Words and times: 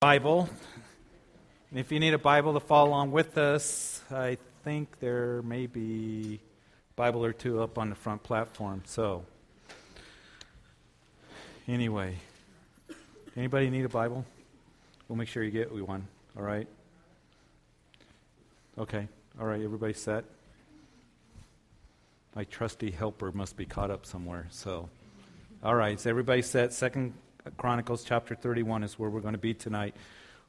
Bible. 0.00 0.48
And 1.70 1.80
if 1.80 1.90
you 1.90 1.98
need 1.98 2.14
a 2.14 2.18
Bible 2.18 2.54
to 2.54 2.60
follow 2.60 2.88
along 2.88 3.10
with 3.10 3.36
us, 3.36 4.00
I 4.12 4.38
think 4.62 5.00
there 5.00 5.42
may 5.42 5.66
be 5.66 6.38
a 6.38 6.94
Bible 6.94 7.24
or 7.24 7.32
two 7.32 7.60
up 7.60 7.78
on 7.78 7.90
the 7.90 7.96
front 7.96 8.22
platform. 8.22 8.82
So, 8.86 9.24
anyway, 11.66 12.14
anybody 13.36 13.70
need 13.70 13.86
a 13.86 13.88
Bible? 13.88 14.24
We'll 15.08 15.16
make 15.16 15.26
sure 15.26 15.42
you 15.42 15.50
get 15.50 15.72
one. 15.72 16.06
All 16.36 16.44
right. 16.44 16.68
Okay. 18.78 19.08
All 19.40 19.46
right. 19.46 19.60
Everybody 19.60 19.94
set. 19.94 20.24
My 22.36 22.44
trusty 22.44 22.92
helper 22.92 23.32
must 23.32 23.56
be 23.56 23.66
caught 23.66 23.90
up 23.90 24.06
somewhere. 24.06 24.46
So, 24.50 24.88
all 25.64 25.74
right. 25.74 25.98
So 25.98 26.08
everybody 26.08 26.42
set. 26.42 26.72
Second 26.72 27.14
Chronicles 27.56 28.04
chapter 28.04 28.34
31 28.34 28.82
is 28.82 28.98
where 28.98 29.08
we're 29.08 29.20
going 29.20 29.32
to 29.32 29.38
be 29.38 29.54
tonight. 29.54 29.94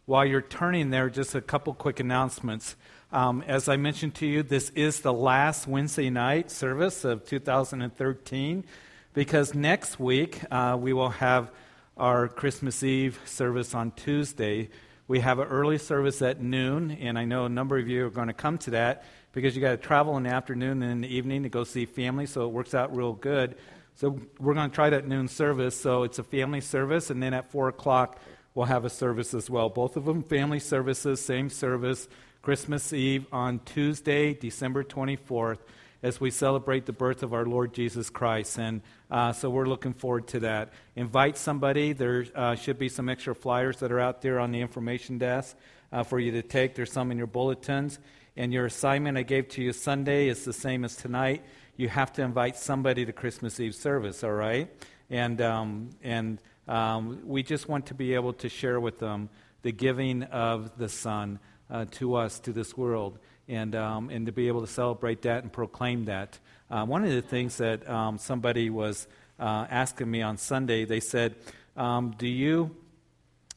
While 0.05 0.25
you're 0.25 0.41
turning 0.41 0.89
there, 0.89 1.09
just 1.09 1.35
a 1.35 1.41
couple 1.41 1.73
quick 1.73 1.99
announcements. 1.99 2.75
Um, 3.11 3.43
as 3.47 3.69
I 3.69 3.77
mentioned 3.77 4.15
to 4.15 4.25
you, 4.25 4.43
this 4.43 4.71
is 4.71 5.01
the 5.01 5.13
last 5.13 5.67
Wednesday 5.67 6.09
night 6.09 6.51
service 6.51 7.05
of 7.05 7.25
2013 7.25 8.65
because 9.13 9.53
next 9.53 9.99
week 9.99 10.41
uh, 10.51 10.77
we 10.79 10.93
will 10.93 11.09
have 11.09 11.51
our 11.97 12.27
Christmas 12.27 12.83
Eve 12.83 13.19
service 13.25 13.73
on 13.73 13.91
Tuesday. 13.91 14.69
We 15.07 15.19
have 15.19 15.39
an 15.39 15.47
early 15.47 15.77
service 15.77 16.21
at 16.21 16.41
noon, 16.41 16.91
and 16.91 17.17
I 17.17 17.25
know 17.25 17.45
a 17.45 17.49
number 17.49 17.77
of 17.77 17.87
you 17.87 18.05
are 18.05 18.11
going 18.11 18.27
to 18.27 18.33
come 18.33 18.57
to 18.59 18.71
that 18.71 19.05
because 19.31 19.55
you 19.55 19.61
got 19.61 19.71
to 19.71 19.77
travel 19.77 20.17
in 20.17 20.23
the 20.23 20.29
afternoon 20.29 20.81
and 20.81 20.91
in 20.91 21.01
the 21.01 21.15
evening 21.15 21.43
to 21.43 21.49
go 21.49 21.63
see 21.63 21.85
family, 21.85 22.25
so 22.25 22.45
it 22.45 22.51
works 22.51 22.73
out 22.73 22.95
real 22.95 23.13
good. 23.13 23.55
So 23.99 24.17
we're 24.39 24.53
going 24.53 24.69
to 24.69 24.73
try 24.73 24.89
that 24.91 25.09
noon 25.09 25.27
service. 25.27 25.75
So 25.75 26.03
it's 26.03 26.19
a 26.19 26.23
family 26.23 26.61
service, 26.61 27.09
and 27.09 27.21
then 27.21 27.33
at 27.33 27.51
4 27.51 27.67
o'clock, 27.67 28.17
we'll 28.55 28.67
have 28.67 28.85
a 28.85 28.89
service 28.89 29.33
as 29.33 29.49
well. 29.49 29.67
Both 29.67 29.97
of 29.97 30.05
them 30.05 30.23
family 30.23 30.61
services, 30.61 31.19
same 31.19 31.49
service, 31.49 32.07
Christmas 32.41 32.93
Eve 32.93 33.25
on 33.33 33.59
Tuesday, 33.65 34.33
December 34.33 34.85
24th, 34.85 35.57
as 36.01 36.21
we 36.21 36.31
celebrate 36.31 36.85
the 36.85 36.93
birth 36.93 37.23
of 37.23 37.33
our 37.33 37.45
Lord 37.45 37.73
Jesus 37.73 38.09
Christ. 38.09 38.57
And 38.57 38.83
uh, 39.11 39.33
so 39.33 39.49
we're 39.49 39.65
looking 39.65 39.93
forward 39.93 40.27
to 40.27 40.39
that. 40.39 40.71
Invite 40.95 41.35
somebody. 41.35 41.91
There 41.91 42.25
uh, 42.33 42.55
should 42.55 42.79
be 42.79 42.87
some 42.87 43.09
extra 43.09 43.35
flyers 43.35 43.79
that 43.79 43.91
are 43.91 43.99
out 43.99 44.21
there 44.21 44.39
on 44.39 44.53
the 44.53 44.61
information 44.61 45.17
desk 45.17 45.57
uh, 45.91 46.03
for 46.03 46.21
you 46.21 46.31
to 46.31 46.41
take. 46.41 46.73
There's 46.73 46.93
some 46.93 47.11
in 47.11 47.17
your 47.17 47.27
bulletins. 47.27 47.99
And 48.37 48.53
your 48.53 48.67
assignment 48.67 49.17
I 49.17 49.23
gave 49.23 49.49
to 49.49 49.61
you 49.61 49.73
Sunday 49.73 50.29
is 50.29 50.45
the 50.45 50.53
same 50.53 50.85
as 50.85 50.95
tonight 50.95 51.43
you 51.79 51.87
have 51.87 52.11
to 52.11 52.21
invite 52.21 52.57
somebody 52.57 53.05
to 53.05 53.13
Christmas 53.13 53.57
Eve 53.57 53.73
service, 53.73 54.21
all 54.25 54.33
right? 54.33 54.69
And, 55.09 55.39
um, 55.39 55.91
and 56.03 56.37
um, 56.67 57.21
we 57.25 57.41
just 57.41 57.69
want 57.69 57.85
to 57.85 57.93
be 57.93 58.15
able 58.15 58.33
to 58.33 58.49
share 58.49 58.81
with 58.81 58.99
them 58.99 59.29
the 59.61 59.71
giving 59.71 60.23
of 60.23 60.77
the 60.77 60.89
Son 60.89 61.39
uh, 61.71 61.85
to 61.91 62.15
us, 62.15 62.37
to 62.41 62.51
this 62.51 62.75
world, 62.75 63.17
and, 63.47 63.75
um, 63.75 64.09
and 64.09 64.25
to 64.25 64.33
be 64.33 64.49
able 64.49 64.59
to 64.59 64.67
celebrate 64.67 65.21
that 65.21 65.43
and 65.43 65.53
proclaim 65.53 66.03
that. 66.03 66.37
Uh, 66.69 66.83
one 66.83 67.05
of 67.05 67.11
the 67.11 67.21
things 67.21 67.55
that 67.59 67.89
um, 67.89 68.17
somebody 68.17 68.69
was 68.69 69.07
uh, 69.39 69.65
asking 69.69 70.11
me 70.11 70.21
on 70.21 70.35
Sunday, 70.35 70.83
they 70.83 70.99
said, 70.99 71.33
um, 71.77 72.13
Do 72.17 72.27
you, 72.27 72.75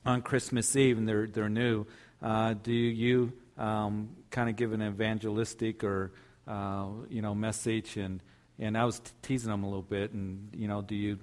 on 0.07 0.23
Christmas 0.23 0.77
Eve, 0.77 0.97
and 0.97 1.09
they're, 1.09 1.27
they're 1.27 1.48
new, 1.48 1.86
uh, 2.23 2.55
do 2.55 2.73
you 2.73 3.33
um, 3.59 4.11
kind 4.31 4.48
of 4.48 4.55
give 4.55 4.73
an 4.73 4.81
evangelistic 4.81 5.83
or 5.83 6.12
uh, 6.47 6.87
you 7.09 7.23
know, 7.23 7.35
message, 7.35 7.97
and 7.97 8.21
and 8.59 8.77
I 8.77 8.85
was 8.85 9.01
t- 9.01 9.11
teasing 9.23 9.51
them 9.51 9.62
a 9.62 9.67
little 9.67 9.83
bit, 9.83 10.12
and 10.12 10.48
you 10.55 10.69
know, 10.69 10.83
do 10.83 10.95
you 10.95 11.19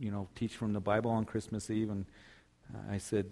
you 0.00 0.10
know 0.10 0.28
teach 0.34 0.56
from 0.56 0.72
the 0.72 0.80
Bible 0.80 1.10
on 1.10 1.24
Christmas 1.24 1.70
Eve? 1.70 1.90
And 1.90 2.06
I 2.90 2.98
said, 2.98 3.30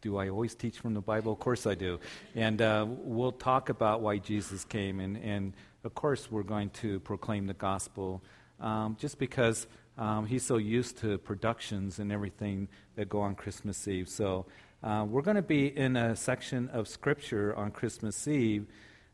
do 0.00 0.18
I 0.18 0.28
always 0.28 0.54
teach 0.54 0.78
from 0.78 0.94
the 0.94 1.00
Bible? 1.00 1.32
Of 1.32 1.38
course 1.38 1.66
I 1.66 1.74
do, 1.74 1.98
and 2.34 2.60
uh, 2.60 2.86
we'll 2.88 3.32
talk 3.32 3.68
about 3.68 4.00
why 4.00 4.18
Jesus 4.18 4.64
came, 4.64 5.00
and 5.00 5.16
and 5.16 5.54
of 5.84 5.94
course 5.94 6.30
we're 6.30 6.42
going 6.42 6.70
to 6.70 7.00
proclaim 7.00 7.46
the 7.46 7.54
gospel, 7.54 8.22
um, 8.60 8.96
just 8.98 9.18
because. 9.18 9.66
Um, 9.98 10.26
he's 10.26 10.44
so 10.44 10.58
used 10.58 10.98
to 10.98 11.16
productions 11.16 12.00
and 12.00 12.12
everything 12.12 12.68
that 12.96 13.08
go 13.08 13.22
on 13.22 13.34
Christmas 13.34 13.88
Eve. 13.88 14.10
So, 14.10 14.44
uh, 14.82 15.06
we're 15.08 15.22
going 15.22 15.36
to 15.36 15.42
be 15.42 15.68
in 15.68 15.96
a 15.96 16.14
section 16.14 16.68
of 16.68 16.86
Scripture 16.86 17.56
on 17.56 17.70
Christmas 17.70 18.28
Eve 18.28 18.66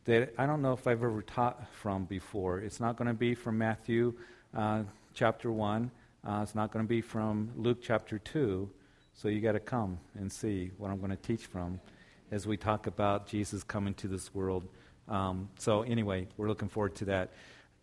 that 0.05 0.33
I 0.37 0.47
don't 0.47 0.63
know 0.63 0.73
if 0.73 0.87
I've 0.87 1.03
ever 1.03 1.23
taught 1.23 1.67
from 1.73 2.05
before. 2.05 2.59
It's 2.59 2.81
not 2.81 2.97
going 2.97 3.09
to 3.09 3.15
be 3.15 3.35
from 3.35 3.59
Matthew 3.59 4.15
uh, 4.55 4.83
chapter 5.15 5.51
1, 5.51 5.91
uh, 6.27 6.41
it's 6.43 6.55
not 6.55 6.73
going 6.73 6.85
to 6.85 6.89
be 6.89 7.01
from 7.01 7.51
Luke 7.57 7.79
chapter 7.83 8.19
2. 8.19 8.69
So 9.15 9.29
you 9.29 9.41
got 9.41 9.53
to 9.53 9.61
come 9.61 9.99
and 10.15 10.31
see 10.31 10.71
what 10.79 10.91
I'm 10.91 10.99
going 10.99 11.11
to 11.11 11.17
teach 11.17 11.47
from 11.47 11.81
as 12.31 12.47
we 12.47 12.57
talk 12.57 12.87
about 12.87 13.27
Jesus 13.27 13.63
coming 13.63 13.95
to 13.95 14.09
this 14.09 14.35
world. 14.35 14.67
Um, 15.09 15.49
so 15.59 15.83
anyway, 15.83 16.29
we're 16.37 16.49
looking 16.49 16.69
forward 16.69 16.95
to 16.97 17.05
that. 17.07 17.31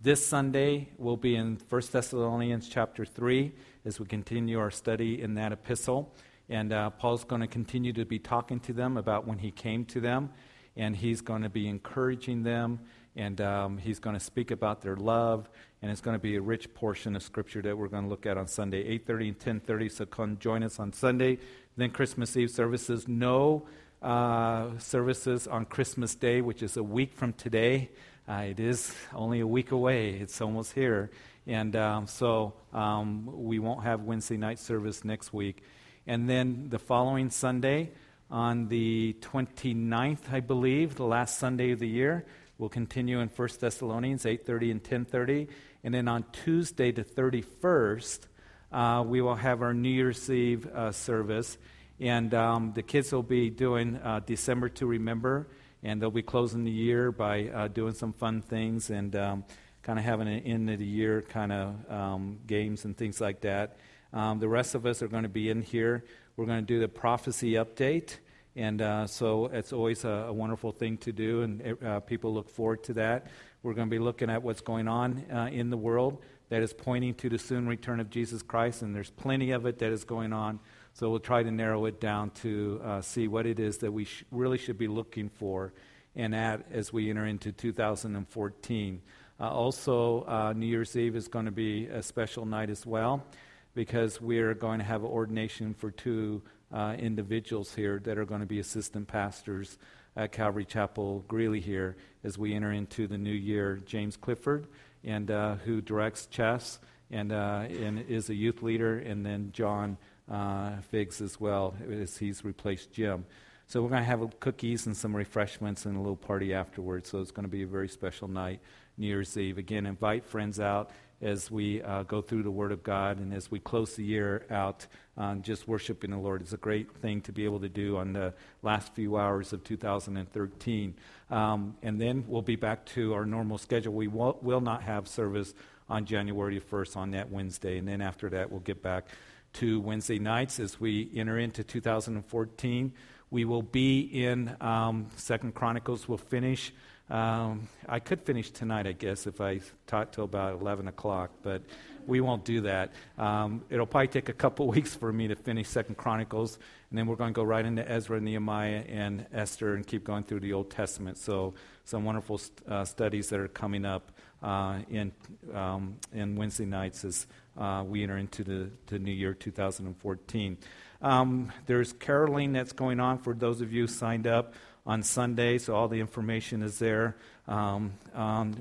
This 0.02 0.26
Sunday 0.26 0.90
we'll 0.98 1.18
be 1.18 1.36
in 1.36 1.60
1 1.70 1.82
Thessalonians 1.92 2.68
chapter 2.70 3.06
3 3.06 3.52
as 3.86 4.00
we 4.00 4.06
continue 4.06 4.60
our 4.60 4.72
study 4.72 5.22
in 5.22 5.36
that 5.36 5.52
epistle. 5.52 6.12
And 6.50 6.74
uh, 6.74 6.90
Paul's 6.92 7.24
going 7.24 7.42
to 7.42 7.48
continue 7.48 7.94
to 7.94 8.06
be 8.06 8.18
talking 8.18 8.60
to 8.62 8.74
them 8.74 8.98
about 8.98 9.28
when 9.28 9.38
he 9.38 9.52
came 9.52 9.86
to 9.86 10.00
them 10.00 10.32
and 10.80 10.96
he's 10.96 11.20
going 11.20 11.42
to 11.42 11.50
be 11.50 11.68
encouraging 11.68 12.44
them, 12.44 12.80
and 13.14 13.42
um, 13.42 13.78
he's 13.78 14.00
going 14.00 14.16
to 14.16 14.20
speak 14.20 14.50
about 14.50 14.82
their 14.82 14.96
love, 14.96 15.50
and 15.82 15.92
it's 15.92 16.00
going 16.00 16.16
to 16.16 16.22
be 16.22 16.38
a 16.38 16.42
rich 16.42 16.74
portion 16.74 17.18
of 17.18 17.22
scripture 17.22 17.62
that 17.62 17.78
we're 17.78 17.90
going 17.90 18.04
to 18.04 18.10
look 18.10 18.26
at 18.26 18.38
on 18.38 18.48
Sunday, 18.48 18.98
8:30 18.98 19.28
and 19.28 19.40
10:30. 19.68 19.92
So 19.92 20.06
come 20.06 20.38
join 20.40 20.64
us 20.64 20.80
on 20.80 20.94
Sunday. 20.94 21.38
Then 21.76 21.92
Christmas 21.92 22.36
Eve 22.38 22.50
services. 22.50 23.10
No 23.10 23.68
uh, 24.02 24.78
services 24.78 25.48
on 25.48 25.66
Christmas 25.66 26.16
Day, 26.16 26.40
which 26.40 26.64
is 26.64 26.78
a 26.78 26.84
week 26.84 27.14
from 27.14 27.34
today. 27.34 27.90
Uh, 28.28 28.46
it 28.48 28.60
is 28.62 28.96
only 29.14 29.42
a 29.42 29.48
week 29.48 29.72
away. 29.72 30.12
It's 30.12 30.40
almost 30.40 30.74
here. 30.74 31.12
And 31.46 31.76
um, 31.76 32.08
so 32.08 32.54
um, 32.72 33.28
we 33.34 33.60
won't 33.60 33.84
have 33.84 34.04
Wednesday 34.04 34.38
night 34.38 34.60
service 34.60 35.04
next 35.04 35.34
week. 35.34 35.62
And 36.08 36.30
then 36.30 36.70
the 36.70 36.80
following 36.80 37.32
Sunday, 37.32 37.92
on 38.32 38.68
the 38.68 39.16
29th, 39.22 40.32
I 40.32 40.40
believe, 40.40 40.96
the 40.96 41.06
last 41.06 41.40
Sunday 41.40 41.72
of 41.72 41.80
the 41.80 41.88
year. 41.88 42.26
We'll 42.58 42.70
continue 42.70 43.20
in 43.22 43.30
1 43.30 43.50
Thessalonians 43.60 44.26
8:30 44.26 44.72
and 44.72 44.84
10:30, 44.84 45.48
and 45.84 45.94
then 45.94 46.08
on 46.08 46.26
Tuesday 46.32 46.92
the 46.92 47.04
31st, 47.04 48.28
uh, 48.72 49.04
we 49.08 49.22
will 49.22 49.36
have 49.36 49.62
our 49.62 49.74
New 49.74 49.90
Year's 49.90 50.30
Eve 50.30 50.68
uh, 50.68 50.92
service, 50.92 51.58
and 52.00 52.34
um, 52.34 52.74
the 52.74 52.84
kids 52.84 53.12
will 53.12 53.24
be 53.24 53.50
doing 53.50 53.96
uh, 53.98 54.20
December 54.26 54.70
to 54.70 54.86
remember, 54.86 55.48
and 55.82 56.02
they'll 56.02 56.12
be 56.12 56.22
closing 56.22 56.66
the 56.66 56.72
year 56.72 57.12
by 57.12 57.48
uh, 57.48 57.68
doing 57.68 57.94
some 57.94 58.14
fun 58.14 58.42
things 58.42 58.90
and 58.90 59.16
um, 59.16 59.44
kind 59.82 59.98
of 59.98 60.06
having 60.06 60.28
an 60.28 60.40
end 60.42 60.70
of 60.70 60.78
the 60.78 60.86
year 60.86 61.22
kind 61.22 61.52
of 61.52 61.92
um, 61.92 62.40
games 62.46 62.86
and 62.86 62.96
things 62.96 63.20
like 63.20 63.42
that. 63.42 63.78
Um, 64.12 64.40
the 64.40 64.50
rest 64.50 64.76
of 64.76 64.86
us 64.86 65.02
are 65.02 65.08
going 65.08 65.24
to 65.24 65.30
be 65.30 65.50
in 65.50 65.62
here. 65.62 66.04
We're 66.40 66.46
going 66.46 66.66
to 66.66 66.74
do 66.74 66.80
the 66.80 66.88
prophecy 66.88 67.56
update. 67.56 68.16
And 68.56 68.82
uh, 68.82 69.08
so 69.08 69.48
it's 69.48 69.74
always 69.74 70.06
a, 70.06 70.28
a, 70.30 70.32
wonderful 70.32 70.72
thing 70.72 70.96
to 71.00 71.12
do, 71.12 71.42
and 71.42 71.84
uh, 71.84 72.00
people 72.00 72.34
look 72.34 72.50
forward 72.50 72.82
to 72.86 72.94
that. 72.94 73.28
We're 73.62 73.74
going 73.74 73.90
to 73.90 73.92
be 73.92 74.00
looking 74.00 74.30
at 74.30 74.42
what's 74.42 74.62
going 74.62 74.88
on 74.88 75.26
uh, 75.30 75.50
in 75.52 75.70
the 75.70 75.76
world 75.76 76.24
that 76.48 76.64
is 76.64 76.72
pointing 76.72 77.16
to 77.16 77.28
the 77.28 77.38
soon 77.38 77.68
return 77.68 78.00
of 78.00 78.10
Jesus 78.10 78.42
Christ, 78.42 78.84
and 78.84 78.96
there's 78.96 79.10
plenty 79.10 79.52
of 79.52 79.66
it 79.66 79.80
that 79.80 79.92
is 79.92 80.06
going 80.06 80.32
on. 80.32 80.62
So 80.94 81.10
we'll 81.10 81.20
try 81.20 81.44
to 81.44 81.52
narrow 81.52 81.84
it 81.88 82.00
down 82.00 82.30
to 82.36 82.80
uh, 82.86 83.02
see 83.02 83.28
what 83.28 83.46
it 83.46 83.60
is 83.60 83.80
that 83.80 83.92
we 83.92 84.06
sh- 84.06 84.24
really 84.32 84.58
should 84.58 84.78
be 84.78 84.88
looking 84.88 85.28
for 85.28 85.74
and 86.16 86.34
at 86.34 86.66
as 86.72 86.94
we 86.94 87.10
enter 87.10 87.26
into 87.26 87.52
2014. 87.52 89.02
Uh, 89.42 89.50
also, 89.50 90.24
uh, 90.24 90.54
New 90.56 90.68
Year's 90.68 90.96
Eve 90.96 91.18
is 91.18 91.28
going 91.28 91.48
to 91.48 91.52
be 91.52 91.88
a 91.88 92.02
special 92.02 92.46
night 92.46 92.70
as 92.70 92.86
well 92.86 93.26
because 93.74 94.20
we're 94.20 94.54
going 94.54 94.80
to 94.80 94.86
have 94.86 95.04
ordination 95.04 95.74
for 95.74 95.92
two 95.92 96.42
uh, 96.74 96.96
individuals 96.98 97.74
here 97.74 98.00
that 98.04 98.18
are 98.18 98.26
going 98.26 98.42
to 98.42 98.48
be 98.48 98.60
assistant 98.60 99.08
pastors 99.08 99.78
at 100.16 100.32
Calvary 100.32 100.66
Chapel 100.66 101.24
Greeley 101.28 101.60
here 101.60 101.96
as 102.24 102.38
we 102.38 102.54
enter 102.54 102.72
into 102.72 103.08
the 103.08 103.18
new 103.18 103.32
year. 103.32 103.80
James 103.86 104.18
Clifford, 104.18 104.68
and 105.04 105.32
uh, 105.32 105.56
who 105.56 105.82
directs 105.82 106.26
chess 106.26 106.80
and, 107.12 107.32
uh, 107.32 107.66
and 107.70 108.00
is 108.08 108.30
a 108.30 108.36
youth 108.36 108.62
leader, 108.62 109.00
and 109.00 109.26
then 109.26 109.52
John 109.54 109.98
uh, 110.30 110.78
Figs 110.92 111.22
as 111.22 111.40
well, 111.40 111.76
as 111.90 112.18
he's 112.18 112.44
replaced 112.44 112.92
Jim. 112.92 113.26
So 113.68 113.82
we're 113.82 113.90
going 113.90 114.02
to 114.02 114.06
have 114.06 114.40
cookies 114.40 114.88
and 114.88 114.98
some 114.98 115.16
refreshments 115.16 115.86
and 115.86 115.96
a 115.96 116.00
little 116.00 116.16
party 116.16 116.54
afterwards. 116.54 117.10
So 117.10 117.20
it's 117.20 117.32
going 117.32 117.46
to 117.46 117.52
be 117.52 117.64
a 117.64 117.68
very 117.68 117.88
special 117.88 118.28
night, 118.28 118.62
New 118.98 119.08
Year's 119.08 119.38
Eve. 119.38 119.58
Again, 119.58 119.86
invite 119.86 120.26
friends 120.26 120.60
out 120.60 120.92
as 121.22 121.52
we 121.52 121.82
uh, 121.82 122.04
go 122.04 122.22
through 122.22 122.44
the 122.44 122.52
Word 122.52 122.72
of 122.72 122.84
God 122.84 123.20
and 123.20 123.34
as 123.34 123.52
we 123.52 123.60
close 123.60 123.96
the 123.96 124.04
year 124.04 124.46
out 124.50 124.88
on 125.18 125.42
just 125.42 125.68
worshiping 125.68 126.12
the 126.12 126.18
Lord. 126.18 126.42
It's 126.42 126.54
a 126.54 126.58
great 126.58 126.96
thing 126.98 127.22
to 127.22 127.34
be 127.34 127.44
able 127.44 127.60
to 127.60 127.70
do 127.70 127.98
on 127.98 128.14
the 128.14 128.34
last 128.62 128.94
few 128.94 129.18
hours 129.18 129.52
of 129.52 129.64
2013. 129.64 130.96
Um, 131.30 131.76
and 131.84 132.00
then 132.00 132.24
we'll 132.28 132.42
be 132.42 132.56
back 132.56 132.86
to 132.88 133.14
our 133.14 133.26
normal 133.26 133.58
schedule. 133.58 133.94
We 133.94 134.08
will, 134.08 134.40
will 134.42 134.62
not 134.62 134.84
have 134.84 135.08
service 135.08 135.54
on 135.90 136.06
January 136.06 136.62
1st 136.62 136.96
on 136.96 137.12
that 137.12 137.30
Wednesday. 137.30 137.78
And 137.78 137.88
then 137.88 138.02
after 138.02 138.30
that, 138.30 138.50
we'll 138.50 138.62
get 138.62 138.82
back 138.82 139.08
to 139.54 139.80
Wednesday 139.82 140.20
nights 140.20 140.60
as 140.60 140.80
we 140.80 141.10
enter 141.16 141.38
into 141.38 141.64
2014 141.64 142.94
We 143.32 143.46
will 143.46 143.62
be 143.62 144.02
in 144.02 144.56
um, 144.62 145.08
Second 145.16 145.54
Chronicles. 145.54 146.08
We'll 146.08 146.18
finish. 146.18 146.72
Um, 147.10 147.68
I 147.88 148.00
could 148.00 148.22
finish 148.22 148.52
tonight, 148.52 148.86
I 148.86 148.92
guess, 148.92 149.26
if 149.26 149.42
I 149.42 149.62
taught 149.88 150.14
till 150.14 150.26
about 150.26 150.62
11 150.62 150.88
o'clock, 150.88 151.32
but 151.42 151.64
we 152.06 152.22
won't 152.22 152.46
do 152.46 152.62
that. 152.62 152.92
Um, 153.18 153.64
it'll 153.70 153.86
probably 153.86 154.08
take 154.08 154.30
a 154.30 154.34
couple 154.34 154.68
weeks 154.72 154.96
for 154.96 155.12
me 155.12 155.28
to 155.28 155.36
finish 155.36 155.68
Second 155.68 155.96
Chronicles, 155.96 156.60
and 156.90 156.98
then 156.98 157.08
we're 157.08 157.16
going 157.16 157.34
to 157.34 157.36
go 157.36 157.44
right 157.44 157.66
into 157.66 157.90
Ezra, 157.90 158.20
Nehemiah, 158.20 158.84
and 158.88 159.26
Esther, 159.34 159.76
and 159.76 159.86
keep 159.86 160.04
going 160.04 160.24
through 160.24 160.42
the 160.42 160.54
Old 160.54 160.70
Testament. 160.70 161.18
So 161.18 161.56
some 161.84 162.06
wonderful 162.06 162.38
st- 162.38 162.68
uh, 162.68 162.86
studies 162.86 163.30
that 163.30 163.40
are 163.40 163.48
coming 163.48 163.86
up 163.86 164.12
uh, 164.44 164.80
in 164.90 165.12
um, 165.54 165.98
in 166.14 166.36
Wednesday 166.36 166.66
nights 166.66 167.04
as 167.04 167.28
uh, 167.58 167.84
we 167.86 168.04
enter 168.04 168.18
into 168.18 168.44
the, 168.44 168.70
the 168.88 169.00
new 169.00 169.12
year 169.12 169.34
2014. 169.34 170.58
Um, 171.02 171.52
there's 171.66 171.94
caroling 171.94 172.54
that's 172.54 172.72
going 172.72 173.00
on 173.00 173.20
for 173.20 173.34
those 173.34 173.62
of 173.62 173.74
you 173.74 173.88
signed 173.88 174.28
up 174.28 174.54
on 174.90 175.04
Sunday, 175.04 175.60
so 175.60 175.76
all 175.76 175.88
the 175.88 176.00
information 176.00 176.64
is 176.64 176.80
there 176.80 177.16
um, 177.48 177.94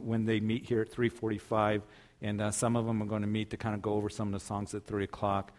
when 0.04 0.26
they 0.26 0.40
meet 0.40 0.66
here 0.66 0.82
at 0.82 0.90
345, 0.90 1.82
and 2.20 2.42
uh, 2.42 2.50
some 2.50 2.76
of 2.76 2.84
them 2.84 3.02
are 3.02 3.06
going 3.06 3.22
to 3.22 3.28
meet 3.28 3.48
to 3.48 3.56
kind 3.56 3.74
of 3.74 3.80
go 3.80 3.94
over 3.94 4.10
some 4.10 4.28
of 4.28 4.38
the 4.38 4.46
songs 4.46 4.74
at 4.74 4.84
3 4.84 5.04
o'clock. 5.04 5.52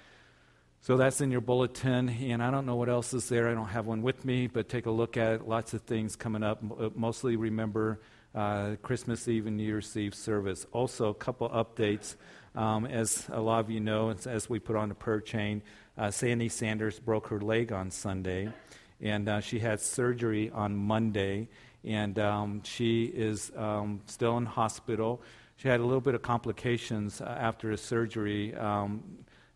So 0.82 0.96
that's 0.96 1.22
in 1.22 1.32
your 1.32 1.42
bulletin, 1.42 2.08
and 2.10 2.44
I 2.44 2.52
don't 2.52 2.68
know 2.68 2.76
what 2.76 2.88
else 2.88 3.16
is 3.16 3.28
there. 3.30 3.50
I 3.50 3.56
don't 3.56 3.70
have 3.70 3.88
one 3.88 4.04
with 4.04 4.24
me, 4.24 4.46
but 4.46 4.70
take 4.70 4.86
a 4.86 4.92
look 4.92 5.18
at 5.18 5.34
it. 5.34 5.48
Lots 5.48 5.74
of 5.74 5.82
things 5.82 6.16
coming 6.16 6.44
up. 6.44 6.62
Uh, 6.80 6.90
mostly 6.94 7.36
remember 7.36 8.00
uh, 8.36 8.76
Christmas 8.84 9.28
Eve 9.28 9.48
and 9.48 9.58
New 9.58 9.64
Year's 9.64 9.98
Eve 9.98 10.14
service. 10.14 10.68
Also, 10.72 11.10
a 11.10 11.16
couple 11.16 11.50
updates. 11.50 12.16
Um, 12.54 12.86
as 12.86 13.28
a 13.32 13.42
lot 13.42 13.60
of 13.60 13.72
you 13.72 13.80
know, 13.80 14.12
as 14.12 14.48
we 14.48 14.60
put 14.60 14.76
on 14.76 14.90
the 14.90 14.96
prayer 14.96 15.20
chain, 15.20 15.64
uh, 15.98 16.12
Sandy 16.12 16.48
Sanders 16.48 17.00
broke 17.00 17.28
her 17.30 17.42
leg 17.42 17.72
on 17.72 17.90
Sunday, 17.90 18.54
and 19.02 19.30
uh, 19.30 19.40
she 19.40 19.60
had 19.60 19.80
surgery 19.80 20.50
on 20.52 20.76
Monday, 20.76 21.48
and 21.84 22.20
um, 22.20 22.62
she 22.64 23.06
is 23.06 23.52
um, 23.56 24.02
still 24.06 24.38
in 24.38 24.46
hospital. 24.46 25.22
She 25.58 25.68
had 25.68 25.80
a 25.80 25.84
little 25.84 26.02
bit 26.02 26.16
of 26.16 26.22
complications 26.22 27.22
uh, 27.22 27.26
after 27.26 27.72
the 27.72 27.78
surgery, 27.78 28.56
um, 28.56 29.04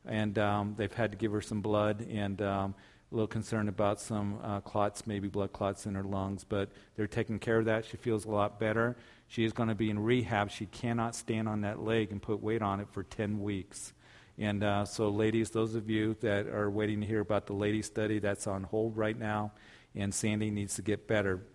and 0.06 0.38
um, 0.38 0.76
they've 0.78 0.94
had 0.94 1.12
to 1.12 1.18
give 1.18 1.32
her 1.32 1.42
some 1.42 1.62
blood, 1.62 2.06
and 2.10 2.42
um, 2.42 2.76
a 3.12 3.16
little 3.16 3.28
concerned 3.28 3.70
about 3.70 4.02
some 4.02 4.40
uh, 4.44 4.60
clots, 4.62 5.06
maybe 5.06 5.28
blood 5.28 5.54
clots 5.54 5.86
in 5.86 5.94
her 5.96 6.04
lungs, 6.04 6.44
but 6.44 6.70
they're 6.96 7.08
taking 7.08 7.38
care 7.38 7.60
of 7.60 7.66
that. 7.66 7.86
She 7.86 7.96
feels 7.96 8.26
a 8.26 8.32
lot 8.32 8.60
better. 8.60 8.96
She 9.28 9.46
is 9.46 9.54
going 9.54 9.70
to 9.70 9.76
be 9.76 9.90
in 9.90 10.00
rehab. 10.00 10.50
She 10.50 10.66
cannot 10.66 11.16
stand 11.16 11.48
on 11.48 11.62
that 11.62 11.80
leg 11.80 12.12
and 12.12 12.22
put 12.22 12.42
weight 12.42 12.62
on 12.62 12.80
it 12.80 12.88
for 12.92 13.04
10 13.04 13.42
weeks. 13.42 13.94
And 14.38 14.64
uh, 14.64 14.86
so, 14.86 15.10
ladies, 15.10 15.52
those 15.52 15.76
of 15.76 15.90
you 15.90 16.16
that 16.22 16.48
are 16.48 16.70
waiting 16.70 17.02
to 17.02 17.08
hear 17.08 17.20
about 17.20 17.46
the 17.46 17.54
lady 17.54 17.82
study, 17.84 18.20
that's 18.20 18.48
on 18.48 18.64
hold 18.64 18.98
right 18.98 19.18
now, 19.18 19.52
and 19.96 20.14
Sandy 20.14 20.50
needs 20.50 20.76
to 20.76 20.82
get 20.82 21.08
better. 21.08 21.46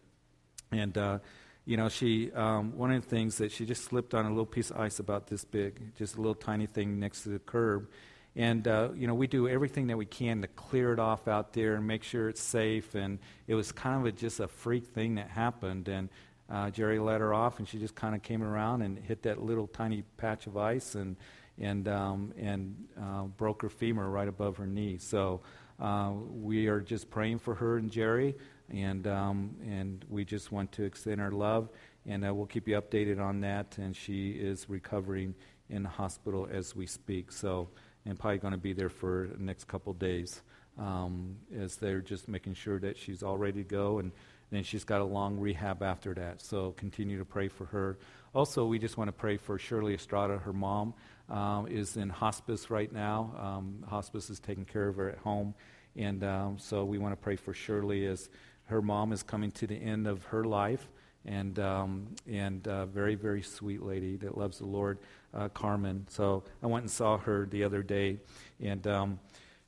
And, 0.71 0.97
uh, 0.97 1.19
you 1.65 1.77
know, 1.77 1.89
she, 1.89 2.31
um, 2.33 2.77
one 2.77 2.93
of 2.93 3.03
the 3.03 3.09
things 3.09 3.39
that 3.39 3.51
she 3.51 3.67
just 3.67 3.85
slipped 3.85 4.15
on 4.15 4.27
a 4.27 4.29
little 4.29 4.47
piece 4.47 4.71
of 4.71 4.79
ice 4.79 5.01
about 5.01 5.27
this 5.27 5.45
big, 5.45 5.97
just 5.97 6.15
a 6.15 6.19
little 6.19 6.35
tiny 6.35 6.67
thing 6.67 7.01
next 7.01 7.25
to 7.25 7.31
the 7.31 7.41
curb. 7.41 7.89
And, 8.37 8.69
uh, 8.69 8.91
you 8.95 9.09
know, 9.09 9.15
we 9.15 9.27
do 9.27 9.49
everything 9.49 9.89
that 9.89 9.97
we 9.97 10.07
can 10.07 10.41
to 10.43 10.49
clear 10.49 10.93
it 10.93 11.01
off 11.01 11.27
out 11.27 11.55
there 11.55 11.75
and 11.75 11.87
make 11.87 12.05
sure 12.05 12.29
it's 12.29 12.41
safe. 12.41 12.95
And 12.95 13.19
it 13.49 13.57
was 13.57 13.73
kind 13.73 14.01
of 14.01 14.07
a, 14.07 14.13
just 14.13 14.39
a 14.39 14.47
freak 14.47 14.87
thing 14.87 15.17
that 15.17 15.29
happened. 15.29 15.89
And 15.89 16.09
uh, 16.49 16.71
Jerry 16.71 17.01
let 17.01 17.21
her 17.21 17.35
off, 17.35 17.59
and 17.59 17.67
she 17.67 17.79
just 17.79 17.97
kind 17.97 18.15
of 18.15 18.23
came 18.23 18.43
around 18.43 18.83
and 18.83 18.99
hit 18.99 19.23
that 19.23 19.43
little 19.43 19.67
tiny 19.67 20.05
patch 20.17 20.47
of 20.47 20.57
ice. 20.57 20.95
And, 20.95 21.17
and, 21.61 21.89
um, 21.89 22.33
and 22.39 22.77
uh, 23.01 23.23
broke 23.23 23.63
her 23.63 23.69
femur 23.69 24.09
right 24.09 24.29
above 24.29 24.57
her 24.57 24.67
knee. 24.67 24.99
So 24.99 25.41
uh, 25.81 26.13
we 26.31 26.67
are 26.67 26.81
just 26.81 27.11
praying 27.11 27.39
for 27.39 27.55
her 27.55 27.79
and 27.79 27.91
Jerry, 27.91 28.37
and, 28.71 29.07
um, 29.07 29.57
and 29.65 30.05
we 30.09 30.25
just 30.25 30.53
want 30.53 30.73
to 30.73 30.85
extend 30.85 31.21
our 31.21 31.31
love. 31.31 31.69
And 32.07 32.27
uh, 32.27 32.33
we'll 32.35 32.47
keep 32.47 32.67
you 32.67 32.81
updated 32.81 33.21
on 33.21 33.41
that. 33.43 33.77
And 33.79 33.95
she 33.95 34.31
is 34.31 34.69
recovering 34.69 35.35
in 35.69 35.83
the 35.83 35.89
hospital 35.89 36.49
as 36.51 36.75
we 36.75 36.87
speak. 36.87 37.31
So, 37.31 37.69
and 38.07 38.19
probably 38.19 38.39
going 38.39 38.53
to 38.53 38.59
be 38.59 38.73
there 38.73 38.89
for 38.89 39.29
the 39.37 39.43
next 39.43 39.65
couple 39.65 39.93
days 39.93 40.43
um, 40.79 41.37
as 41.55 41.77
they're 41.77 42.01
just 42.01 42.29
making 42.29 42.55
sure 42.55 42.79
that 42.79 42.97
she's 42.97 43.23
all 43.23 43.37
ready 43.37 43.63
to 43.63 43.69
go. 43.69 43.99
And 43.99 44.13
then 44.51 44.63
she's 44.63 44.85
got 44.85 45.01
a 45.01 45.05
long 45.05 45.39
rehab 45.39 45.83
after 45.83 46.15
that. 46.15 46.41
So 46.41 46.73
continue 46.73 47.19
to 47.19 47.25
pray 47.25 47.49
for 47.49 47.67
her. 47.67 47.99
Also, 48.35 48.65
we 48.65 48.79
just 48.79 48.97
want 48.97 49.09
to 49.09 49.13
pray 49.13 49.37
for 49.37 49.59
Shirley 49.59 49.95
Estrada, 49.95 50.39
her 50.39 50.53
mom 50.53 50.95
um, 51.29 51.67
is 51.69 51.97
in 51.97 52.09
hospice 52.09 52.71
right 52.71 52.93
now. 52.93 53.33
Um, 53.39 53.85
hospice 53.89 54.31
is 54.31 54.41
taking 54.41 54.65
care 54.65 54.89
of 54.89 54.97
her 54.97 55.11
at 55.11 55.19
home. 55.19 55.55
And 55.97 56.23
um, 56.25 56.59
so 56.59 56.85
we 56.85 56.99
want 56.99 57.13
to 57.13 57.17
pray 57.17 57.37
for 57.37 57.53
Shirley 57.53 58.07
as 58.07 58.29
her 58.67 58.81
mom 58.81 59.13
is 59.13 59.23
coming 59.23 59.51
to 59.53 59.67
the 59.67 59.75
end 59.75 60.07
of 60.07 60.25
her 60.27 60.45
life. 60.45 60.89
And, 61.25 61.59
um, 61.59 62.15
and 62.31 62.67
uh, 62.67 62.87
very, 62.87 63.15
very 63.15 63.43
sweet 63.43 63.83
lady 63.83 64.17
that 64.17 64.39
loves 64.39 64.59
the 64.59 64.67
Lord, 64.67 64.99
uh, 65.35 65.49
Carmen. 65.49 66.07
So 66.09 66.45
I 66.63 66.67
went 66.67 66.85
and 66.85 66.91
saw 66.91 67.19
her 67.19 67.47
the 67.47 67.65
other 67.65 67.83
day. 67.83 68.19
And 68.63 68.87
um, 68.87 69.21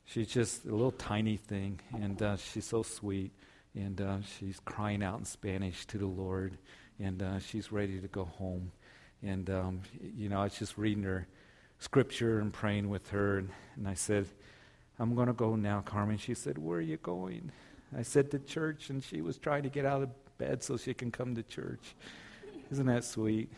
she's 0.07 0.29
just 0.29 0.65
a 0.65 0.71
little 0.71 0.93
tiny 0.93 1.37
thing. 1.37 1.81
And 1.93 2.23
uh, 2.23 2.37
she's 2.37 2.65
so 2.65 2.83
sweet. 2.83 3.33
And 3.75 4.01
uh, 4.01 4.19
she's 4.39 4.61
crying 4.65 5.03
out 5.03 5.19
in 5.19 5.25
Spanish 5.25 5.85
to 5.87 5.99
the 5.99 6.07
Lord. 6.07 6.57
And 6.99 7.23
uh, 7.23 7.39
she's 7.41 7.73
ready 7.73 8.01
to 8.01 8.09
go 8.09 8.25
home. 8.25 8.73
And, 9.23 9.51
um, 9.51 9.81
you 10.17 10.31
know, 10.31 10.41
I 10.41 10.45
was 10.45 10.59
just 10.59 10.79
reading 10.79 11.03
her 11.03 11.27
scripture 11.81 12.39
and 12.39 12.53
praying 12.53 12.89
with 12.89 13.11
her. 13.11 13.39
And, 13.39 13.51
and 13.77 13.89
I 13.89 13.95
said, 13.95 14.29
I'm 14.99 15.15
going 15.17 15.27
to 15.27 15.33
go 15.33 15.57
now, 15.57 15.81
Carmen. 15.81 16.19
She 16.19 16.35
said, 16.35 16.59
Where 16.59 16.79
are 16.79 16.83
you 16.83 16.99
going? 16.99 17.51
I 17.97 18.03
said, 18.03 18.31
To 18.31 18.39
church. 18.39 18.91
And 18.91 19.03
she 19.03 19.21
was 19.21 19.37
trying 19.37 19.65
to 19.65 19.69
get 19.69 19.85
out 19.85 20.03
of 20.03 20.11
bed 20.39 20.63
so 20.63 20.77
she 20.77 20.95
can 20.95 21.11
come 21.11 21.35
to 21.35 21.43
church. 21.43 21.97
Isn't 22.71 22.87
that 22.87 23.05
sweet? 23.05 23.51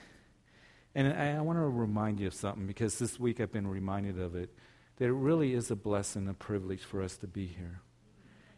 And 0.95 1.13
I, 1.13 1.37
I 1.37 1.41
want 1.41 1.59
to 1.59 1.63
remind 1.63 2.21
you 2.21 2.29
of 2.29 2.35
something 2.35 2.67
because 2.67 2.99
this 2.99 3.21
week 3.21 3.41
I've 3.41 3.53
been 3.53 3.67
reminded 3.67 4.19
of 4.19 4.35
it 4.35 4.51
that 4.97 5.07
it 5.07 5.13
really 5.13 5.55
is 5.55 5.71
a 5.71 5.77
blessing, 5.77 6.29
a 6.29 6.35
privilege 6.35 6.83
for 6.83 7.03
us 7.03 7.17
to 7.19 7.27
be 7.27 7.47
here. 7.47 7.81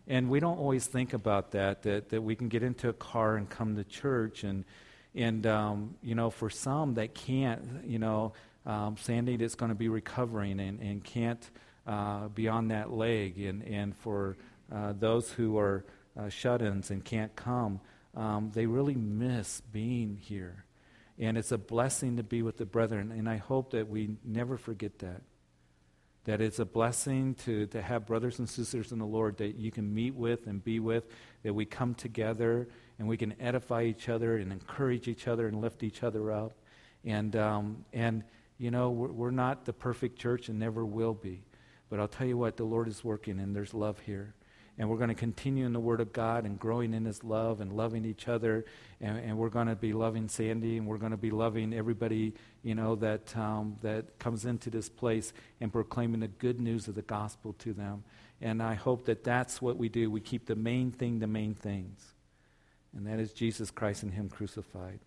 And 0.06 0.28
we 0.28 0.40
don't 0.40 0.58
always 0.58 0.87
think 0.87 1.14
about 1.14 1.52
that, 1.52 1.82
that, 1.82 2.11
that 2.11 2.22
we 2.22 2.37
can 2.37 2.49
get 2.49 2.62
into 2.62 2.88
a 2.88 2.93
car 2.93 3.37
and 3.37 3.49
come 3.49 3.76
to 3.76 3.84
church. 3.84 4.44
And, 4.44 4.64
and 5.14 5.46
um, 5.46 5.94
you 6.02 6.14
know, 6.14 6.28
for 6.28 6.50
some 6.50 6.94
that 6.94 7.14
can't, 7.14 7.84
you 7.87 7.99
know, 7.99 8.34
um, 8.66 8.96
Sandy 8.99 9.37
that's 9.37 9.55
going 9.55 9.70
to 9.70 9.75
be 9.75 9.88
recovering 9.88 10.61
and, 10.61 10.81
and 10.81 11.05
can't 11.05 11.50
uh, 11.87 12.28
be 12.28 12.49
on 12.49 12.69
that 12.69 12.90
leg, 12.90 13.38
and, 13.38 13.62
and 13.62 13.96
for 13.96 14.37
uh, 14.72 14.94
those 14.99 15.31
who 15.31 15.58
are 15.58 15.84
uh, 16.19 16.28
shut 16.28 16.62
ins 16.62 16.90
and 16.90 17.05
can't 17.05 17.34
come, 17.37 17.81
um, 18.16 18.50
they 18.54 18.66
really 18.66 18.94
miss 18.94 19.61
being 19.61 20.16
here. 20.16 20.64
And 21.18 21.37
it's 21.37 21.52
a 21.52 21.59
blessing 21.59 22.16
to 22.16 22.23
be 22.23 22.42
with 22.42 22.56
the 22.56 22.64
brethren, 22.64 23.12
and 23.12 23.28
I 23.28 23.37
hope 23.37 23.73
that 23.73 23.88
we 23.88 24.16
never 24.25 24.56
forget 24.56 24.99
that. 25.00 25.23
That 26.25 26.40
it's 26.40 26.59
a 26.59 26.64
blessing 26.64 27.35
to, 27.44 27.66
to 27.66 27.83
have 27.83 28.06
brothers 28.06 28.38
and 28.38 28.49
sisters 28.49 28.92
in 28.92 28.99
the 28.99 29.04
Lord 29.04 29.37
that 29.37 29.56
you 29.56 29.71
can 29.71 29.92
meet 29.92 30.14
with 30.14 30.47
and 30.47 30.64
be 30.64 30.80
with, 30.80 31.04
that 31.42 31.52
we 31.52 31.66
come 31.66 31.94
together 31.94 32.66
and 32.99 33.06
we 33.06 33.18
can 33.18 33.35
edify 33.38 33.83
each 33.83 34.09
other 34.09 34.38
and 34.38 34.50
encourage 34.50 35.06
each 35.06 35.28
other 35.28 35.47
and 35.47 35.61
lift 35.61 35.83
each 35.83 36.02
other 36.02 36.33
up. 36.33 36.52
And, 37.04 37.37
um, 37.37 37.85
and 37.92 38.25
you 38.64 38.71
know, 38.71 38.88
we're, 38.88 39.12
we're 39.12 39.30
not 39.30 39.66
the 39.66 39.75
perfect 39.75 40.18
church 40.18 40.49
and 40.49 40.59
never 40.59 40.87
will 40.87 41.12
be. 41.12 41.42
But 41.90 42.00
I'll 42.00 42.09
tell 42.09 42.26
you 42.26 42.38
what, 42.38 42.56
the 42.56 42.64
Lord 42.64 42.88
is 42.88 43.04
working 43.04 43.38
and 43.38 43.54
there's 43.54 43.75
love 43.75 43.99
here. 44.00 44.33
And 44.78 44.88
we're 44.88 44.97
going 44.97 45.11
to 45.11 45.14
continue 45.14 45.66
in 45.66 45.75
the 45.75 45.80
Word 45.80 46.00
of 46.00 46.14
God 46.14 46.47
and 46.47 46.59
growing 46.59 46.94
in 46.94 47.04
His 47.04 47.23
love 47.23 47.61
and 47.61 47.75
loving 47.75 48.06
each 48.06 48.26
other. 48.26 48.64
And, 49.02 49.18
and 49.18 49.37
we're 49.37 49.50
going 49.50 49.66
to 49.66 49.76
be 49.76 49.92
loving 49.92 50.28
Sandy 50.28 50.78
and 50.78 50.87
we're 50.87 50.97
going 50.97 51.11
to 51.11 51.18
be 51.18 51.30
loving 51.30 51.75
everybody, 51.75 52.33
you 52.62 52.75
know, 52.75 52.94
that, 52.97 53.37
um, 53.37 53.76
that 53.83 54.18
comes 54.18 54.47
into 54.47 54.71
this 54.71 54.88
place 54.88 55.35
and 55.61 55.71
proclaiming 55.71 56.21
the 56.21 56.28
good 56.28 56.59
news 56.59 56.88
of 56.88 56.94
the 56.94 57.02
gospel 57.02 57.52
to 57.59 57.75
them. 57.75 58.02
And 58.40 58.62
I 58.62 58.73
hope 58.73 59.04
that 59.04 59.25
that's 59.25 59.61
what 59.61 59.76
we 59.76 59.90
do. 59.90 60.11
We 60.11 60.23
keep 60.23 60.47
the 60.47 60.56
main 60.56 60.90
thing 60.90 61.18
the 61.18 61.26
main 61.26 61.54
things. 61.54 62.14
And 62.97 63.06
that 63.09 63.21
is 63.21 63.35
Jesus 63.35 63.71
Christ 63.71 64.04
and 64.04 64.14
Him 64.14 64.30
crucified. 64.30 65.00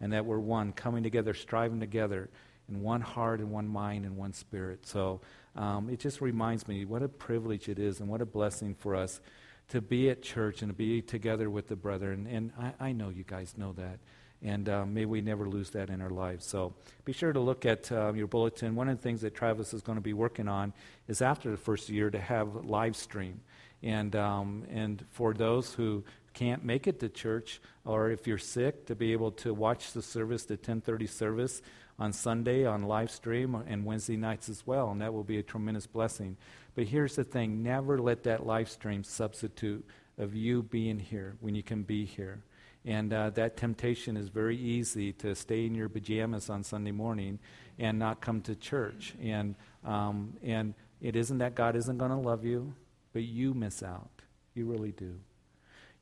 And 0.00 0.12
that 0.12 0.24
we're 0.24 0.38
one, 0.38 0.72
coming 0.72 1.02
together, 1.02 1.34
striving 1.34 1.80
together 1.80 2.30
in 2.70 2.80
one 2.80 3.00
heart 3.00 3.40
and 3.40 3.50
one 3.50 3.68
mind 3.68 4.04
and 4.04 4.16
one 4.16 4.32
spirit. 4.32 4.86
So 4.86 5.20
um, 5.56 5.90
it 5.90 5.98
just 5.98 6.20
reminds 6.20 6.68
me 6.68 6.84
what 6.84 7.02
a 7.02 7.08
privilege 7.08 7.68
it 7.68 7.78
is 7.78 8.00
and 8.00 8.08
what 8.08 8.20
a 8.20 8.26
blessing 8.26 8.74
for 8.74 8.94
us 8.94 9.20
to 9.68 9.80
be 9.80 10.10
at 10.10 10.22
church 10.22 10.62
and 10.62 10.70
to 10.70 10.76
be 10.76 11.02
together 11.02 11.50
with 11.50 11.68
the 11.68 11.76
brethren. 11.76 12.26
And 12.30 12.52
I, 12.58 12.88
I 12.88 12.92
know 12.92 13.08
you 13.08 13.24
guys 13.24 13.54
know 13.56 13.72
that. 13.74 13.98
And 14.42 14.68
uh, 14.68 14.86
may 14.86 15.04
we 15.04 15.20
never 15.20 15.48
lose 15.48 15.70
that 15.70 15.90
in 15.90 16.00
our 16.00 16.10
lives. 16.10 16.46
So 16.46 16.74
be 17.04 17.12
sure 17.12 17.32
to 17.32 17.40
look 17.40 17.66
at 17.66 17.92
uh, 17.92 18.12
your 18.14 18.26
bulletin. 18.26 18.74
One 18.74 18.88
of 18.88 18.96
the 18.96 19.02
things 19.02 19.20
that 19.20 19.34
Travis 19.34 19.74
is 19.74 19.82
going 19.82 19.96
to 19.96 20.02
be 20.02 20.14
working 20.14 20.48
on 20.48 20.72
is 21.08 21.20
after 21.20 21.50
the 21.50 21.58
first 21.58 21.88
year 21.90 22.10
to 22.10 22.18
have 22.18 22.64
live 22.64 22.96
stream. 22.96 23.40
And, 23.82 24.16
um, 24.16 24.64
and 24.70 25.04
for 25.10 25.34
those 25.34 25.74
who 25.74 26.04
can't 26.32 26.64
make 26.64 26.86
it 26.86 27.00
to 27.00 27.08
church, 27.08 27.60
or 27.84 28.10
if 28.10 28.26
you're 28.26 28.38
sick, 28.38 28.86
to 28.86 28.94
be 28.94 29.12
able 29.12 29.32
to 29.32 29.52
watch 29.52 29.92
the 29.92 30.02
service, 30.02 30.44
the 30.44 30.54
1030 30.54 31.06
service, 31.06 31.62
on 32.00 32.12
Sunday 32.14 32.64
on 32.64 32.82
live 32.82 33.10
stream 33.10 33.54
and 33.54 33.84
Wednesday 33.84 34.16
nights 34.16 34.48
as 34.48 34.66
well, 34.66 34.90
and 34.90 35.02
that 35.02 35.12
will 35.12 35.22
be 35.22 35.38
a 35.38 35.42
tremendous 35.42 35.86
blessing. 35.86 36.36
But 36.74 36.86
here's 36.86 37.16
the 37.16 37.24
thing 37.24 37.62
never 37.62 38.00
let 38.00 38.24
that 38.24 38.46
live 38.46 38.70
stream 38.70 39.04
substitute 39.04 39.86
of 40.18 40.34
you 40.34 40.62
being 40.62 40.98
here 40.98 41.36
when 41.40 41.54
you 41.54 41.62
can 41.62 41.82
be 41.82 42.06
here. 42.06 42.42
And 42.86 43.12
uh, 43.12 43.30
that 43.30 43.58
temptation 43.58 44.16
is 44.16 44.30
very 44.30 44.56
easy 44.56 45.12
to 45.14 45.34
stay 45.34 45.66
in 45.66 45.74
your 45.74 45.90
pajamas 45.90 46.48
on 46.48 46.64
Sunday 46.64 46.92
morning 46.92 47.38
and 47.78 47.98
not 47.98 48.22
come 48.22 48.40
to 48.42 48.56
church. 48.56 49.14
And, 49.22 49.54
um, 49.84 50.34
and 50.42 50.72
it 51.02 51.16
isn't 51.16 51.38
that 51.38 51.54
God 51.54 51.76
isn't 51.76 51.98
going 51.98 52.10
to 52.10 52.16
love 52.16 52.44
you, 52.44 52.72
but 53.12 53.22
you 53.22 53.52
miss 53.52 53.82
out. 53.82 54.22
You 54.54 54.64
really 54.64 54.92
do. 54.92 55.16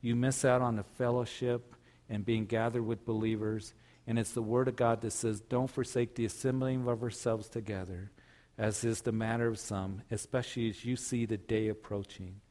You 0.01 0.15
miss 0.15 0.45
out 0.45 0.61
on 0.61 0.77
the 0.77 0.83
fellowship 0.83 1.75
and 2.09 2.25
being 2.25 2.45
gathered 2.45 2.85
with 2.85 3.05
believers. 3.05 3.73
And 4.09 4.17
it's 4.17 4.31
the 4.31 4.41
Word 4.41 4.67
of 4.67 4.75
God 4.75 5.01
that 5.01 5.11
says, 5.11 5.39
don't 5.39 5.69
forsake 5.69 6.15
the 6.15 6.25
assembling 6.25 6.87
of 6.87 7.03
ourselves 7.03 7.47
together, 7.47 8.09
as 8.57 8.83
is 8.83 9.01
the 9.01 9.11
matter 9.11 9.47
of 9.47 9.59
some, 9.59 10.01
especially 10.09 10.67
as 10.67 10.83
you 10.83 10.95
see 10.95 11.27
the 11.27 11.37
day 11.37 11.67
approaching. 11.67 12.41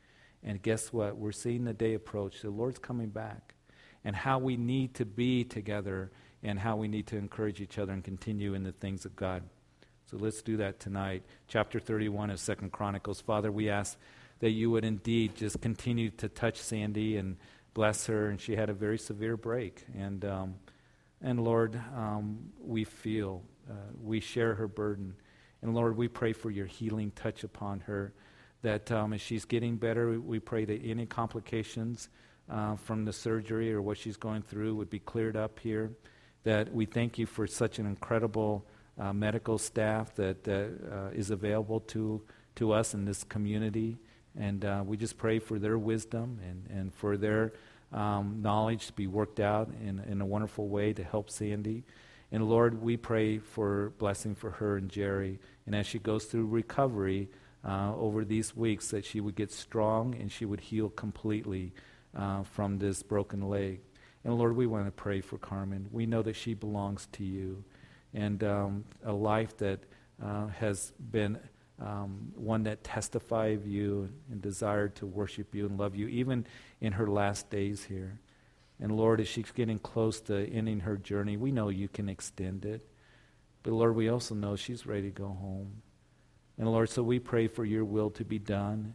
And 0.45 0.63
guess 0.63 0.93
what? 0.93 1.17
We're 1.17 1.33
seeing 1.33 1.65
the 1.65 1.75
day 1.75 1.95
approach. 1.95 2.43
The 2.43 2.51
Lord's 2.51 2.79
coming 2.79 3.09
back 3.09 3.57
and 4.05 4.15
how 4.15 4.39
we 4.39 4.57
need 4.57 4.95
to 4.95 5.05
be 5.05 5.43
together 5.43 6.13
and 6.45 6.61
how 6.61 6.77
we 6.77 6.87
need 6.87 7.09
to 7.09 7.17
encourage 7.17 7.61
each 7.61 7.77
other 7.77 7.93
and 7.93 8.05
continue 8.05 8.55
in 8.55 8.63
the 8.63 8.71
things 8.71 9.05
of 9.05 9.17
God. 9.17 9.43
So 10.09 10.17
let's 10.17 10.43
do 10.43 10.59
that 10.59 10.79
tonight. 10.79 11.25
Chapter 11.49 11.81
31 11.81 12.31
of 12.31 12.39
Second 12.39 12.71
Chronicles. 12.71 13.21
Father, 13.21 13.51
we 13.51 13.69
ask 13.69 13.99
that 14.39 14.51
you 14.51 14.71
would 14.71 14.85
indeed 14.85 15.35
just 15.35 15.61
continue 15.61 16.11
to 16.11 16.29
touch 16.29 16.61
Sandy 16.61 17.17
and 17.17 17.37
bless 17.75 18.07
her. 18.07 18.29
And 18.29 18.41
she 18.41 18.55
had 18.55 18.71
a 18.71 18.75
very 18.75 18.97
severe 18.97 19.37
break. 19.37 19.85
And, 19.93 20.25
um, 20.25 20.55
and 21.23 21.43
Lord, 21.43 21.81
um, 21.97 22.39
we 22.61 22.85
feel, 22.85 23.43
uh, 23.69 23.75
we 24.03 24.21
share 24.21 24.55
her 24.55 24.69
burden. 24.69 25.15
And 25.63 25.75
Lord, 25.75 25.97
we 25.97 26.09
pray 26.09 26.33
for 26.33 26.51
your 26.51 26.67
healing 26.67 27.11
touch 27.11 27.43
upon 27.43 27.81
her. 27.81 28.13
That 28.63 28.91
um, 28.91 29.13
as 29.13 29.21
she's 29.21 29.45
getting 29.45 29.77
better, 29.77 30.21
we 30.21 30.39
pray 30.39 30.65
that 30.65 30.81
any 30.85 31.07
complications 31.07 32.09
uh, 32.51 32.77
from 32.77 33.05
the 33.05 33.13
surgery 33.13 33.73
or 33.73 33.83
what 33.83 33.99
she's 33.99 34.17
going 34.17 34.43
through 34.43 34.75
would 34.77 34.91
be 34.91 34.99
cleared 34.99 35.37
up 35.37 35.59
here. 35.59 35.93
That 36.45 36.73
we 36.73 36.87
thank 36.87 37.19
you 37.19 37.27
for 37.27 37.47
such 37.47 37.79
an 37.79 37.87
incredible 37.87 38.67
uh, 38.99 39.13
medical 39.13 39.59
staff 39.59 40.15
that 40.17 40.49
uh, 40.49 41.11
is 41.15 41.31
available 41.31 41.81
to, 41.81 42.23
to 42.57 42.73
us 42.73 42.95
in 42.95 43.05
this 43.05 43.25
community. 43.25 43.99
And 44.37 44.65
uh, 44.65 44.83
we 44.87 44.97
just 44.97 45.19
pray 45.19 45.41
for 45.41 45.59
their 45.59 45.79
wisdom 45.79 46.39
and, 46.49 46.67
and 46.71 46.95
for 46.95 47.17
their 47.17 47.53
um, 47.93 48.41
knowledge 48.43 48.87
to 48.87 48.93
be 48.93 49.07
worked 49.07 49.41
out 49.41 49.71
in, 49.83 50.01
in 50.01 50.21
a 50.21 50.27
wonderful 50.27 50.69
way 50.69 50.93
to 50.93 51.03
help 51.03 51.31
Sandy. 51.31 51.85
And 52.31 52.49
Lord, 52.49 52.83
we 52.83 52.97
pray 52.97 53.39
for 53.39 53.91
blessing 53.99 54.35
for 54.35 54.51
her 54.53 54.77
and 54.77 54.91
Jerry. 54.91 55.39
And 55.67 55.75
as 55.75 55.87
she 55.87 55.99
goes 55.99 56.25
through 56.27 56.47
recovery 56.47 57.31
uh, 57.65 57.95
over 57.97 58.25
these 58.25 58.55
weeks, 58.55 58.89
that 58.91 59.05
she 59.05 59.21
would 59.21 59.35
get 59.35 59.51
strong 59.51 60.15
and 60.15 60.31
she 60.31 60.45
would 60.45 60.61
heal 60.61 60.91
completely 60.91 61.73
uh, 62.15 62.43
from 62.43 62.79
this 62.79 63.03
broken 63.03 63.49
leg. 63.49 63.81
And 64.25 64.37
Lord, 64.37 64.57
we 64.57 64.67
want 64.67 64.87
to 64.87 64.91
pray 64.91 65.21
for 65.21 65.39
Carmen. 65.39 65.89
We 65.91 66.05
know 66.05 66.23
that 66.23 66.37
she 66.37 66.53
belongs 66.53 67.09
to 67.13 67.25
you 67.25 67.65
and 68.13 68.43
um, 68.45 68.85
a 69.05 69.13
life 69.13 69.57
that 69.59 69.81
uh, 70.23 70.49
has 70.49 70.93
been 71.11 71.39
um, 71.81 72.33
one 72.35 72.65
that 72.65 72.83
testify 72.83 73.49
of 73.49 73.67
you 73.67 74.11
and 74.31 74.43
desired 74.43 74.97
to 74.97 75.07
worship 75.07 75.55
you 75.55 75.67
and 75.67 75.79
love 75.79 75.95
you, 75.95 76.09
even 76.09 76.47
in 76.81 76.93
her 76.93 77.07
last 77.07 77.51
days 77.51 77.85
here. 77.85 78.19
And 78.81 78.93
Lord, 78.93 79.21
as 79.21 79.29
she's 79.29 79.51
getting 79.51 79.79
close 79.79 80.21
to 80.23 80.49
ending 80.49 80.81
her 80.81 80.97
journey, 80.97 81.37
we 81.37 81.53
know 81.53 81.69
you 81.69 81.89
can 81.89 82.09
extend 82.09 82.65
it. 82.65 82.87
But 83.63 83.73
Lord, 83.73 83.97
we 83.97 84.09
also 84.09 84.35
know 84.35 84.57
she's 84.57 84.87
ready 84.87 85.11
to 85.11 85.11
go 85.11 85.29
home. 85.29 85.83
And 86.59 86.71
Lord, 86.71 86.91
so 86.91 87.03
we 87.03 87.19
pray 87.19 87.47
for 87.47 87.65
your 87.65 87.85
will 87.85 88.11
to 88.11 88.25
be 88.25 88.39
done. 88.39 88.95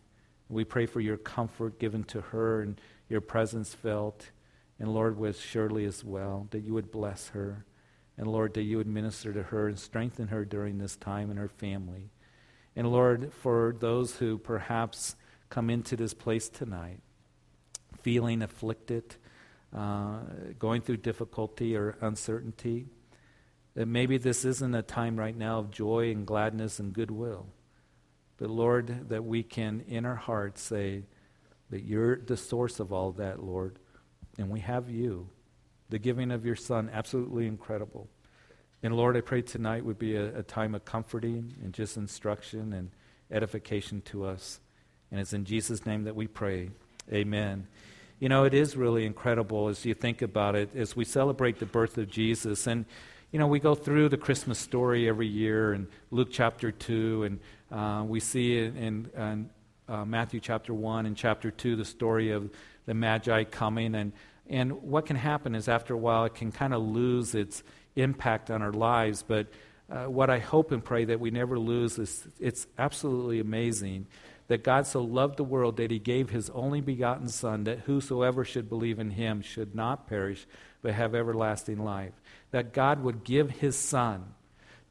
We 0.50 0.64
pray 0.64 0.86
for 0.86 1.00
your 1.00 1.18
comfort 1.18 1.80
given 1.80 2.04
to 2.06 2.22
her 2.22 2.62
and 2.62 2.80
your 3.10 3.22
presence 3.22 3.74
felt. 3.74 4.32
And 4.80 4.94
Lord, 4.94 5.18
with 5.18 5.40
Shirley 5.40 5.86
as 5.86 6.04
well, 6.04 6.48
that 6.52 6.64
you 6.64 6.74
would 6.74 6.92
bless 6.92 7.30
her. 7.30 7.66
And 8.18 8.28
Lord, 8.28 8.54
that 8.54 8.64
you 8.64 8.78
would 8.78 8.88
minister 8.88 9.34
to 9.34 9.44
her 9.44 9.68
and 9.68 9.80
strengthen 9.80 10.28
her 10.28 10.46
during 10.46 10.78
this 10.78 10.96
time 10.96 11.30
and 11.30 11.40
her 11.40 11.48
family. 11.48 12.12
And 12.76 12.92
Lord, 12.92 13.32
for 13.34 13.76
those 13.80 14.18
who 14.18 14.38
perhaps 14.38 15.16
come 15.50 15.70
into 15.70 15.96
this 15.96 16.14
place 16.14 16.50
tonight 16.50 17.00
feeling 18.02 18.42
afflicted, 18.42 19.16
uh, 19.74 20.20
going 20.60 20.82
through 20.82 20.98
difficulty 20.98 21.76
or 21.76 21.96
uncertainty, 22.02 22.86
that 23.76 23.88
maybe 23.88 24.18
this 24.18 24.46
isn't 24.46 24.76
a 24.76 24.82
time 24.82 25.18
right 25.18 25.36
now 25.36 25.60
of 25.60 25.72
joy 25.72 26.12
and 26.12 26.28
gladness 26.28 26.80
and 26.80 26.94
goodwill. 26.94 27.48
But 28.38 28.50
Lord, 28.50 29.10
that 29.10 29.24
we 29.24 29.42
can 29.42 29.84
in 29.88 30.06
our 30.06 30.16
hearts 30.16 30.62
say 30.62 31.04
that 31.70 31.84
you're 31.84 32.18
the 32.18 32.38
source 32.38 32.80
of 32.80 32.92
all 32.92 33.14
that, 33.14 33.42
Lord, 33.42 33.80
and 34.38 34.50
we 34.50 34.60
have 34.60 34.90
you. 34.90 35.30
The 35.90 36.00
giving 36.00 36.32
of 36.32 36.46
your 36.46 36.56
Son, 36.56 36.90
absolutely 36.92 37.48
incredible. 37.48 38.10
And 38.84 38.98
Lord, 38.98 39.16
I 39.16 39.22
pray 39.22 39.42
tonight 39.42 39.86
would 39.86 39.98
be 39.98 40.18
a, 40.18 40.40
a, 40.40 40.44
time 40.44 40.76
of 40.76 40.84
comforting 40.84 41.54
and 41.64 41.72
just 41.72 41.96
instruction 41.96 42.74
and 42.74 42.92
edification 43.32 44.02
to 44.08 44.26
us. 44.26 44.60
And 45.10 45.22
it's 45.22 45.32
in 45.32 45.46
Jesus' 45.46 45.86
name 45.86 46.04
that 46.04 46.18
we 46.18 46.28
pray. 46.28 46.70
Amen. 47.10 47.68
You 48.20 48.28
know, 48.28 48.44
it 48.44 48.54
is 48.54 48.76
really 48.76 49.06
incredible 49.06 49.70
as 49.70 49.86
you 49.86 49.94
think 49.94 50.22
about 50.22 50.56
it, 50.56 50.76
as 50.76 50.98
we 50.98 51.06
celebrate 51.06 51.60
the 51.60 51.66
birth 51.66 51.98
of 51.98 52.10
Jesus. 52.10 52.68
And, 52.68 52.84
you 53.32 53.40
know, 53.40 53.48
we 53.48 53.60
go 53.60 53.74
through 53.74 54.10
the 54.10 54.18
Christmas 54.18 54.60
story 54.60 55.08
every 55.08 55.28
year 55.28 55.74
in 55.74 55.88
Luke 56.12 56.30
chapter 56.30 56.70
2, 56.70 57.24
and 57.24 57.40
uh, 57.72 58.04
we 58.04 58.20
see 58.20 58.58
in, 58.58 58.76
in, 58.76 59.10
in 59.16 59.50
uh, 59.88 60.04
Matthew 60.04 60.42
chapter 60.42 60.74
1 60.74 61.06
and 61.06 61.16
chapter 61.16 61.52
2 61.52 61.78
the 61.78 61.86
story 61.86 62.32
of 62.32 62.50
the 62.86 62.94
Magi 62.94 63.46
coming. 63.46 63.96
And, 63.96 64.12
and 64.50 64.82
what 64.82 65.06
can 65.06 65.16
happen 65.16 65.56
is 65.56 65.70
after 65.70 65.94
a 65.94 65.98
while 65.98 66.26
it 66.26 66.36
can 66.36 66.52
kind 66.52 66.74
of 66.74 66.82
lose 66.82 67.34
its 67.34 67.64
impact 67.96 68.52
on 68.52 68.62
our 68.62 68.74
lives. 68.74 69.24
But 69.26 69.48
uh, 69.90 70.06
what 70.06 70.30
I 70.30 70.40
hope 70.40 70.72
and 70.72 70.84
pray 70.84 71.06
that 71.06 71.20
we 71.20 71.32
never 71.32 71.60
lose 71.60 72.00
is 72.00 72.28
it's 72.40 72.68
absolutely 72.78 73.40
amazing 73.40 74.08
that 74.48 74.64
God 74.64 74.86
so 74.86 75.02
loved 75.02 75.38
the 75.38 75.44
world 75.44 75.78
that 75.78 75.92
he 75.92 76.00
gave 76.00 76.30
his 76.30 76.50
only 76.50 76.82
begotten 76.82 77.30
Son, 77.30 77.64
that 77.64 77.80
whosoever 77.80 78.44
should 78.44 78.70
believe 78.70 79.00
in 79.00 79.12
him 79.12 79.42
should 79.42 79.74
not 79.74 80.08
perish, 80.08 80.46
but 80.82 80.94
have 80.94 81.16
everlasting 81.16 81.84
life. 81.84 82.14
That 82.52 82.74
God 82.74 83.02
would 83.04 83.24
give 83.24 83.50
his 83.50 83.78
Son 83.78 84.34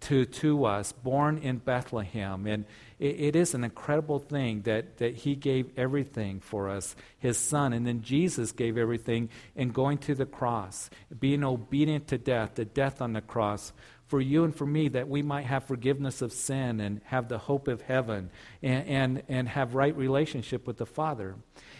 to, 0.00 0.24
to 0.24 0.64
us, 0.64 0.92
born 0.92 1.38
in 1.38 1.58
Bethlehem. 1.58 2.46
And 2.46 2.64
it, 3.02 3.20
it 3.20 3.36
is 3.36 3.52
an 3.52 3.64
incredible 3.64 4.20
thing 4.20 4.62
that, 4.62 4.98
that 4.98 5.16
He 5.16 5.34
gave 5.34 5.76
everything 5.76 6.40
for 6.40 6.70
us, 6.70 6.94
His 7.18 7.36
Son. 7.36 7.72
And 7.72 7.86
then 7.86 8.02
Jesus 8.02 8.52
gave 8.52 8.78
everything 8.78 9.28
in 9.56 9.70
going 9.70 9.98
to 9.98 10.14
the 10.14 10.26
cross, 10.26 10.88
being 11.18 11.42
obedient 11.42 12.06
to 12.08 12.18
death, 12.18 12.54
the 12.54 12.64
death 12.64 13.02
on 13.02 13.12
the 13.12 13.20
cross, 13.20 13.72
for 14.06 14.20
you 14.20 14.44
and 14.44 14.54
for 14.54 14.66
me, 14.66 14.88
that 14.88 15.08
we 15.08 15.22
might 15.22 15.46
have 15.46 15.64
forgiveness 15.64 16.22
of 16.22 16.32
sin 16.32 16.80
and 16.80 17.00
have 17.04 17.28
the 17.28 17.38
hope 17.38 17.66
of 17.66 17.80
heaven 17.80 18.30
and, 18.62 18.86
and, 18.86 19.22
and 19.28 19.48
have 19.48 19.74
right 19.74 19.96
relationship 19.96 20.66
with 20.66 20.76
the 20.76 20.86
Father. 20.86 21.34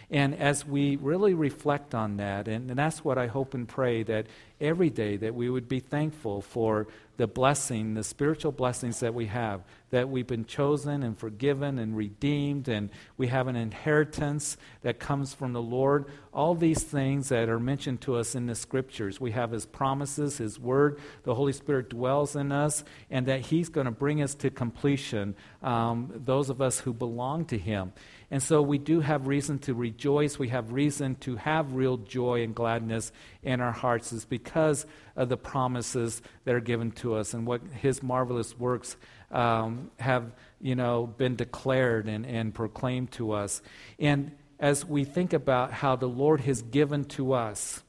And 0.09 0.35
as 0.35 0.65
we 0.65 0.95
really 0.97 1.33
reflect 1.33 1.95
on 1.95 2.17
that, 2.17 2.47
and, 2.47 2.69
and 2.69 2.77
that's 2.77 3.03
what 3.03 3.17
I 3.17 3.27
hope 3.27 3.53
and 3.53 3.67
pray 3.67 4.03
that 4.03 4.27
every 4.59 4.89
day 4.89 5.17
that 5.17 5.35
we 5.35 5.49
would 5.49 5.67
be 5.67 5.79
thankful 5.79 6.41
for 6.41 6.87
the 7.17 7.27
blessing, 7.27 7.93
the 7.93 8.03
spiritual 8.03 8.51
blessings 8.51 8.99
that 9.01 9.13
we 9.13 9.27
have, 9.27 9.61
that 9.91 10.09
we've 10.09 10.25
been 10.25 10.45
chosen 10.45 11.03
and 11.03 11.17
forgiven 11.17 11.77
and 11.77 11.95
redeemed, 11.95 12.67
and 12.67 12.89
we 13.17 13.27
have 13.27 13.47
an 13.47 13.55
inheritance 13.55 14.57
that 14.81 14.99
comes 14.99 15.33
from 15.33 15.53
the 15.53 15.61
Lord. 15.61 16.05
All 16.33 16.55
these 16.55 16.81
things 16.81 17.29
that 17.29 17.49
are 17.49 17.59
mentioned 17.59 18.01
to 18.01 18.15
us 18.15 18.33
in 18.33 18.47
the 18.47 18.55
scriptures. 18.55 19.21
We 19.21 19.31
have 19.31 19.51
His 19.51 19.65
promises, 19.65 20.37
His 20.39 20.59
word, 20.59 20.99
the 21.23 21.35
Holy 21.35 21.53
Spirit 21.53 21.89
dwells 21.89 22.35
in 22.35 22.51
us, 22.51 22.83
and 23.11 23.27
that 23.27 23.41
He's 23.41 23.69
going 23.69 23.85
to 23.85 23.91
bring 23.91 24.21
us 24.21 24.33
to 24.35 24.49
completion, 24.49 25.35
um, 25.61 26.11
those 26.15 26.49
of 26.49 26.61
us 26.61 26.79
who 26.79 26.93
belong 26.93 27.45
to 27.45 27.57
Him. 27.59 27.93
And 28.33 28.41
so 28.41 28.63
we 28.63 28.79
do 28.79 28.99
have 28.99 29.27
reason 29.27 29.59
to 29.59 29.75
rejoice. 29.75 30.39
We 30.39 30.47
have 30.47 30.71
reason 30.71 31.17
to 31.17 31.35
have 31.35 31.73
real 31.73 31.97
joy 31.97 32.41
and 32.41 32.55
gladness 32.55 33.11
in 33.43 33.61
our 33.61 33.71
hearts, 33.71 34.11
is 34.11 34.25
because 34.25 34.87
of 35.15 35.29
the 35.29 35.37
promises 35.37 36.19
that 36.43 36.55
are 36.55 36.59
given 36.59 36.89
to 36.93 37.13
us 37.13 37.35
and 37.35 37.45
what 37.45 37.61
His 37.79 38.01
marvelous 38.01 38.57
works 38.57 38.97
um, 39.29 39.91
have, 39.99 40.31
you 40.59 40.73
know, 40.73 41.05
been 41.05 41.35
declared 41.35 42.07
and, 42.07 42.25
and 42.25 42.55
proclaimed 42.55 43.11
to 43.11 43.33
us. 43.33 43.61
And 43.99 44.31
as 44.59 44.83
we 44.83 45.03
think 45.03 45.33
about 45.33 45.71
how 45.71 45.95
the 45.95 46.09
Lord 46.09 46.41
has 46.41 46.63
given 46.63 47.05
to 47.09 47.33
us, 47.33 47.83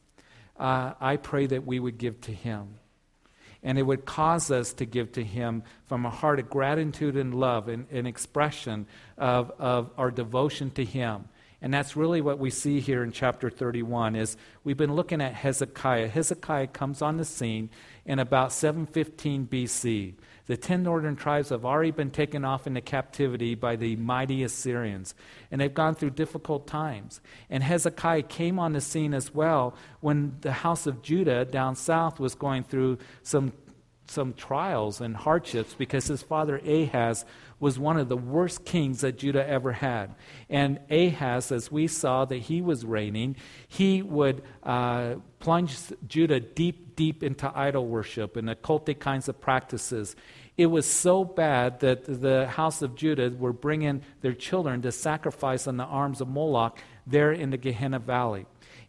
uh, 0.59 0.93
I 1.01 1.17
pray 1.17 1.47
that 1.47 1.67
we 1.67 1.81
would 1.81 1.97
give 1.97 2.21
to 2.21 2.33
Him 2.33 2.75
and 3.65 3.79
it 3.79 3.83
would 3.83 4.05
cause 4.05 4.51
us 4.51 4.75
to 4.75 4.85
give 4.85 5.11
to 5.13 5.25
Him 5.25 5.63
from 5.89 6.05
a 6.05 6.11
heart 6.11 6.39
of 6.39 6.51
gratitude 6.51 7.17
and 7.17 7.35
love 7.35 7.67
and 7.69 7.91
an 7.91 8.07
expression 8.07 8.87
of, 9.17 9.51
of 9.59 9.91
our 9.97 10.11
devotion 10.11 10.71
to 10.73 10.85
Him. 10.85 11.25
And 11.63 11.73
that's 11.73 11.97
really 11.97 12.21
what 12.21 12.39
we 12.39 12.51
see 12.51 12.81
here 12.81 13.03
in 13.03 13.11
chapter 13.11 13.49
31 13.49 14.17
is 14.17 14.37
we've 14.65 14.77
been 14.77 14.95
looking 14.95 15.23
at 15.23 15.33
Hezekiah. 15.33 16.09
Hezekiah 16.09 16.67
comes 16.67 17.01
on 17.01 17.17
the 17.17 17.25
scene 17.25 17.71
in 18.05 18.19
about 18.19 18.53
715 18.53 19.47
BC. 19.47 20.13
The 20.47 20.57
ten 20.59 20.83
northern 20.83 21.17
tribes 21.17 21.49
have 21.49 21.65
already 21.65 21.91
been 21.91 22.11
taken 22.11 22.45
off 22.45 22.67
into 22.67 22.83
captivity 22.83 23.55
by 23.55 23.77
the 23.77 23.97
mighty 23.97 24.43
Assyrians, 24.43 25.15
and 25.51 25.61
they've 25.61 25.73
gone 25.73 25.95
through 25.95 26.11
difficult 26.11 26.67
times. 26.67 27.21
And 27.49 27.63
Hezekiah 27.63 28.25
came 28.25 28.59
on 28.59 28.75
the 28.75 28.83
scene 28.83 29.15
as 29.15 29.35
well 29.35 29.75
when 30.01 30.37
the 30.43 30.53
house 30.53 30.87
of 30.87 31.01
Judah 31.03 31.47
down 31.47 31.77
south 31.77 32.21
was 32.21 32.35
going 32.35 32.65
through 32.65 32.99
some 33.23 33.53
some 34.07 34.35
trials 34.35 35.01
and 35.01 35.17
hardships 35.17 35.73
because 35.73 36.07
his 36.07 36.23
father 36.23 36.59
Ahaz 36.59 37.25
was 37.65 37.79
one 37.79 37.97
of 37.97 38.11
the 38.11 38.17
worst 38.17 38.67
kings 38.67 39.01
that 39.01 39.17
Judah 39.17 39.49
ever 39.49 39.73
had. 39.73 40.15
And 40.51 40.81
Ahaz, 40.91 41.51
as 41.51 41.73
we 41.73 41.87
saw 41.87 42.27
that 42.27 42.37
he 42.37 42.61
was 42.61 42.85
reigning, 42.85 43.37
he 43.67 44.03
would 44.03 44.43
uh, 44.63 45.15
plunge 45.39 45.75
Judah 46.07 46.41
deep, 46.41 46.95
deep 46.95 47.23
into 47.23 47.51
idol 47.55 47.87
worship 47.87 48.37
and 48.37 48.51
occultic 48.51 49.01
kinds 49.01 49.31
of 49.31 49.41
practices. 49.41 50.15
It 50.59 50.67
was 50.67 50.85
so 50.85 51.25
bad 51.25 51.81
that 51.81 52.05
the 52.05 52.49
house 52.49 52.83
of 52.83 52.97
Judah 52.97 53.31
were 53.31 53.55
bringing 53.55 54.03
their 54.21 54.35
children 54.35 54.83
to 54.83 54.93
sacrifice 54.93 55.67
on 55.67 55.79
the 55.79 55.85
arms 55.85 56.21
of 56.21 56.29
Moloch 56.29 56.79
there 57.07 57.33
in 57.33 57.49
the 57.49 57.57
Gehenna 57.57 57.99
Valley. 57.99 58.45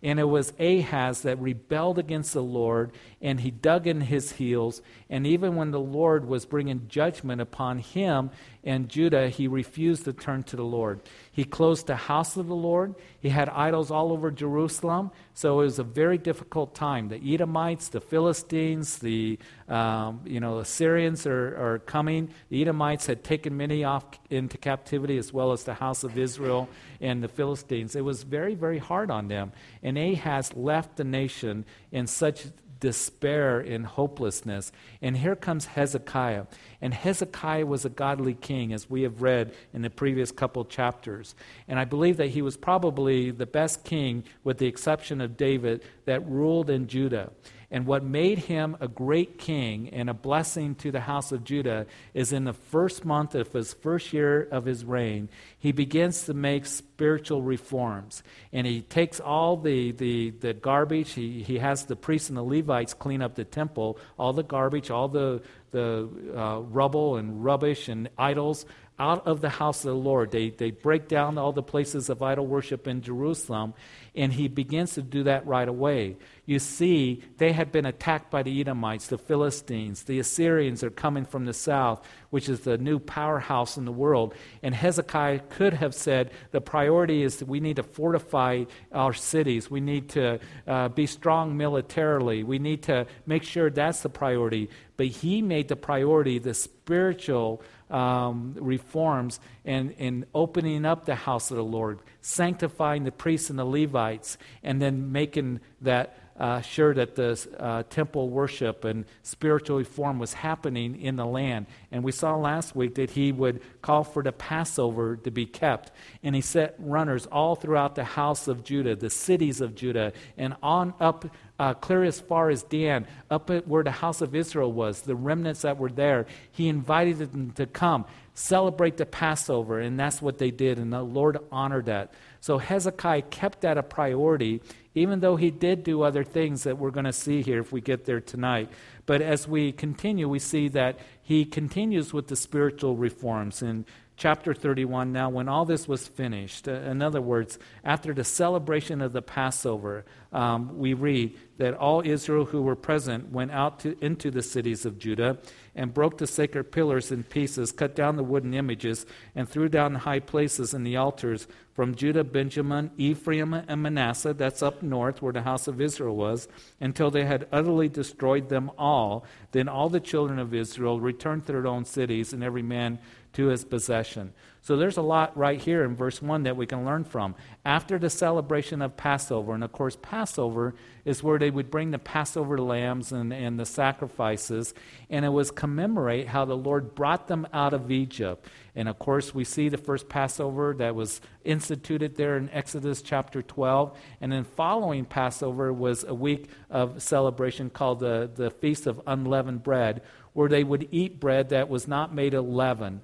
And 0.05 0.19
it 0.19 0.25
was 0.25 0.53
Ahaz 0.59 1.21
that 1.21 1.39
rebelled 1.39 1.97
against 1.97 2.33
the 2.33 2.43
Lord, 2.43 2.91
and 3.21 3.39
he 3.39 3.49
dug 3.49 3.87
in 3.87 4.01
his 4.01 4.33
heels. 4.33 4.83
And 5.09 5.25
even 5.25 5.55
when 5.55 5.71
the 5.71 5.79
Lord 5.79 6.27
was 6.27 6.45
bringing 6.45 6.87
judgment 6.87 7.41
upon 7.41 7.79
him 7.79 8.29
and 8.65 8.89
Judah, 8.89 9.29
he 9.29 9.47
refused 9.47 10.05
to 10.05 10.13
turn 10.13 10.41
to 10.43 10.55
the 10.55 10.63
Lord. 10.63 10.99
He 11.31 11.43
closed 11.43 11.85
the 11.85 11.95
house 11.95 12.35
of 12.35 12.47
the 12.47 12.55
Lord. 12.55 12.95
He 13.19 13.29
had 13.29 13.47
idols 13.49 13.91
all 13.91 14.11
over 14.11 14.31
Jerusalem. 14.31 15.11
So 15.35 15.59
it 15.59 15.65
was 15.65 15.77
a 15.77 15.83
very 15.83 16.17
difficult 16.17 16.73
time. 16.73 17.09
The 17.09 17.33
Edomites, 17.33 17.89
the 17.89 18.01
Philistines, 18.01 18.97
the 18.97 19.37
um, 19.69 20.21
you 20.25 20.39
know 20.39 20.59
Assyrians 20.59 21.27
are, 21.27 21.73
are 21.73 21.79
coming. 21.79 22.29
The 22.49 22.61
Edomites 22.63 23.05
had 23.05 23.23
taken 23.23 23.55
many 23.55 23.83
off 23.83 24.05
into 24.31 24.57
captivity, 24.57 25.17
as 25.17 25.31
well 25.31 25.51
as 25.51 25.63
the 25.63 25.75
house 25.75 26.03
of 26.03 26.17
Israel 26.17 26.67
and 26.99 27.23
the 27.23 27.27
Philistines. 27.27 27.95
It 27.95 28.03
was 28.03 28.23
very, 28.23 28.55
very 28.55 28.79
hard 28.79 29.11
on 29.11 29.27
them. 29.27 29.51
And 29.83 29.97
Ahaz 29.97 30.55
left 30.55 30.95
the 30.95 31.03
nation 31.03 31.65
in 31.91 32.07
such 32.07 32.47
despair 32.79 33.59
and 33.59 33.85
hopelessness. 33.85 34.71
And 35.01 35.17
here 35.17 35.35
comes 35.35 35.65
Hezekiah. 35.65 36.45
And 36.81 36.93
Hezekiah 36.93 37.65
was 37.65 37.85
a 37.85 37.89
godly 37.89 38.33
king, 38.33 38.73
as 38.73 38.89
we 38.89 39.03
have 39.03 39.21
read 39.21 39.53
in 39.73 39.81
the 39.81 39.89
previous 39.89 40.31
couple 40.31 40.65
chapters. 40.65 41.35
And 41.67 41.79
I 41.79 41.85
believe 41.85 42.17
that 42.17 42.29
he 42.29 42.41
was 42.41 42.57
probably 42.57 43.31
the 43.31 43.45
best 43.45 43.83
king, 43.83 44.23
with 44.43 44.57
the 44.57 44.67
exception 44.67 45.21
of 45.21 45.37
David, 45.37 45.83
that 46.05 46.27
ruled 46.27 46.69
in 46.69 46.87
Judah. 46.87 47.31
And 47.71 47.85
what 47.85 48.03
made 48.03 48.39
him 48.39 48.77
a 48.79 48.87
great 48.87 49.37
king 49.37 49.89
and 49.89 50.09
a 50.09 50.13
blessing 50.13 50.75
to 50.75 50.91
the 50.91 51.01
house 51.01 51.31
of 51.31 51.43
Judah 51.43 51.87
is 52.13 52.31
in 52.31 52.43
the 52.43 52.53
first 52.53 53.05
month 53.05 53.35
of 53.35 53.51
his 53.51 53.73
first 53.73 54.13
year 54.13 54.47
of 54.51 54.65
his 54.65 54.85
reign, 54.85 55.29
he 55.57 55.71
begins 55.71 56.25
to 56.25 56.33
make 56.33 56.65
spiritual 56.65 57.41
reforms. 57.41 58.23
And 58.53 58.67
he 58.67 58.81
takes 58.81 59.19
all 59.19 59.57
the, 59.57 59.91
the, 59.91 60.31
the 60.31 60.53
garbage, 60.53 61.13
he, 61.13 61.43
he 61.43 61.57
has 61.57 61.85
the 61.85 61.95
priests 61.95 62.29
and 62.29 62.37
the 62.37 62.43
Levites 62.43 62.93
clean 62.93 63.21
up 63.21 63.35
the 63.35 63.45
temple, 63.45 63.97
all 64.17 64.33
the 64.33 64.43
garbage, 64.43 64.91
all 64.91 65.07
the, 65.07 65.41
the 65.71 66.07
uh, 66.35 66.59
rubble 66.59 67.17
and 67.17 67.43
rubbish 67.43 67.89
and 67.89 68.09
idols 68.17 68.65
out 68.97 69.27
of 69.27 69.41
the 69.41 69.49
house 69.49 69.83
of 69.83 69.91
the 69.91 69.95
Lord. 69.95 70.31
They, 70.31 70.49
they 70.49 70.71
break 70.71 71.07
down 71.07 71.37
all 71.37 71.51
the 71.51 71.61
places 71.61 72.09
of 72.09 72.21
idol 72.21 72.47
worship 72.47 72.87
in 72.87 73.01
Jerusalem, 73.01 73.73
and 74.15 74.31
he 74.31 74.47
begins 74.47 74.93
to 74.93 75.01
do 75.01 75.23
that 75.23 75.45
right 75.45 75.67
away. 75.67 76.15
You 76.45 76.59
see, 76.59 77.23
they 77.37 77.51
had 77.51 77.71
been 77.71 77.85
attacked 77.85 78.31
by 78.31 78.43
the 78.43 78.61
Edomites, 78.61 79.07
the 79.07 79.17
Philistines. 79.17 80.03
The 80.03 80.19
Assyrians 80.19 80.83
are 80.83 80.89
coming 80.89 81.25
from 81.25 81.45
the 81.45 81.53
south, 81.53 82.07
which 82.29 82.47
is 82.47 82.61
the 82.61 82.77
new 82.77 82.99
powerhouse 82.99 83.75
in 83.75 83.83
the 83.83 83.91
world. 83.91 84.33
And 84.63 84.73
Hezekiah 84.73 85.39
could 85.49 85.73
have 85.73 85.93
said 85.93 86.31
the 86.51 86.61
priority 86.61 87.23
is 87.23 87.37
that 87.37 87.47
we 87.47 87.59
need 87.59 87.75
to 87.77 87.83
fortify 87.83 88.65
our 88.93 89.13
cities. 89.13 89.69
We 89.69 89.81
need 89.81 90.09
to 90.09 90.39
uh, 90.67 90.89
be 90.89 91.07
strong 91.07 91.57
militarily. 91.57 92.43
We 92.43 92.59
need 92.59 92.83
to 92.83 93.07
make 93.25 93.43
sure 93.43 93.69
that's 93.69 94.01
the 94.01 94.09
priority. 94.09 94.69
But 94.97 95.07
he 95.07 95.41
made 95.41 95.67
the 95.67 95.75
priority 95.75 96.39
the 96.39 96.53
spiritual 96.53 97.61
um, 97.89 98.55
reforms 98.59 99.39
and, 99.63 99.93
and 99.99 100.25
opening 100.33 100.85
up 100.85 101.05
the 101.05 101.15
house 101.15 101.51
of 101.51 101.57
the 101.57 101.63
Lord, 101.63 101.99
sanctifying 102.21 103.03
the 103.03 103.11
priests 103.11 103.49
and 103.49 103.59
the 103.59 103.65
Levites, 103.65 104.37
and 104.63 104.81
then 104.81 105.11
making 105.11 105.59
that 105.81 106.17
uh, 106.37 106.59
sure 106.59 106.93
that 106.93 107.15
the 107.15 107.47
uh, 107.59 107.83
temple 107.83 108.29
worship 108.29 108.83
and 108.83 109.05
spiritual 109.23 109.77
reform 109.77 110.19
was 110.19 110.33
happening 110.33 110.99
in 110.99 111.15
the 111.15 111.25
land. 111.25 111.65
And 111.91 112.03
we 112.03 112.11
saw 112.11 112.35
last 112.35 112.75
week 112.75 112.95
that 112.95 113.11
he 113.11 113.31
would 113.31 113.61
call 113.81 114.03
for 114.03 114.21
the 114.21 114.33
Passover 114.33 115.15
to 115.17 115.31
be 115.31 115.45
kept. 115.45 115.91
And 116.23 116.35
he 116.35 116.41
set 116.41 116.75
runners 116.77 117.25
all 117.27 117.55
throughout 117.55 117.95
the 117.95 118.03
house 118.03 118.49
of 118.49 118.65
Judah, 118.65 118.95
the 118.95 119.09
cities 119.09 119.61
of 119.61 119.75
Judah, 119.75 120.11
and 120.37 120.55
on 120.61 120.93
up 120.99 121.25
uh, 121.59 121.73
clear 121.73 122.03
as 122.03 122.19
far 122.19 122.49
as 122.49 122.63
Dan, 122.63 123.07
up 123.29 123.49
at 123.49 123.67
where 123.67 123.83
the 123.83 123.91
house 123.91 124.21
of 124.21 124.35
Israel 124.35 124.71
was, 124.71 125.01
the 125.01 125.15
remnants 125.15 125.61
that 125.61 125.77
were 125.77 125.89
there. 125.89 126.25
He 126.51 126.67
invited 126.67 127.19
them 127.19 127.51
to 127.51 127.65
come, 127.65 128.05
celebrate 128.33 128.97
the 128.97 129.05
Passover, 129.05 129.79
and 129.79 129.99
that's 129.99 130.21
what 130.21 130.37
they 130.37 130.51
did, 130.51 130.77
and 130.77 130.91
the 130.91 131.01
Lord 131.01 131.37
honored 131.51 131.85
that. 131.85 132.13
So 132.41 132.57
Hezekiah 132.57 133.23
kept 133.23 133.61
that 133.61 133.77
a 133.77 133.83
priority 133.83 134.61
even 134.95 135.19
though 135.19 135.35
he 135.35 135.51
did 135.51 135.83
do 135.83 136.01
other 136.01 136.23
things 136.23 136.63
that 136.63 136.77
we're 136.77 136.89
going 136.89 137.05
to 137.05 137.13
see 137.13 137.41
here 137.41 137.59
if 137.59 137.71
we 137.71 137.81
get 137.81 138.05
there 138.05 138.21
tonight. 138.21 138.69
But 139.05 139.21
as 139.21 139.47
we 139.47 139.73
continue, 139.73 140.27
we 140.27 140.39
see 140.39 140.69
that 140.69 140.97
he 141.21 141.43
continues 141.43 142.13
with 142.13 142.27
the 142.27 142.37
spiritual 142.37 142.95
reforms. 142.95 143.61
In 143.61 143.85
chapter 144.17 144.53
31, 144.53 145.11
now, 145.11 145.29
when 145.29 145.49
all 145.49 145.65
this 145.65 145.87
was 145.87 146.07
finished, 146.07 146.67
uh, 146.67 146.73
in 146.73 147.01
other 147.01 147.21
words, 147.21 147.59
after 147.83 148.13
the 148.13 148.23
celebration 148.23 149.01
of 149.01 149.13
the 149.13 149.21
Passover, 149.21 150.05
um, 150.31 150.77
we 150.77 150.93
read 150.93 151.37
that 151.57 151.73
all 151.73 152.01
Israel 152.05 152.45
who 152.45 152.61
were 152.61 152.75
present 152.75 153.31
went 153.31 153.51
out 153.51 153.79
to, 153.79 153.97
into 154.03 154.31
the 154.31 154.41
cities 154.41 154.85
of 154.85 154.99
Judah 154.99 155.37
and 155.75 155.93
broke 155.93 156.17
the 156.17 156.27
sacred 156.27 156.71
pillars 156.71 157.11
in 157.11 157.23
pieces, 157.23 157.71
cut 157.71 157.95
down 157.95 158.15
the 158.15 158.23
wooden 158.23 158.53
images, 158.53 159.05
and 159.35 159.47
threw 159.47 159.69
down 159.69 159.93
the 159.93 159.99
high 159.99 160.19
places 160.19 160.73
and 160.73 160.85
the 160.85 160.95
altars 160.95 161.47
from 161.75 161.93
Judah, 161.93 162.23
Benjamin, 162.23 162.91
Ephraim, 162.97 163.53
and 163.53 163.83
Manasseh, 163.83 164.33
that's 164.33 164.63
up 164.63 164.81
north 164.81 165.21
where 165.21 165.33
the 165.33 165.41
house 165.41 165.67
of 165.67 165.81
Israel 165.81 166.15
was, 166.15 166.47
until 166.79 167.11
they 167.11 167.25
had 167.25 167.47
utterly 167.51 167.89
destroyed 167.89 168.47
them 168.47 168.71
all. 168.77 169.25
Then 169.51 169.67
all 169.67 169.89
the 169.89 169.99
children 169.99 170.39
of 170.39 170.53
Israel 170.53 171.01
returned 171.01 171.45
to 171.45 171.51
their 171.51 171.67
own 171.67 171.83
cities, 171.83 172.31
and 172.31 172.41
every 172.41 172.61
man 172.63 172.99
to 173.35 173.47
his 173.47 173.63
possession. 173.63 174.33
So 174.65 174.77
there's 174.77 174.97
a 174.97 175.03
lot 175.03 175.37
right 175.37 175.61
here 175.61 175.83
in 175.83 175.95
verse 175.95 176.23
1 176.23 176.41
that 176.43 176.57
we 176.57 176.65
can 176.65 176.85
learn 176.85 177.03
from. 177.03 177.35
After 177.63 177.99
the 177.99 178.09
celebration 178.09 178.81
of 178.81 178.97
Passover, 178.97 179.53
and 179.53 179.63
of 179.63 179.71
course, 179.71 179.95
Passover 180.01 180.73
is 181.03 181.21
where 181.21 181.37
they 181.37 181.51
would 181.51 181.69
bring 181.69 181.91
the 181.91 181.99
Passover 181.99 182.57
lambs 182.57 183.11
and, 183.11 183.31
and 183.31 183.59
the 183.59 183.65
sacrifices, 183.67 184.73
and 185.07 185.23
it 185.23 185.29
was 185.29 185.51
commemorate 185.51 186.29
how 186.29 186.45
the 186.45 186.57
Lord 186.57 186.95
brought 186.95 187.27
them 187.27 187.45
out 187.53 187.75
of 187.75 187.91
Egypt. 187.91 188.47
And 188.75 188.89
of 188.89 188.97
course, 188.97 189.35
we 189.35 189.43
see 189.43 189.69
the 189.69 189.77
first 189.77 190.09
Passover 190.09 190.73
that 190.79 190.95
was 190.95 191.21
instituted 191.43 192.15
there 192.15 192.35
in 192.35 192.49
Exodus 192.49 193.03
chapter 193.03 193.43
12. 193.43 193.95
And 194.19 194.31
then 194.31 194.45
following 194.45 195.05
Passover 195.05 195.71
was 195.71 196.03
a 196.03 196.15
week 196.15 196.49
of 196.71 197.03
celebration 197.03 197.69
called 197.69 197.99
the, 197.99 198.31
the 198.33 198.49
Feast 198.49 198.87
of 198.87 198.99
Unleavened 199.05 199.61
Bread, 199.61 200.01
where 200.33 200.49
they 200.49 200.63
would 200.63 200.87
eat 200.89 201.19
bread 201.19 201.49
that 201.49 201.69
was 201.69 201.87
not 201.87 202.15
made 202.15 202.33
of 202.33 202.47
leaven. 202.47 203.01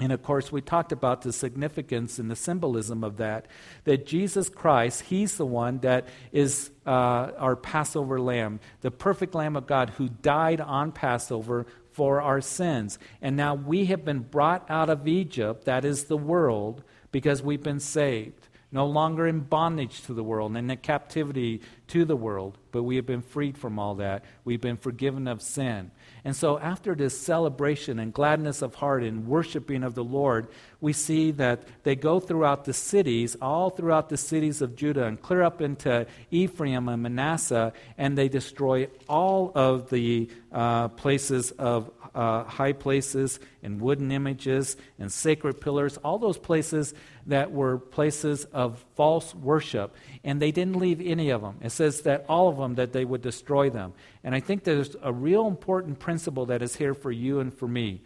And 0.00 0.10
of 0.10 0.22
course, 0.22 0.50
we 0.50 0.60
talked 0.60 0.90
about 0.90 1.22
the 1.22 1.32
significance 1.32 2.18
and 2.18 2.30
the 2.30 2.36
symbolism 2.36 3.04
of 3.04 3.18
that. 3.18 3.46
That 3.84 4.06
Jesus 4.06 4.48
Christ, 4.48 5.02
He's 5.02 5.36
the 5.36 5.46
one 5.46 5.78
that 5.80 6.08
is 6.32 6.70
uh, 6.86 6.90
our 7.38 7.54
Passover 7.54 8.20
lamb, 8.20 8.58
the 8.80 8.90
perfect 8.90 9.34
Lamb 9.34 9.54
of 9.54 9.66
God 9.66 9.90
who 9.90 10.08
died 10.08 10.60
on 10.60 10.92
Passover 10.92 11.66
for 11.92 12.20
our 12.20 12.40
sins. 12.40 12.98
And 13.20 13.36
now 13.36 13.54
we 13.54 13.86
have 13.86 14.04
been 14.04 14.20
brought 14.20 14.68
out 14.68 14.90
of 14.90 15.06
Egypt, 15.06 15.66
that 15.66 15.84
is 15.84 16.04
the 16.04 16.16
world, 16.16 16.82
because 17.12 17.42
we've 17.42 17.62
been 17.62 17.80
saved. 17.80 18.48
No 18.74 18.86
longer 18.86 19.26
in 19.26 19.40
bondage 19.40 20.00
to 20.04 20.14
the 20.14 20.24
world 20.24 20.56
and 20.56 20.70
in 20.70 20.76
captivity 20.78 21.60
to 21.88 22.06
the 22.06 22.16
world, 22.16 22.56
but 22.72 22.84
we 22.84 22.96
have 22.96 23.04
been 23.04 23.20
freed 23.20 23.58
from 23.58 23.78
all 23.78 23.96
that. 23.96 24.24
We've 24.44 24.62
been 24.62 24.78
forgiven 24.78 25.28
of 25.28 25.42
sin. 25.42 25.90
And 26.24 26.36
so, 26.36 26.56
after 26.58 26.94
this 26.94 27.18
celebration 27.18 27.98
and 27.98 28.12
gladness 28.12 28.62
of 28.62 28.76
heart 28.76 29.02
and 29.02 29.26
worshiping 29.26 29.82
of 29.82 29.96
the 29.96 30.04
Lord, 30.04 30.46
we 30.80 30.92
see 30.92 31.32
that 31.32 31.64
they 31.82 31.96
go 31.96 32.20
throughout 32.20 32.64
the 32.64 32.72
cities, 32.72 33.36
all 33.42 33.70
throughout 33.70 34.08
the 34.08 34.16
cities 34.16 34.62
of 34.62 34.76
Judah, 34.76 35.06
and 35.06 35.20
clear 35.20 35.42
up 35.42 35.60
into 35.60 36.06
Ephraim 36.30 36.88
and 36.88 37.02
Manasseh, 37.02 37.72
and 37.98 38.16
they 38.16 38.28
destroy 38.28 38.86
all 39.08 39.50
of 39.56 39.90
the 39.90 40.30
uh, 40.52 40.88
places 40.88 41.50
of 41.52 41.90
uh, 42.14 42.44
high 42.44 42.72
places 42.72 43.40
and 43.62 43.80
wooden 43.80 44.12
images 44.12 44.76
and 44.98 45.10
sacred 45.10 45.60
pillars, 45.60 45.96
all 45.98 46.18
those 46.18 46.38
places 46.38 46.94
that 47.26 47.52
were 47.52 47.78
places 47.78 48.44
of 48.46 48.84
false 48.94 49.34
worship. 49.34 49.94
And 50.24 50.40
they 50.40 50.52
didn't 50.52 50.76
leave 50.76 51.00
any 51.00 51.30
of 51.30 51.42
them. 51.42 51.58
It 51.62 51.70
says 51.70 52.02
that 52.02 52.24
all 52.28 52.48
of 52.48 52.56
them, 52.56 52.74
that 52.74 52.92
they 52.92 53.04
would 53.04 53.22
destroy 53.22 53.70
them. 53.70 53.94
And 54.24 54.34
I 54.34 54.40
think 54.40 54.64
there's 54.64 54.94
a 55.02 55.12
real 55.12 55.46
important 55.46 55.98
principle 55.98 56.46
that 56.46 56.62
is 56.62 56.76
here 56.76 56.94
for 56.94 57.10
you 57.10 57.40
and 57.40 57.52
for 57.52 57.68
me. 57.68 58.02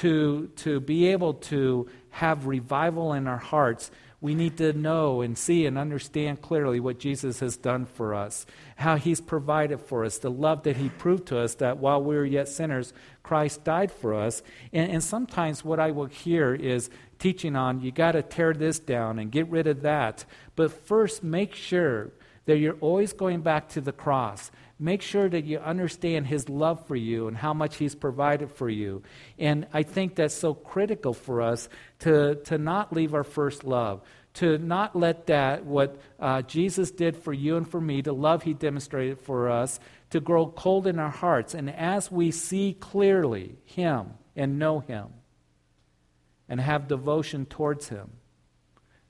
To, 0.00 0.48
to 0.56 0.80
be 0.80 1.06
able 1.06 1.34
to 1.34 1.88
have 2.10 2.46
revival 2.46 3.12
in 3.12 3.28
our 3.28 3.38
hearts, 3.38 3.92
we 4.24 4.34
need 4.34 4.56
to 4.56 4.72
know 4.72 5.20
and 5.20 5.36
see 5.36 5.66
and 5.66 5.76
understand 5.76 6.40
clearly 6.40 6.80
what 6.80 6.98
Jesus 6.98 7.40
has 7.40 7.58
done 7.58 7.84
for 7.84 8.14
us, 8.14 8.46
how 8.76 8.96
he's 8.96 9.20
provided 9.20 9.78
for 9.78 10.02
us, 10.02 10.16
the 10.16 10.30
love 10.30 10.62
that 10.62 10.78
he 10.78 10.88
proved 10.88 11.26
to 11.26 11.38
us 11.38 11.56
that 11.56 11.76
while 11.76 12.02
we 12.02 12.16
were 12.16 12.24
yet 12.24 12.48
sinners, 12.48 12.94
Christ 13.22 13.64
died 13.64 13.92
for 13.92 14.14
us. 14.14 14.42
And, 14.72 14.90
and 14.90 15.04
sometimes 15.04 15.62
what 15.62 15.78
I 15.78 15.90
will 15.90 16.06
hear 16.06 16.54
is 16.54 16.88
teaching 17.18 17.54
on 17.54 17.82
you 17.82 17.92
got 17.92 18.12
to 18.12 18.22
tear 18.22 18.54
this 18.54 18.78
down 18.78 19.18
and 19.18 19.30
get 19.30 19.46
rid 19.50 19.66
of 19.66 19.82
that. 19.82 20.24
But 20.56 20.72
first, 20.72 21.22
make 21.22 21.54
sure 21.54 22.10
that 22.46 22.56
you're 22.56 22.78
always 22.80 23.12
going 23.12 23.42
back 23.42 23.68
to 23.70 23.82
the 23.82 23.92
cross. 23.92 24.50
Make 24.78 25.02
sure 25.02 25.28
that 25.28 25.44
you 25.44 25.58
understand 25.58 26.26
His 26.26 26.48
love 26.48 26.86
for 26.86 26.96
you 26.96 27.28
and 27.28 27.36
how 27.36 27.54
much 27.54 27.76
He's 27.76 27.94
provided 27.94 28.50
for 28.50 28.68
you. 28.68 29.02
And 29.38 29.66
I 29.72 29.84
think 29.84 30.16
that's 30.16 30.34
so 30.34 30.52
critical 30.52 31.14
for 31.14 31.42
us 31.42 31.68
to, 32.00 32.36
to 32.46 32.58
not 32.58 32.92
leave 32.92 33.14
our 33.14 33.24
first 33.24 33.62
love, 33.64 34.02
to 34.34 34.58
not 34.58 34.96
let 34.96 35.26
that, 35.28 35.64
what 35.64 36.00
uh, 36.18 36.42
Jesus 36.42 36.90
did 36.90 37.16
for 37.16 37.32
you 37.32 37.56
and 37.56 37.70
for 37.70 37.80
me, 37.80 38.00
the 38.02 38.12
love 38.12 38.42
He 38.42 38.52
demonstrated 38.52 39.20
for 39.20 39.48
us, 39.48 39.78
to 40.10 40.20
grow 40.20 40.48
cold 40.48 40.86
in 40.88 40.98
our 40.98 41.10
hearts. 41.10 41.54
And 41.54 41.70
as 41.70 42.10
we 42.10 42.32
see 42.32 42.76
clearly 42.78 43.56
Him 43.64 44.14
and 44.34 44.58
know 44.58 44.80
Him 44.80 45.06
and 46.48 46.60
have 46.60 46.88
devotion 46.88 47.46
towards 47.46 47.88
Him, 47.88 48.10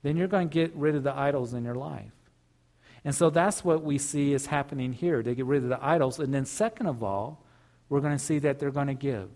then 0.03 0.15
you're 0.15 0.27
going 0.27 0.49
to 0.49 0.53
get 0.53 0.75
rid 0.75 0.95
of 0.95 1.01
the 1.03 1.15
idols 1.15 1.55
in 1.55 1.65
your 1.65 1.75
life. 1.75 2.14
And 3.05 3.13
so 3.13 3.29
that's 3.29 3.63
what 3.63 3.83
we 3.83 3.99
see 3.99 4.33
is 4.33 4.47
happening 4.47 4.91
here. 4.91 5.21
They 5.21 5.35
get 5.35 5.45
rid 5.45 5.61
of 5.61 5.69
the 5.69 5.83
idols. 5.83 6.19
And 6.19 6.33
then, 6.33 6.45
second 6.45 6.87
of 6.87 7.03
all, 7.03 7.45
we're 7.87 8.01
going 8.01 8.17
to 8.17 8.23
see 8.23 8.39
that 8.39 8.57
they're 8.57 8.71
going 8.71 8.87
to 8.87 8.95
give. 8.95 9.29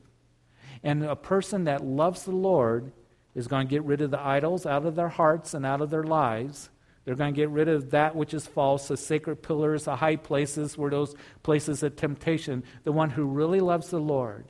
And 0.84 1.04
a 1.04 1.16
person 1.16 1.66
that 1.66 1.86
loves 1.86 2.24
the 2.24 2.32
Lord 2.32 2.92
is 3.36 3.48
going 3.48 3.68
to 3.68 3.70
get 3.70 3.84
rid 3.84 4.02
of 4.02 4.10
the 4.10 4.20
idols 4.20 4.66
out 4.66 4.88
of 4.88 4.96
their 4.96 5.08
hearts 5.08 5.54
and 5.54 5.68
out 5.68 5.82
of 5.82 5.92
their 5.92 6.04
lives. 6.04 6.72
They're 7.06 7.16
going 7.16 7.32
to 7.32 7.40
get 7.40 7.50
rid 7.50 7.68
of 7.68 7.92
that 7.92 8.16
which 8.16 8.34
is 8.34 8.48
false, 8.48 8.88
the 8.88 8.98
sacred 8.98 9.44
pillars, 9.44 9.86
the 9.86 9.98
high 9.98 10.16
places, 10.16 10.76
where 10.76 10.90
those 10.90 11.16
places 11.44 11.84
of 11.84 11.96
temptation. 11.96 12.64
The 12.86 12.92
one 12.92 13.12
who 13.12 13.26
really 13.26 13.60
loves 13.60 13.90
the 13.90 14.00
Lord 14.00 14.46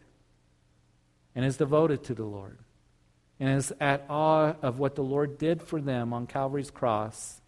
and 1.36 1.44
is 1.44 1.58
devoted 1.58 2.06
to 2.06 2.14
the 2.14 2.24
Lord 2.24 2.58
and 3.38 3.50
is 3.50 3.74
at 3.82 4.06
awe 4.10 4.54
of 4.62 4.80
what 4.80 4.96
the 4.96 5.04
Lord 5.04 5.38
did 5.38 5.62
for 5.62 5.82
them 5.82 6.14
on 6.14 6.26
Calvary's 6.26 6.72
cross 6.72 7.42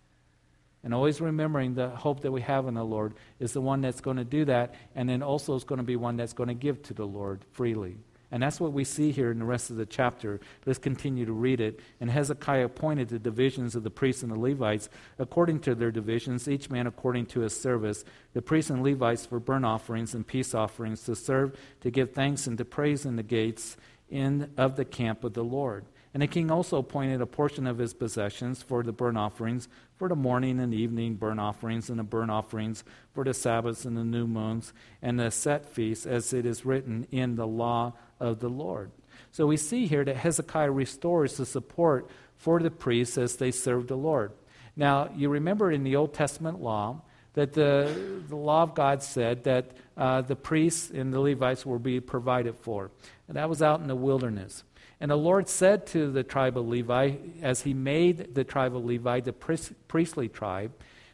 and 0.83 0.93
always 0.93 1.21
remembering 1.21 1.75
the 1.75 1.89
hope 1.89 2.21
that 2.21 2.31
we 2.31 2.41
have 2.41 2.67
in 2.67 2.73
the 2.73 2.83
Lord 2.83 3.13
is 3.39 3.53
the 3.53 3.61
one 3.61 3.81
that's 3.81 4.01
going 4.01 4.17
to 4.17 4.23
do 4.23 4.45
that, 4.45 4.75
and 4.95 5.07
then 5.07 5.21
also 5.21 5.55
is 5.55 5.63
going 5.63 5.77
to 5.77 5.83
be 5.83 5.95
one 5.95 6.17
that's 6.17 6.33
going 6.33 6.49
to 6.49 6.55
give 6.55 6.81
to 6.83 6.93
the 6.93 7.05
Lord 7.05 7.45
freely. 7.51 7.97
And 8.31 8.41
that's 8.41 8.61
what 8.61 8.71
we 8.71 8.85
see 8.85 9.11
here 9.11 9.29
in 9.29 9.39
the 9.39 9.45
rest 9.45 9.69
of 9.69 9.75
the 9.75 9.85
chapter. 9.85 10.39
Let's 10.65 10.79
continue 10.79 11.25
to 11.25 11.33
read 11.33 11.59
it. 11.59 11.81
And 11.99 12.09
Hezekiah 12.09 12.63
appointed 12.63 13.09
the 13.09 13.19
divisions 13.19 13.75
of 13.75 13.83
the 13.83 13.89
priests 13.89 14.23
and 14.23 14.31
the 14.31 14.39
Levites 14.39 14.87
according 15.19 15.59
to 15.61 15.75
their 15.75 15.91
divisions, 15.91 16.47
each 16.47 16.69
man 16.69 16.87
according 16.87 17.25
to 17.27 17.41
his 17.41 17.59
service. 17.59 18.05
The 18.33 18.41
priests 18.41 18.71
and 18.71 18.83
Levites 18.83 19.25
for 19.25 19.41
burnt 19.41 19.65
offerings 19.65 20.13
and 20.15 20.25
peace 20.25 20.55
offerings 20.55 21.03
to 21.03 21.15
serve, 21.15 21.57
to 21.81 21.91
give 21.91 22.13
thanks, 22.13 22.47
and 22.47 22.57
to 22.57 22.63
praise 22.63 23.05
in 23.05 23.17
the 23.17 23.23
gates 23.23 23.75
in, 24.09 24.49
of 24.55 24.77
the 24.77 24.85
camp 24.85 25.25
of 25.25 25.33
the 25.33 25.43
Lord. 25.43 25.85
And 26.13 26.21
the 26.21 26.27
king 26.27 26.51
also 26.51 26.77
appointed 26.77 27.21
a 27.21 27.25
portion 27.25 27.65
of 27.65 27.77
his 27.77 27.93
possessions 27.93 28.61
for 28.61 28.83
the 28.83 28.91
burnt 28.91 29.17
offerings, 29.17 29.69
for 29.95 30.09
the 30.09 30.15
morning 30.15 30.59
and 30.59 30.73
evening 30.73 31.15
burnt 31.15 31.39
offerings, 31.39 31.89
and 31.89 31.99
the 31.99 32.03
burnt 32.03 32.31
offerings 32.31 32.83
for 33.13 33.23
the 33.23 33.33
Sabbaths 33.33 33.85
and 33.85 33.95
the 33.95 34.03
new 34.03 34.27
moons, 34.27 34.73
and 35.01 35.19
the 35.19 35.31
set 35.31 35.69
feasts, 35.69 36.05
as 36.05 36.33
it 36.33 36.45
is 36.45 36.65
written 36.65 37.07
in 37.11 37.35
the 37.35 37.47
law 37.47 37.93
of 38.19 38.39
the 38.39 38.49
Lord. 38.49 38.91
So 39.31 39.47
we 39.47 39.55
see 39.55 39.87
here 39.87 40.03
that 40.03 40.17
Hezekiah 40.17 40.71
restores 40.71 41.37
the 41.37 41.45
support 41.45 42.09
for 42.35 42.59
the 42.59 42.71
priests 42.71 43.17
as 43.17 43.37
they 43.37 43.51
serve 43.51 43.87
the 43.87 43.95
Lord. 43.95 44.33
Now, 44.75 45.09
you 45.15 45.29
remember 45.29 45.71
in 45.71 45.83
the 45.83 45.95
Old 45.95 46.13
Testament 46.13 46.61
law 46.61 47.01
that 47.33 47.53
the, 47.53 48.21
the 48.27 48.35
law 48.35 48.63
of 48.63 48.75
God 48.75 49.01
said 49.01 49.45
that 49.45 49.71
uh, 49.95 50.21
the 50.21 50.35
priests 50.35 50.89
and 50.89 51.13
the 51.13 51.19
Levites 51.19 51.65
will 51.65 51.79
be 51.79 52.01
provided 52.01 52.57
for. 52.57 52.91
And 53.27 53.37
that 53.37 53.47
was 53.47 53.61
out 53.61 53.79
in 53.79 53.87
the 53.87 53.95
wilderness. 53.95 54.63
And 55.01 55.09
the 55.09 55.17
Lord 55.17 55.49
said 55.49 55.87
to 55.87 56.11
the 56.11 56.23
tribe 56.23 56.55
of 56.59 56.67
Levi, 56.67 57.15
as 57.41 57.63
he 57.63 57.73
made 57.73 58.35
the 58.35 58.43
tribe 58.43 58.75
of 58.75 58.85
Levi 58.85 59.21
the 59.21 59.33
priestly 59.33 60.29
tribe, 60.29 60.71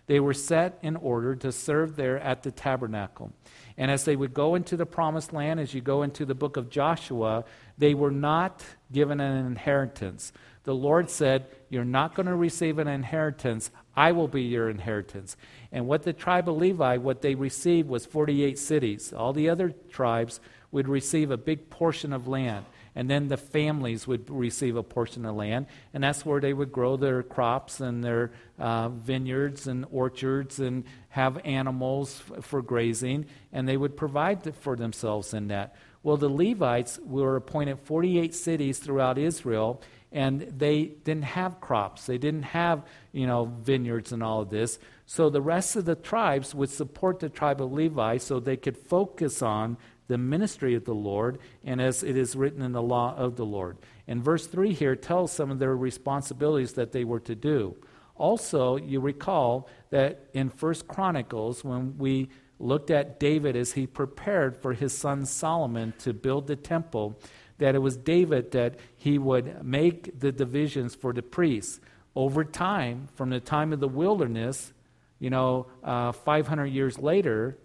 they 0.07 0.19
were 0.19 0.33
set 0.33 0.77
in 0.81 0.97
order 0.97 1.35
to 1.37 1.53
serve 1.53 1.95
there 1.95 2.19
at 2.19 2.43
the 2.43 2.51
tabernacle. 2.51 3.31
And 3.77 3.89
as 3.89 4.03
they 4.03 4.17
would 4.17 4.33
go 4.33 4.55
into 4.55 4.75
the 4.75 4.85
promised 4.85 5.31
land, 5.31 5.61
as 5.61 5.73
you 5.73 5.79
go 5.79 6.03
into 6.03 6.25
the 6.25 6.35
book 6.35 6.57
of 6.57 6.69
Joshua, 6.69 7.45
they 7.77 7.93
were 7.93 8.11
not 8.11 8.61
given 8.91 9.21
an 9.21 9.45
inheritance. 9.45 10.33
The 10.63 10.75
Lord 10.75 11.09
said, 11.09 11.45
You're 11.69 11.85
not 11.85 12.13
going 12.13 12.25
to 12.25 12.35
receive 12.35 12.79
an 12.79 12.89
inheritance. 12.89 13.71
I 13.95 14.11
will 14.11 14.27
be 14.27 14.43
your 14.43 14.69
inheritance. 14.69 15.37
And 15.71 15.87
what 15.87 16.03
the 16.03 16.13
tribe 16.13 16.49
of 16.49 16.57
Levi, 16.57 16.97
what 16.97 17.21
they 17.21 17.35
received 17.35 17.87
was 17.87 18.05
48 18.05 18.59
cities. 18.59 19.13
All 19.13 19.31
the 19.31 19.49
other 19.49 19.73
tribes 19.89 20.41
would 20.71 20.89
receive 20.89 21.31
a 21.31 21.37
big 21.37 21.69
portion 21.69 22.11
of 22.11 22.27
land 22.27 22.65
and 22.97 23.07
then 23.11 23.27
the 23.27 23.37
families 23.37 24.07
would 24.07 24.27
receive 24.27 24.75
a 24.75 24.81
portion 24.81 25.23
of 25.23 25.35
land, 25.35 25.67
and 25.93 26.03
that's 26.03 26.25
where 26.25 26.41
they 26.41 26.51
would 26.51 26.71
grow 26.71 26.97
their 26.97 27.21
crops 27.21 27.79
and 27.79 28.03
their 28.03 28.31
uh, 28.57 28.89
vineyards 28.89 29.67
and 29.67 29.85
orchards 29.91 30.59
and 30.59 30.83
have 31.09 31.39
animals 31.45 32.23
f- 32.31 32.43
for 32.43 32.63
grazing, 32.63 33.27
and 33.53 33.67
they 33.67 33.77
would 33.77 33.95
provide 33.95 34.51
for 34.55 34.75
themselves 34.75 35.31
in 35.31 35.49
that. 35.49 35.75
Well, 36.01 36.17
the 36.17 36.27
Levites 36.27 36.97
were 37.05 37.35
appointed 37.35 37.77
48 37.81 38.33
cities 38.33 38.79
throughout 38.79 39.19
Israel, 39.19 39.79
and 40.11 40.41
they 40.41 40.85
didn't 40.85 41.25
have 41.25 41.61
crops. 41.61 42.07
They 42.07 42.17
didn't 42.17 42.43
have, 42.43 42.83
you 43.11 43.27
know, 43.27 43.45
vineyards 43.45 44.11
and 44.11 44.23
all 44.23 44.41
of 44.41 44.49
this. 44.49 44.79
So 45.05 45.29
the 45.29 45.41
rest 45.41 45.75
of 45.75 45.85
the 45.85 45.93
tribes 45.93 46.55
would 46.55 46.71
support 46.71 47.19
the 47.19 47.29
tribe 47.29 47.61
of 47.61 47.71
Levi 47.71 48.17
so 48.17 48.39
they 48.39 48.57
could 48.57 48.75
focus 48.75 49.43
on 49.43 49.77
the 50.07 50.17
ministry 50.17 50.75
of 50.75 50.85
the 50.85 50.93
Lord, 50.93 51.39
and 51.63 51.81
as 51.81 52.03
it 52.03 52.15
is 52.15 52.35
written 52.35 52.61
in 52.61 52.71
the 52.71 52.81
law 52.81 53.15
of 53.15 53.35
the 53.35 53.45
Lord. 53.45 53.77
And 54.07 54.23
verse 54.23 54.47
3 54.47 54.73
here 54.73 54.95
tells 54.95 55.31
some 55.31 55.51
of 55.51 55.59
their 55.59 55.75
responsibilities 55.75 56.73
that 56.73 56.91
they 56.91 57.03
were 57.03 57.19
to 57.21 57.35
do. 57.35 57.75
Also, 58.15 58.77
you 58.77 58.99
recall 58.99 59.67
that 59.89 60.29
in 60.33 60.49
First 60.49 60.87
Chronicles, 60.87 61.63
when 61.63 61.97
we 61.97 62.29
looked 62.59 62.89
at 62.89 63.19
David 63.19 63.55
as 63.55 63.73
he 63.73 63.85
prepared 63.85 64.57
for 64.57 64.73
his 64.73 64.97
son 64.97 65.25
Solomon 65.25 65.93
to 65.99 66.13
build 66.13 66.47
the 66.47 66.55
temple, 66.55 67.19
that 67.59 67.75
it 67.75 67.79
was 67.79 67.97
David 67.97 68.51
that 68.51 68.75
he 68.95 69.17
would 69.17 69.63
make 69.63 70.19
the 70.19 70.31
divisions 70.31 70.95
for 70.95 71.13
the 71.13 71.21
priests. 71.21 71.79
Over 72.15 72.43
time, 72.43 73.09
from 73.15 73.29
the 73.29 73.39
time 73.39 73.73
of 73.73 73.79
the 73.79 73.87
wilderness, 73.87 74.73
you 75.19 75.29
know, 75.29 75.67
uh, 75.83 76.11
500 76.11 76.65
years 76.65 76.97
later, 76.97 77.57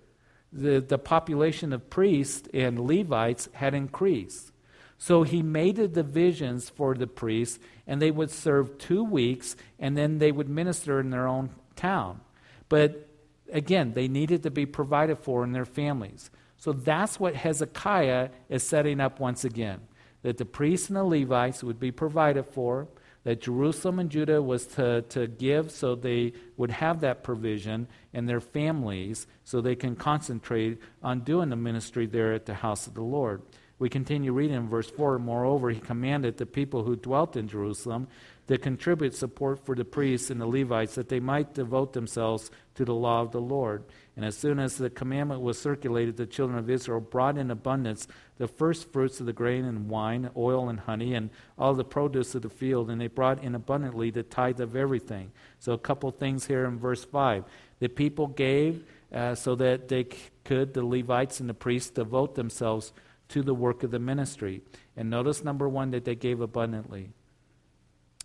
the, 0.52 0.80
the 0.80 0.98
population 0.98 1.72
of 1.72 1.88
priests 1.88 2.48
and 2.52 2.78
Levites 2.78 3.48
had 3.54 3.74
increased. 3.74 4.52
So 4.98 5.24
he 5.24 5.42
made 5.42 5.76
the 5.76 5.88
divisions 5.88 6.70
for 6.70 6.94
the 6.94 7.06
priests, 7.06 7.58
and 7.86 8.00
they 8.00 8.10
would 8.10 8.30
serve 8.30 8.78
two 8.78 9.02
weeks, 9.02 9.56
and 9.78 9.96
then 9.96 10.18
they 10.18 10.30
would 10.30 10.48
minister 10.48 11.00
in 11.00 11.10
their 11.10 11.26
own 11.26 11.50
town. 11.74 12.20
But 12.68 13.08
again, 13.52 13.94
they 13.94 14.06
needed 14.06 14.42
to 14.44 14.50
be 14.50 14.66
provided 14.66 15.18
for 15.18 15.42
in 15.42 15.52
their 15.52 15.64
families. 15.64 16.30
So 16.56 16.72
that's 16.72 17.18
what 17.18 17.34
Hezekiah 17.34 18.28
is 18.48 18.62
setting 18.62 19.00
up 19.00 19.18
once 19.18 19.44
again 19.44 19.80
that 20.22 20.38
the 20.38 20.44
priests 20.44 20.88
and 20.88 20.96
the 20.96 21.04
Levites 21.04 21.62
would 21.62 21.80
be 21.80 21.90
provided 21.90 22.44
for 22.44 22.88
that 23.24 23.40
Jerusalem 23.40 23.98
and 23.98 24.10
Judah 24.10 24.42
was 24.42 24.66
to, 24.68 25.02
to 25.10 25.26
give 25.26 25.70
so 25.70 25.94
they 25.94 26.32
would 26.56 26.70
have 26.70 27.00
that 27.00 27.22
provision 27.22 27.88
and 28.12 28.28
their 28.28 28.40
families 28.40 29.26
so 29.44 29.60
they 29.60 29.76
can 29.76 29.94
concentrate 29.94 30.78
on 31.02 31.20
doing 31.20 31.48
the 31.48 31.56
ministry 31.56 32.06
there 32.06 32.32
at 32.32 32.46
the 32.46 32.54
house 32.54 32.86
of 32.86 32.94
the 32.94 33.02
Lord. 33.02 33.42
We 33.78 33.88
continue 33.88 34.32
reading 34.32 34.56
in 34.56 34.68
verse 34.68 34.90
4 34.90 35.18
Moreover, 35.18 35.70
he 35.70 35.80
commanded 35.80 36.36
the 36.36 36.46
people 36.46 36.84
who 36.84 36.94
dwelt 36.94 37.36
in 37.36 37.48
Jerusalem 37.48 38.06
to 38.46 38.58
contribute 38.58 39.14
support 39.14 39.64
for 39.64 39.74
the 39.74 39.84
priests 39.84 40.30
and 40.30 40.40
the 40.40 40.46
Levites 40.46 40.94
that 40.94 41.08
they 41.08 41.20
might 41.20 41.54
devote 41.54 41.92
themselves 41.92 42.50
to 42.74 42.84
the 42.84 42.94
law 42.94 43.22
of 43.22 43.32
the 43.32 43.40
Lord. 43.40 43.84
And 44.14 44.26
as 44.26 44.36
soon 44.36 44.58
as 44.58 44.76
the 44.76 44.90
commandment 44.90 45.40
was 45.40 45.58
circulated, 45.58 46.18
the 46.18 46.26
children 46.26 46.58
of 46.58 46.68
Israel 46.68 47.00
brought 47.00 47.38
in 47.38 47.50
abundance 47.50 48.06
the 48.36 48.46
first 48.46 48.92
fruits 48.92 49.20
of 49.20 49.26
the 49.26 49.32
grain 49.32 49.64
and 49.64 49.88
wine, 49.88 50.28
oil 50.36 50.68
and 50.68 50.80
honey, 50.80 51.14
and 51.14 51.30
all 51.58 51.72
the 51.72 51.84
produce 51.84 52.34
of 52.34 52.42
the 52.42 52.50
field, 52.50 52.90
and 52.90 53.00
they 53.00 53.06
brought 53.06 53.42
in 53.42 53.54
abundantly 53.54 54.10
the 54.10 54.22
tithe 54.22 54.60
of 54.60 54.76
everything. 54.76 55.32
So, 55.58 55.72
a 55.72 55.78
couple 55.78 56.10
things 56.10 56.46
here 56.46 56.66
in 56.66 56.78
verse 56.78 57.04
5. 57.04 57.44
The 57.78 57.88
people 57.88 58.26
gave 58.26 58.84
uh, 59.12 59.34
so 59.34 59.54
that 59.54 59.88
they 59.88 60.06
could, 60.44 60.74
the 60.74 60.84
Levites 60.84 61.40
and 61.40 61.48
the 61.48 61.54
priests, 61.54 61.90
devote 61.90 62.34
themselves 62.34 62.92
to 63.28 63.42
the 63.42 63.54
work 63.54 63.82
of 63.82 63.90
the 63.90 63.98
ministry. 63.98 64.60
And 64.94 65.08
notice 65.08 65.42
number 65.42 65.68
one 65.68 65.90
that 65.92 66.04
they 66.04 66.14
gave 66.14 66.40
abundantly. 66.40 67.10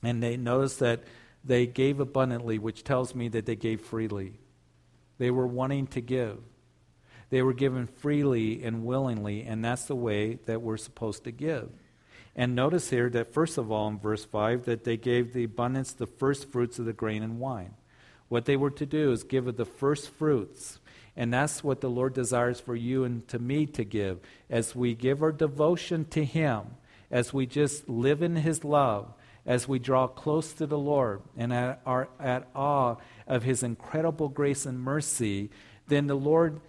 And 0.04 0.22
they 0.22 0.36
notice 0.36 0.76
that 0.78 1.04
they 1.46 1.66
gave 1.66 2.02
abundantly, 2.02 2.60
which 2.60 2.84
tells 2.84 3.16
me 3.16 3.30
that 3.30 3.46
they 3.46 3.56
gave 3.56 3.80
freely. 3.82 4.34
They 5.18 5.32
were 5.32 5.48
wanting 5.48 5.88
to 5.88 6.02
give. 6.02 6.40
They 7.30 7.42
were 7.42 7.54
given 7.54 7.88
freely 7.88 8.64
and 8.64 8.86
willingly, 8.86 9.44
and 9.44 9.64
that's 9.64 9.86
the 9.86 9.96
way 9.96 10.36
that 10.46 10.62
we're 10.62 10.78
supposed 10.78 11.26
to 11.26 11.32
give. 11.32 11.70
And 12.36 12.56
notice 12.56 12.90
here 12.90 13.10
that, 13.10 13.34
first 13.34 13.58
of 13.58 13.72
all, 13.72 13.88
in 13.88 14.00
verse 14.00 14.24
5, 14.24 14.66
that 14.66 14.84
they 14.84 14.96
gave 14.96 15.34
the 15.34 15.44
abundance 15.44 15.92
the 15.92 16.06
first 16.06 16.52
fruits 16.52 16.78
of 16.78 16.86
the 16.86 16.94
grain 16.94 17.24
and 17.24 17.40
wine. 17.40 17.74
What 18.30 18.46
they 18.46 18.56
were 18.56 18.72
to 18.72 18.86
do 18.86 19.12
is 19.12 19.24
give 19.24 19.48
of 19.48 19.58
the 19.58 19.66
first 19.66 20.10
fruits. 20.10 20.80
And 21.16 21.34
that's 21.34 21.64
what 21.64 21.82
the 21.82 21.90
Lord 21.90 22.14
desires 22.14 22.60
for 22.60 22.76
you 22.76 23.04
and 23.04 23.28
to 23.30 23.40
me 23.40 23.66
to 23.68 23.84
give. 23.84 24.20
As 24.50 24.76
we 24.76 24.94
give 24.94 25.24
our 25.24 25.32
devotion 25.32 26.06
to 26.12 26.24
Him, 26.24 26.76
as 27.10 27.34
we 27.34 27.48
just 27.48 27.90
live 27.90 28.22
in 28.22 28.36
His 28.36 28.64
love, 28.64 29.14
as 29.48 29.68
we 29.68 29.80
draw 29.80 30.06
close 30.06 30.54
to 30.54 30.68
the 30.68 30.78
Lord 30.78 31.22
and 31.36 31.52
are 31.52 32.10
at 32.20 32.48
awe 32.54 32.98
of 33.26 33.44
His 33.44 33.64
incredible 33.64 34.30
grace 34.30 34.66
and 34.66 34.80
mercy, 34.80 35.50
then 35.88 36.06
the 36.06 36.16
Lord 36.16 36.60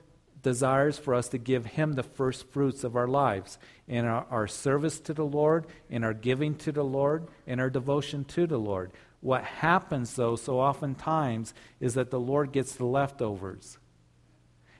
desires 0.42 0.96
for 0.96 1.14
us 1.14 1.28
to 1.28 1.38
give 1.38 1.66
Him 1.66 1.92
the 1.92 2.02
first 2.02 2.48
fruits 2.50 2.84
of 2.84 2.96
our 2.96 3.08
lives 3.08 3.58
in 3.88 4.04
our, 4.04 4.24
our 4.30 4.46
service 4.46 5.00
to 5.00 5.12
the 5.12 5.26
Lord, 5.26 5.66
in 5.90 6.04
our 6.04 6.14
giving 6.14 6.54
to 6.56 6.72
the 6.72 6.84
Lord, 6.84 7.26
in 7.46 7.58
our 7.58 7.68
devotion 7.68 8.24
to 8.26 8.46
the 8.46 8.58
Lord. 8.58 8.92
What 9.20 9.42
happens, 9.42 10.14
though, 10.14 10.36
so 10.36 10.60
oftentimes 10.60 11.52
is 11.80 11.94
that 11.94 12.10
the 12.10 12.20
Lord 12.20 12.52
gets 12.52 12.76
the 12.76 12.86
leftovers. 12.86 13.78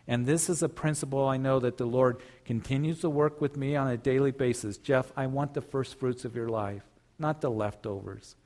And 0.06 0.24
this 0.24 0.48
is 0.48 0.62
a 0.62 0.68
principle 0.68 1.26
I 1.26 1.36
know 1.36 1.58
that 1.60 1.76
the 1.76 1.84
Lord 1.84 2.22
continues 2.44 3.00
to 3.00 3.10
work 3.10 3.40
with 3.40 3.56
me 3.56 3.76
on 3.76 3.88
a 3.88 3.96
daily 3.96 4.30
basis. 4.30 4.78
Jeff, 4.78 5.12
I 5.16 5.26
want 5.26 5.52
the 5.54 5.60
first 5.60 5.98
fruits 5.98 6.24
of 6.24 6.36
your 6.36 6.48
life, 6.48 6.84
not 7.18 7.40
the 7.40 7.50
leftovers. 7.50 8.36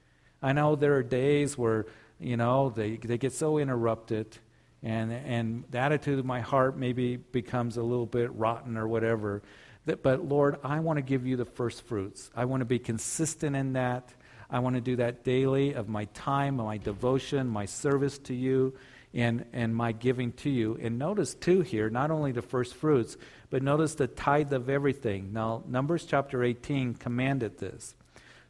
I 0.43 0.53
know 0.53 0.75
there 0.75 0.97
are 0.97 1.03
days 1.03 1.57
where, 1.57 1.87
you 2.19 2.37
know, 2.37 2.71
they, 2.71 2.97
they 2.97 3.19
get 3.19 3.33
so 3.33 3.59
interrupted, 3.59 4.37
and, 4.83 5.13
and 5.13 5.65
the 5.71 5.79
attitude 5.79 6.19
of 6.19 6.25
my 6.25 6.41
heart 6.41 6.77
maybe 6.77 7.17
becomes 7.17 7.77
a 7.77 7.83
little 7.83 8.07
bit 8.07 8.35
rotten 8.35 8.77
or 8.77 8.89
whatever. 8.89 9.43
That, 9.87 10.03
but 10.03 10.25
Lord, 10.29 10.59
I 10.65 10.81
want 10.81 10.97
to 10.97 11.03
give 11.03 11.27
you 11.27 11.37
the 11.37 11.45
first 11.45 11.83
fruits. 11.83 12.31
I 12.35 12.45
want 12.47 12.61
to 12.61 12.65
be 12.65 12.79
consistent 12.79 13.55
in 13.55 13.75
that. 13.75 14.13
I 14.51 14.59
want 14.59 14.75
to 14.75 14.81
do 14.81 14.97
that 14.97 15.25
daily 15.25 15.75
of 15.75 15.89
my 15.89 16.05
time, 16.07 16.57
my 16.57 16.77
devotion, 16.77 17.49
my 17.49 17.67
service 17.67 18.19
to 18.19 18.35
you, 18.35 18.75
and, 19.15 19.45
and 19.53 19.75
my 19.75 19.93
giving 19.93 20.33
to 20.33 20.51
you. 20.51 20.79
And 20.81 20.99
notice, 20.99 21.35
too, 21.35 21.63
here, 21.63 21.89
not 21.89 22.11
only 22.11 22.33
the 22.33 22.43
first 22.43 22.75
fruits, 22.75 23.17
but 23.51 23.63
notice 23.63 23.95
the 23.95 24.07
tithe 24.07 24.53
of 24.53 24.69
everything. 24.69 25.33
Now, 25.33 25.63
Numbers 25.67 26.05
chapter 26.05 26.43
18 26.43 26.95
commanded 26.95 27.59
this. 27.59 27.95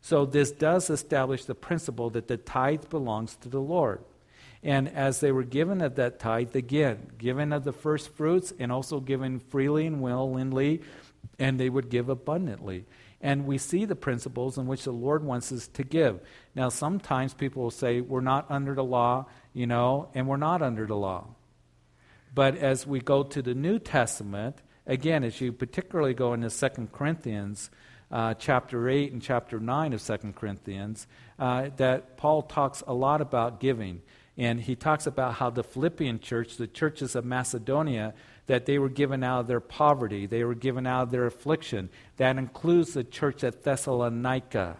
So, 0.02 0.26
this 0.26 0.50
does 0.50 0.90
establish 0.90 1.44
the 1.44 1.54
principle 1.54 2.10
that 2.10 2.28
the 2.28 2.36
tithe 2.36 2.90
belongs 2.90 3.36
to 3.36 3.48
the 3.48 3.60
Lord. 3.60 4.00
And 4.62 4.88
as 4.88 5.20
they 5.20 5.32
were 5.32 5.42
given 5.42 5.80
of 5.80 5.94
that 5.94 6.18
tithe, 6.18 6.54
again, 6.54 7.12
given 7.18 7.52
of 7.52 7.64
the 7.64 7.72
first 7.72 8.14
fruits 8.14 8.52
and 8.58 8.70
also 8.70 9.00
given 9.00 9.40
freely 9.40 9.86
and 9.86 10.00
willingly 10.00 10.82
and 11.38 11.58
they 11.58 11.68
would 11.68 11.88
give 11.88 12.08
abundantly. 12.08 12.84
And 13.20 13.46
we 13.46 13.58
see 13.58 13.84
the 13.84 13.96
principles 13.96 14.58
in 14.58 14.66
which 14.66 14.84
the 14.84 14.92
Lord 14.92 15.24
wants 15.24 15.52
us 15.52 15.68
to 15.68 15.84
give. 15.84 16.20
Now, 16.54 16.68
sometimes 16.68 17.34
people 17.34 17.62
will 17.62 17.70
say, 17.70 18.00
we're 18.00 18.20
not 18.20 18.50
under 18.50 18.74
the 18.74 18.84
law, 18.84 19.26
you 19.52 19.66
know, 19.66 20.08
and 20.14 20.26
we're 20.26 20.36
not 20.36 20.62
under 20.62 20.86
the 20.86 20.96
law. 20.96 21.26
But 22.34 22.56
as 22.56 22.86
we 22.86 23.00
go 23.00 23.22
to 23.22 23.42
the 23.42 23.54
New 23.54 23.78
Testament, 23.78 24.56
again, 24.86 25.22
as 25.22 25.40
you 25.40 25.52
particularly 25.52 26.14
go 26.14 26.32
into 26.32 26.50
2 26.50 26.88
Corinthians, 26.92 27.70
uh, 28.12 28.34
chapter 28.34 28.88
8 28.88 29.12
and 29.12 29.22
chapter 29.22 29.58
9 29.58 29.92
of 29.94 30.04
2 30.04 30.16
Corinthians, 30.36 31.06
uh, 31.38 31.70
that 31.76 32.16
Paul 32.16 32.42
talks 32.42 32.82
a 32.86 32.92
lot 32.92 33.20
about 33.20 33.58
giving. 33.58 34.02
And 34.36 34.60
he 34.60 34.76
talks 34.76 35.06
about 35.06 35.34
how 35.34 35.50
the 35.50 35.64
Philippian 35.64 36.20
church, 36.20 36.56
the 36.56 36.66
churches 36.66 37.14
of 37.14 37.24
Macedonia, 37.24 38.14
that 38.46 38.66
they 38.66 38.78
were 38.78 38.88
given 38.88 39.22
out 39.22 39.40
of 39.40 39.46
their 39.46 39.60
poverty, 39.60 40.26
they 40.26 40.44
were 40.44 40.54
given 40.54 40.86
out 40.86 41.04
of 41.04 41.10
their 41.10 41.26
affliction. 41.26 41.90
That 42.16 42.36
includes 42.38 42.94
the 42.94 43.04
church 43.04 43.44
at 43.44 43.62
Thessalonica 43.62 44.76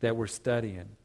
that 0.00 0.16
we're 0.16 0.26
studying. 0.26 0.96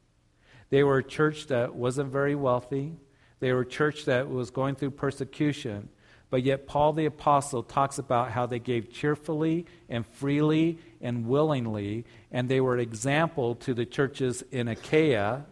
They 0.70 0.84
were 0.84 0.98
a 0.98 1.04
church 1.04 1.48
that 1.48 1.76
wasn't 1.76 2.12
very 2.12 2.36
wealthy. 2.36 2.94
They 3.40 3.54
were 3.54 3.62
a 3.62 3.68
church 3.68 4.06
that 4.06 4.30
was 4.30 4.50
going 4.50 4.76
through 4.76 4.92
persecution. 4.92 5.90
But 6.30 6.44
yet, 6.44 6.68
Paul 6.68 6.94
the 6.94 7.06
Apostle 7.06 7.64
talks 7.64 8.00
about 8.00 8.32
how 8.32 8.46
they 8.46 8.60
gave 8.60 8.92
cheerfully 8.92 9.66
and 9.88 10.06
freely 10.06 10.78
and 11.00 11.26
willingly, 11.26 12.06
and 12.32 12.50
they 12.50 12.60
were 12.60 12.74
an 12.74 12.82
example 12.82 13.56
to 13.56 13.74
the 13.74 13.86
churches 13.86 14.44
in 14.52 14.68
Achaia, 14.68 15.46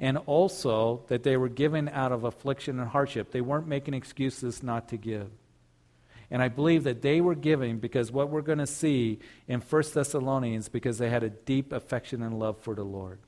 and 0.00 0.18
also 0.26 1.04
that 1.08 1.22
they 1.22 1.36
were 1.36 1.48
given 1.48 1.88
out 1.88 2.10
of 2.10 2.24
affliction 2.24 2.80
and 2.80 2.88
hardship. 2.88 3.30
They 3.30 3.40
weren't 3.40 3.68
making 3.68 3.94
excuses 3.94 4.62
not 4.62 4.88
to 4.88 4.96
give. 4.96 5.30
And 6.30 6.42
I 6.42 6.48
believe 6.48 6.84
that 6.84 7.02
they 7.02 7.20
were 7.20 7.34
giving 7.34 7.78
because 7.78 8.10
what 8.10 8.30
we're 8.30 8.40
going 8.40 8.58
to 8.58 8.66
see 8.66 9.18
in 9.46 9.60
1 9.60 9.82
Thessalonians, 9.92 10.68
because 10.68 10.98
they 10.98 11.10
had 11.10 11.22
a 11.22 11.30
deep 11.30 11.72
affection 11.72 12.22
and 12.22 12.38
love 12.38 12.58
for 12.58 12.74
the 12.74 12.84
Lord. 12.84 13.18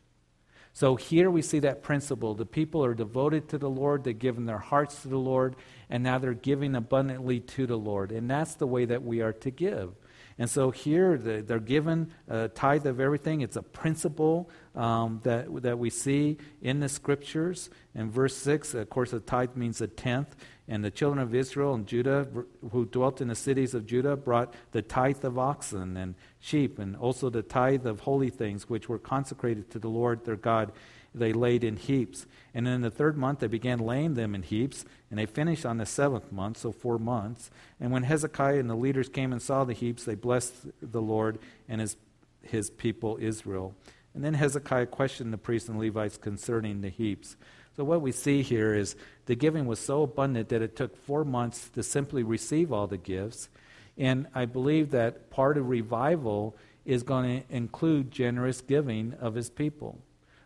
So 0.74 0.96
here 0.96 1.30
we 1.30 1.42
see 1.42 1.58
that 1.60 1.82
principle. 1.82 2.34
The 2.34 2.46
people 2.46 2.84
are 2.84 2.94
devoted 2.94 3.48
to 3.50 3.58
the 3.58 3.68
Lord, 3.68 4.04
they've 4.04 4.18
given 4.18 4.46
their 4.46 4.58
hearts 4.58 5.02
to 5.02 5.08
the 5.08 5.18
Lord, 5.18 5.56
and 5.90 6.02
now 6.02 6.18
they're 6.18 6.32
giving 6.32 6.74
abundantly 6.74 7.40
to 7.40 7.66
the 7.66 7.76
Lord. 7.76 8.10
And 8.10 8.30
that's 8.30 8.54
the 8.54 8.66
way 8.66 8.86
that 8.86 9.02
we 9.02 9.20
are 9.20 9.34
to 9.34 9.50
give. 9.50 9.94
And 10.38 10.48
so 10.48 10.70
here 10.70 11.16
they're 11.18 11.58
given 11.58 12.12
a 12.28 12.48
tithe 12.48 12.86
of 12.86 13.00
everything. 13.00 13.40
It's 13.40 13.56
a 13.56 13.62
principle 13.62 14.50
um, 14.74 15.20
that, 15.24 15.62
that 15.62 15.78
we 15.78 15.90
see 15.90 16.38
in 16.60 16.80
the 16.80 16.88
scriptures. 16.88 17.70
In 17.94 18.10
verse 18.10 18.36
6, 18.36 18.74
of 18.74 18.90
course, 18.90 19.12
a 19.12 19.20
tithe 19.20 19.56
means 19.56 19.80
a 19.80 19.86
tenth. 19.86 20.34
And 20.68 20.84
the 20.84 20.90
children 20.90 21.18
of 21.18 21.34
Israel 21.34 21.74
and 21.74 21.86
Judah, 21.86 22.26
who 22.70 22.86
dwelt 22.86 23.20
in 23.20 23.28
the 23.28 23.34
cities 23.34 23.74
of 23.74 23.84
Judah, 23.84 24.16
brought 24.16 24.54
the 24.70 24.80
tithe 24.80 25.24
of 25.24 25.38
oxen 25.38 25.96
and 25.96 26.14
sheep, 26.40 26.78
and 26.78 26.96
also 26.96 27.28
the 27.28 27.42
tithe 27.42 27.84
of 27.84 28.00
holy 28.00 28.30
things, 28.30 28.70
which 28.70 28.88
were 28.88 28.98
consecrated 28.98 29.70
to 29.70 29.78
the 29.78 29.88
Lord 29.88 30.24
their 30.24 30.36
God. 30.36 30.72
They 31.14 31.32
laid 31.32 31.64
in 31.64 31.76
heaps. 31.76 32.26
And 32.54 32.66
in 32.66 32.80
the 32.80 32.90
third 32.90 33.16
month, 33.16 33.40
they 33.40 33.46
began 33.46 33.78
laying 33.78 34.14
them 34.14 34.34
in 34.34 34.42
heaps, 34.42 34.84
and 35.10 35.18
they 35.18 35.26
finished 35.26 35.66
on 35.66 35.78
the 35.78 35.86
seventh 35.86 36.32
month, 36.32 36.58
so 36.58 36.72
four 36.72 36.98
months. 36.98 37.50
And 37.80 37.92
when 37.92 38.04
Hezekiah 38.04 38.58
and 38.58 38.70
the 38.70 38.74
leaders 38.74 39.08
came 39.08 39.32
and 39.32 39.40
saw 39.40 39.64
the 39.64 39.72
heaps, 39.72 40.04
they 40.04 40.14
blessed 40.14 40.54
the 40.80 41.02
Lord 41.02 41.38
and 41.68 41.80
his, 41.80 41.96
his 42.42 42.70
people 42.70 43.18
Israel. 43.20 43.74
And 44.14 44.24
then 44.24 44.34
Hezekiah 44.34 44.86
questioned 44.86 45.32
the 45.32 45.38
priests 45.38 45.68
and 45.68 45.78
Levites 45.78 46.18
concerning 46.18 46.80
the 46.80 46.90
heaps. 46.90 47.36
So, 47.76 47.84
what 47.84 48.02
we 48.02 48.12
see 48.12 48.42
here 48.42 48.74
is 48.74 48.96
the 49.24 49.34
giving 49.34 49.66
was 49.66 49.78
so 49.78 50.02
abundant 50.02 50.50
that 50.50 50.60
it 50.60 50.76
took 50.76 50.94
four 51.06 51.24
months 51.24 51.70
to 51.70 51.82
simply 51.82 52.22
receive 52.22 52.70
all 52.70 52.86
the 52.86 52.98
gifts. 52.98 53.48
And 53.96 54.26
I 54.34 54.44
believe 54.44 54.90
that 54.90 55.30
part 55.30 55.56
of 55.56 55.68
revival 55.68 56.54
is 56.84 57.02
going 57.02 57.42
to 57.42 57.54
include 57.54 58.10
generous 58.10 58.60
giving 58.60 59.14
of 59.14 59.34
his 59.34 59.48
people. 59.48 59.98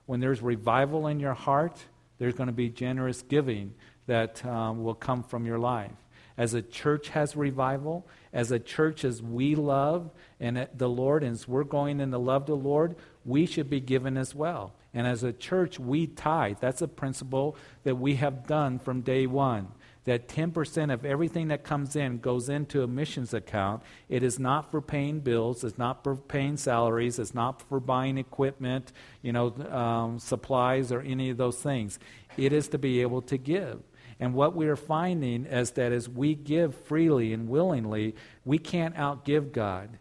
When 0.07 0.21
there's 0.21 0.41
revival 0.41 1.07
in 1.07 1.21
your 1.21 1.35
heart, 1.35 1.79
there's 2.19 2.35
going 2.35 2.47
to 2.47 2.53
be 2.53 2.69
generous 2.69 3.23
giving 3.23 3.75
that 4.07 4.45
um, 4.47 4.83
will 4.83 4.95
come 4.95 5.23
from 5.23 5.47
your 5.47 5.59
life. 5.59 5.93
As 6.39 6.55
a 6.55 6.63
church 6.63 7.09
has 7.09 7.35
revival, 7.35 8.07
as 8.33 8.51
a 8.51 8.59
church 8.59 9.05
as 9.05 9.23
we 9.23 9.55
love 9.55 10.11
and 10.39 10.69
the 10.75 10.89
Lord, 10.89 11.23
and 11.23 11.33
as 11.33 11.49
we're 11.49 11.65
going 11.65 12.01
in 12.01 12.11
the 12.11 12.21
love 12.21 12.43
of 12.43 12.47
the 12.47 12.57
Lord, 12.57 12.97
we 13.25 13.47
should 13.47 13.71
be 13.71 13.81
given 13.81 14.17
as 14.17 14.35
well. 14.35 14.75
And 14.93 15.07
as 15.07 15.23
a 15.23 15.33
church, 15.33 15.79
we 15.79 16.07
tithe. 16.07 16.59
That's 16.61 16.83
a 16.83 16.89
principle 16.89 17.57
that 17.85 17.97
we 17.97 18.17
have 18.17 18.47
done 18.47 18.79
from 18.79 19.01
day 19.01 19.27
one. 19.27 19.69
That 20.07 20.29
10% 20.29 20.93
of 20.93 21.05
everything 21.05 21.49
that 21.49 21.63
comes 21.63 21.95
in 21.95 22.19
goes 22.19 22.49
into 22.49 22.83
a 22.83 22.87
missions 22.87 23.35
account. 23.35 23.83
It 24.09 24.23
is 24.23 24.39
not 24.39 24.71
for 24.71 24.81
paying 24.81 25.21
bills. 25.21 25.63
It's 25.63 25.79
not 25.79 26.03
for 26.03 26.17
paying 26.17 26.57
salaries. 26.57 27.19
It's 27.19 27.35
not 27.35 27.63
for 27.69 27.79
buying 27.79 28.17
equipment, 28.17 28.93
you 29.21 29.33
know, 29.33 29.49
um, 29.71 30.19
supplies 30.19 30.91
or 30.91 31.01
any 31.01 31.31
of 31.31 31.37
those 31.37 31.59
things. 31.61 31.99
It 32.37 32.53
is 32.53 32.69
to 32.69 32.79
be 32.79 33.03
able 33.03 33.23
to 33.23 33.37
give. 33.37 33.81
And 34.19 34.33
what 34.33 34.57
we 34.57 34.67
are 34.67 34.77
finding 34.77 35.45
is 35.45 35.73
that 35.73 35.93
as 35.93 36.09
we 36.09 36.35
give 36.35 36.75
freely 36.75 37.33
and 37.33 37.49
willingly, 37.49 38.15
we 38.45 38.59
can't 38.59 38.97
outgive 38.97 39.53
God. 39.53 39.99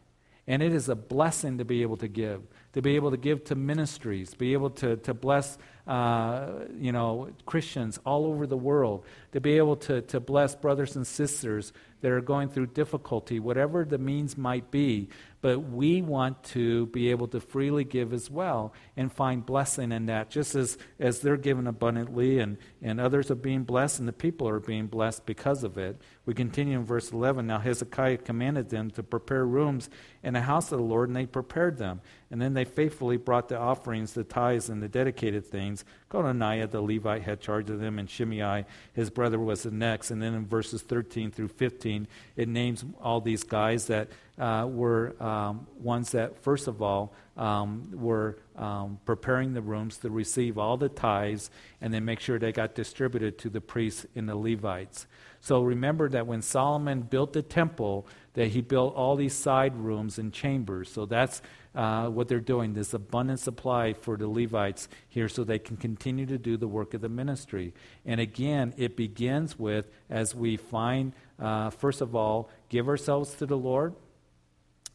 And 0.47 0.63
it 0.63 0.71
is 0.71 0.87
a 0.87 0.95
blessing 0.95 1.57
to 1.57 1.65
be 1.65 1.81
able 1.81 1.97
to 1.97 2.07
give 2.07 2.41
to 2.75 2.81
be 2.81 2.97
able 2.97 3.09
to 3.09 3.17
give 3.17 3.41
to 3.45 3.55
ministries, 3.55 4.33
be 4.33 4.51
able 4.51 4.69
to, 4.69 4.97
to 4.97 5.13
bless 5.13 5.57
uh, 5.87 6.47
you 6.79 6.91
know, 6.91 7.29
Christians 7.45 7.99
all 8.05 8.25
over 8.25 8.47
the 8.47 8.57
world, 8.57 9.05
to 9.33 9.39
be 9.39 9.57
able 9.57 9.75
to, 9.77 10.01
to 10.01 10.19
bless 10.19 10.55
brothers 10.55 10.95
and 10.95 11.05
sisters 11.05 11.73
that 12.01 12.11
are 12.11 12.21
going 12.21 12.49
through 12.49 12.67
difficulty, 12.67 13.39
whatever 13.39 13.85
the 13.85 13.97
means 13.97 14.37
might 14.37 14.71
be. 14.71 15.09
but 15.45 15.59
we 15.59 16.01
want 16.01 16.41
to 16.43 16.87
be 16.87 17.11
able 17.11 17.27
to 17.27 17.39
freely 17.39 17.83
give 17.83 18.13
as 18.13 18.31
well 18.31 18.73
and 18.97 19.13
find 19.13 19.45
blessing 19.45 19.91
in 19.91 20.07
that, 20.07 20.27
just 20.27 20.55
as, 20.55 20.75
as 20.99 21.19
they're 21.19 21.37
given 21.37 21.67
abundantly 21.67 22.39
and, 22.39 22.57
and 22.85 23.01
others 23.01 23.31
are 23.31 23.35
being 23.35 23.63
blessed 23.63 23.97
and 23.97 24.07
the 24.07 24.13
people 24.13 24.47
are 24.47 24.59
being 24.59 24.85
blessed 24.85 25.25
because 25.25 25.63
of 25.63 25.75
it. 25.75 25.99
We 26.27 26.35
continue 26.35 26.77
in 26.77 26.85
verse 26.85 27.11
11. 27.11 27.47
Now 27.47 27.57
Hezekiah 27.57 28.17
commanded 28.17 28.69
them 28.69 28.91
to 28.91 29.01
prepare 29.01 29.43
rooms 29.43 29.89
in 30.21 30.35
the 30.35 30.41
house 30.41 30.71
of 30.71 30.77
the 30.77 30.85
Lord, 30.85 31.09
and 31.09 31.15
they 31.15 31.25
prepared 31.25 31.79
them. 31.79 32.01
And 32.29 32.39
then 32.39 32.53
they 32.53 32.63
faithfully 32.63 33.17
brought 33.17 33.49
the 33.49 33.57
offerings, 33.57 34.13
the 34.13 34.23
tithes, 34.23 34.69
and 34.69 34.83
the 34.83 34.87
dedicated 34.87 35.47
things. 35.47 35.83
Cononiah 36.11 36.69
the 36.69 36.79
Levite 36.79 37.23
had 37.23 37.41
charge 37.41 37.71
of 37.71 37.79
them, 37.79 37.97
and 37.97 38.07
Shimei, 38.07 38.65
his 38.93 39.09
brother, 39.09 39.39
was 39.39 39.63
the 39.63 39.71
next. 39.71 40.11
And 40.11 40.21
then 40.21 40.35
in 40.35 40.45
verses 40.45 40.83
13 40.83 41.31
through 41.31 41.47
15, 41.47 42.07
it 42.35 42.47
names 42.47 42.85
all 43.01 43.19
these 43.19 43.43
guys 43.43 43.87
that 43.87 44.09
uh, 44.37 44.67
were 44.69 45.15
um, 45.23 45.65
ones 45.79 46.11
that, 46.11 46.37
first 46.43 46.67
of 46.67 46.83
all, 46.83 47.15
um, 47.37 47.89
were 47.93 48.37
um, 48.55 48.99
preparing 49.05 49.53
the 49.53 49.61
rooms 49.61 49.97
to 49.97 50.09
receive 50.09 50.57
all 50.57 50.77
the 50.77 50.89
tithes 50.89 51.49
and 51.81 51.93
then 51.93 52.05
make 52.05 52.19
sure 52.19 52.39
they 52.39 52.51
got 52.51 52.75
distributed 52.75 53.37
to 53.39 53.49
the 53.49 53.61
priests 53.61 54.05
and 54.15 54.29
the 54.29 54.35
Levites. 54.35 55.05
So 55.41 55.61
remember 55.61 56.09
that 56.09 56.25
when 56.25 56.41
Solomon 56.41 57.01
built 57.01 57.33
the 57.33 57.41
temple, 57.41 58.07
that 58.33 58.47
he 58.47 58.61
built 58.61 58.95
all 58.95 59.15
these 59.15 59.33
side 59.33 59.75
rooms 59.75 60.17
and 60.17 60.33
chambers. 60.33 60.91
So 60.91 61.05
that's 61.05 61.41
uh, 61.75 62.07
what 62.07 62.27
they're 62.27 62.39
doing, 62.39 62.73
this 62.73 62.93
abundant 62.93 63.39
supply 63.39 63.93
for 63.93 64.17
the 64.17 64.27
Levites 64.27 64.87
here 65.09 65.27
so 65.27 65.43
they 65.43 65.59
can 65.59 65.77
continue 65.77 66.25
to 66.25 66.37
do 66.37 66.57
the 66.57 66.67
work 66.67 66.93
of 66.93 67.01
the 67.01 67.09
ministry. 67.09 67.73
And 68.05 68.19
again, 68.19 68.73
it 68.77 68.95
begins 68.95 69.59
with, 69.59 69.89
as 70.09 70.33
we 70.33 70.57
find, 70.57 71.13
uh, 71.37 71.69
first 71.69 72.01
of 72.01 72.15
all, 72.15 72.49
give 72.69 72.87
ourselves 72.87 73.35
to 73.35 73.45
the 73.45 73.57
Lord 73.57 73.93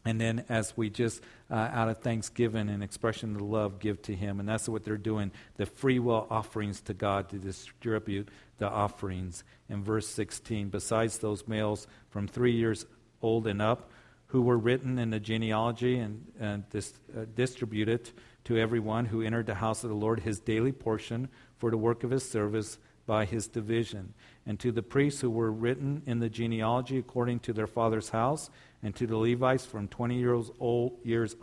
and 0.03 0.19
then, 0.19 0.45
as 0.49 0.75
we 0.75 0.89
just 0.89 1.21
uh, 1.49 1.69
out 1.71 1.89
of 1.89 1.99
thanksgiving 1.99 2.69
and 2.69 2.83
expression 2.83 3.35
of 3.35 3.41
love, 3.41 3.79
give 3.79 4.01
to 4.03 4.15
Him. 4.15 4.39
And 4.39 4.49
that's 4.49 4.67
what 4.67 4.83
they're 4.83 4.97
doing 4.97 5.31
the 5.57 5.65
free 5.65 5.99
will 5.99 6.25
offerings 6.29 6.81
to 6.81 6.93
God 6.93 7.29
to 7.29 7.37
distribute 7.37 8.29
the 8.57 8.69
offerings. 8.69 9.43
In 9.69 9.83
verse 9.83 10.07
16, 10.07 10.69
besides 10.69 11.19
those 11.19 11.47
males 11.47 11.87
from 12.09 12.27
three 12.27 12.53
years 12.53 12.85
old 13.21 13.45
and 13.45 13.61
up, 13.61 13.91
who 14.27 14.41
were 14.41 14.57
written 14.57 14.97
in 14.97 15.09
the 15.09 15.19
genealogy 15.19 15.99
and, 15.99 16.25
and 16.39 16.67
dis, 16.69 16.93
uh, 17.15 17.25
distributed 17.35 18.09
to 18.45 18.57
everyone 18.57 19.05
who 19.05 19.21
entered 19.21 19.45
the 19.45 19.55
house 19.55 19.83
of 19.83 19.89
the 19.89 19.95
Lord 19.95 20.21
his 20.21 20.39
daily 20.39 20.71
portion 20.71 21.27
for 21.57 21.69
the 21.69 21.77
work 21.77 22.03
of 22.03 22.11
his 22.11 22.27
service 22.27 22.77
by 23.11 23.25
his 23.25 23.45
division. 23.45 24.13
And 24.45 24.57
to 24.61 24.71
the 24.71 24.81
priests 24.81 25.19
who 25.19 25.29
were 25.29 25.51
written 25.51 26.01
in 26.05 26.19
the 26.19 26.29
genealogy 26.29 26.97
according 26.97 27.39
to 27.39 27.51
their 27.51 27.67
father's 27.67 28.07
house, 28.07 28.49
and 28.81 28.95
to 28.95 29.05
the 29.05 29.17
Levites 29.17 29.65
from 29.65 29.89
20 29.89 30.17
years 30.17 30.49
old, 30.61 30.97
years 31.03 31.35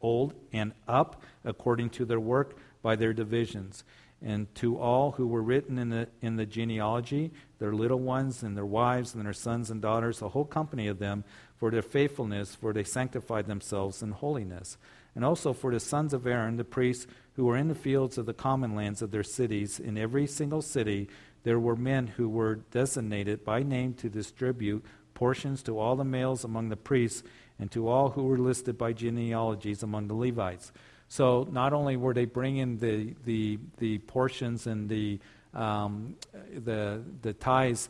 old 0.00 0.34
and 0.52 0.70
up, 0.86 1.24
according 1.44 1.90
to 1.90 2.04
their 2.04 2.20
work 2.20 2.56
by 2.80 2.94
their 2.94 3.12
divisions. 3.12 3.82
And 4.22 4.54
to 4.54 4.78
all 4.78 5.10
who 5.10 5.26
were 5.26 5.42
written 5.42 5.78
in 5.78 5.88
the, 5.88 6.06
in 6.22 6.36
the 6.36 6.46
genealogy, 6.46 7.32
their 7.58 7.74
little 7.74 7.98
ones 7.98 8.44
and 8.44 8.56
their 8.56 8.64
wives 8.64 9.12
and 9.12 9.26
their 9.26 9.32
sons 9.32 9.68
and 9.68 9.82
daughters, 9.82 10.22
a 10.22 10.28
whole 10.28 10.44
company 10.44 10.86
of 10.86 11.00
them, 11.00 11.24
for 11.56 11.72
their 11.72 11.82
faithfulness, 11.82 12.54
for 12.54 12.72
they 12.72 12.84
sanctified 12.84 13.48
themselves 13.48 14.00
in 14.00 14.12
holiness. 14.12 14.78
And 15.16 15.24
also 15.24 15.54
for 15.54 15.72
the 15.72 15.80
sons 15.80 16.12
of 16.12 16.26
Aaron, 16.26 16.58
the 16.58 16.64
priests, 16.64 17.06
who 17.34 17.46
were 17.46 17.56
in 17.56 17.68
the 17.68 17.74
fields 17.74 18.18
of 18.18 18.26
the 18.26 18.34
common 18.34 18.76
lands 18.76 19.02
of 19.02 19.10
their 19.10 19.22
cities, 19.22 19.80
in 19.80 19.98
every 19.98 20.26
single 20.26 20.62
city, 20.62 21.08
there 21.42 21.58
were 21.58 21.74
men 21.74 22.06
who 22.06 22.28
were 22.28 22.56
designated 22.70 23.44
by 23.44 23.62
name 23.62 23.94
to 23.94 24.10
distribute 24.10 24.84
portions 25.14 25.62
to 25.62 25.78
all 25.78 25.96
the 25.96 26.04
males 26.04 26.44
among 26.44 26.68
the 26.68 26.76
priests 26.76 27.22
and 27.58 27.70
to 27.72 27.88
all 27.88 28.10
who 28.10 28.24
were 28.24 28.38
listed 28.38 28.76
by 28.76 28.92
genealogies 28.92 29.82
among 29.82 30.08
the 30.08 30.14
Levites. 30.14 30.70
So 31.08 31.48
not 31.50 31.72
only 31.72 31.96
were 31.96 32.12
they 32.12 32.26
bringing 32.26 32.78
the, 32.78 33.14
the, 33.24 33.58
the 33.78 33.98
portions 33.98 34.66
and 34.66 34.88
the, 34.88 35.18
um, 35.54 36.16
the, 36.54 37.02
the 37.22 37.32
tithes 37.32 37.88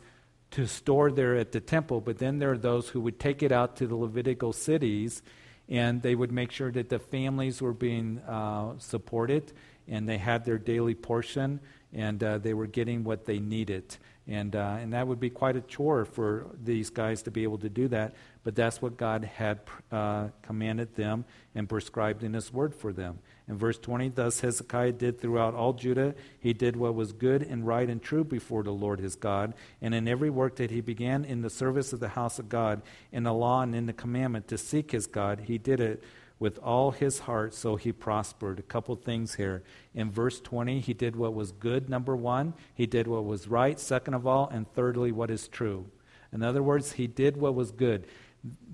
to 0.52 0.66
store 0.66 1.10
there 1.10 1.34
at 1.34 1.50
the 1.50 1.60
temple, 1.60 2.00
but 2.00 2.18
then 2.18 2.38
there 2.38 2.52
are 2.52 2.58
those 2.58 2.90
who 2.90 3.00
would 3.00 3.18
take 3.18 3.42
it 3.42 3.50
out 3.50 3.76
to 3.76 3.86
the 3.88 3.96
Levitical 3.96 4.52
cities 4.52 5.22
and 5.68 6.02
they 6.02 6.14
would 6.14 6.32
make 6.32 6.52
sure 6.52 6.70
that 6.72 6.88
the 6.88 6.98
families 6.98 7.60
were 7.60 7.72
being 7.72 8.18
uh, 8.20 8.74
supported 8.78 9.52
and 9.88 10.08
they 10.08 10.18
had 10.18 10.44
their 10.44 10.58
daily 10.58 10.94
portion 10.94 11.60
and 11.92 12.22
uh, 12.22 12.38
they 12.38 12.54
were 12.54 12.66
getting 12.66 13.04
what 13.04 13.24
they 13.24 13.38
needed. 13.38 13.96
And, 14.28 14.56
uh, 14.56 14.78
and 14.80 14.92
that 14.92 15.06
would 15.06 15.20
be 15.20 15.30
quite 15.30 15.56
a 15.56 15.60
chore 15.60 16.04
for 16.04 16.46
these 16.62 16.90
guys 16.90 17.22
to 17.22 17.30
be 17.30 17.44
able 17.44 17.58
to 17.58 17.68
do 17.68 17.86
that. 17.88 18.14
But 18.42 18.56
that's 18.56 18.82
what 18.82 18.96
God 18.96 19.24
had 19.24 19.60
uh, 19.92 20.28
commanded 20.42 20.96
them 20.96 21.24
and 21.54 21.68
prescribed 21.68 22.24
in 22.24 22.34
His 22.34 22.52
word 22.52 22.74
for 22.74 22.92
them. 22.92 23.20
In 23.48 23.56
verse 23.56 23.78
20, 23.78 24.08
thus 24.08 24.40
Hezekiah 24.40 24.92
did 24.92 25.20
throughout 25.20 25.54
all 25.54 25.72
Judah. 25.72 26.16
He 26.38 26.52
did 26.52 26.74
what 26.74 26.96
was 26.96 27.12
good 27.12 27.42
and 27.42 27.64
right 27.64 27.88
and 27.88 28.02
true 28.02 28.24
before 28.24 28.64
the 28.64 28.72
Lord 28.72 28.98
his 28.98 29.14
God. 29.14 29.54
And 29.80 29.94
in 29.94 30.08
every 30.08 30.30
work 30.30 30.56
that 30.56 30.72
he 30.72 30.80
began 30.80 31.24
in 31.24 31.42
the 31.42 31.50
service 31.50 31.92
of 31.92 32.00
the 32.00 32.08
house 32.08 32.40
of 32.40 32.48
God, 32.48 32.82
in 33.12 33.22
the 33.22 33.32
law 33.32 33.62
and 33.62 33.74
in 33.74 33.86
the 33.86 33.92
commandment 33.92 34.48
to 34.48 34.58
seek 34.58 34.90
his 34.90 35.06
God, 35.06 35.42
he 35.46 35.58
did 35.58 35.78
it 35.78 36.02
with 36.38 36.58
all 36.58 36.90
his 36.90 37.20
heart, 37.20 37.54
so 37.54 37.76
he 37.76 37.92
prospered. 37.92 38.58
A 38.58 38.62
couple 38.62 38.94
things 38.96 39.36
here. 39.36 39.62
In 39.94 40.10
verse 40.10 40.40
20, 40.40 40.80
he 40.80 40.92
did 40.92 41.16
what 41.16 41.32
was 41.32 41.52
good, 41.52 41.88
number 41.88 42.14
one. 42.16 42.52
He 42.74 42.86
did 42.86 43.06
what 43.06 43.24
was 43.24 43.48
right, 43.48 43.78
second 43.78 44.14
of 44.14 44.26
all. 44.26 44.48
And 44.48 44.70
thirdly, 44.74 45.12
what 45.12 45.30
is 45.30 45.48
true. 45.48 45.86
In 46.32 46.42
other 46.42 46.62
words, 46.62 46.92
he 46.92 47.06
did 47.06 47.36
what 47.36 47.54
was 47.54 47.70
good. 47.70 48.06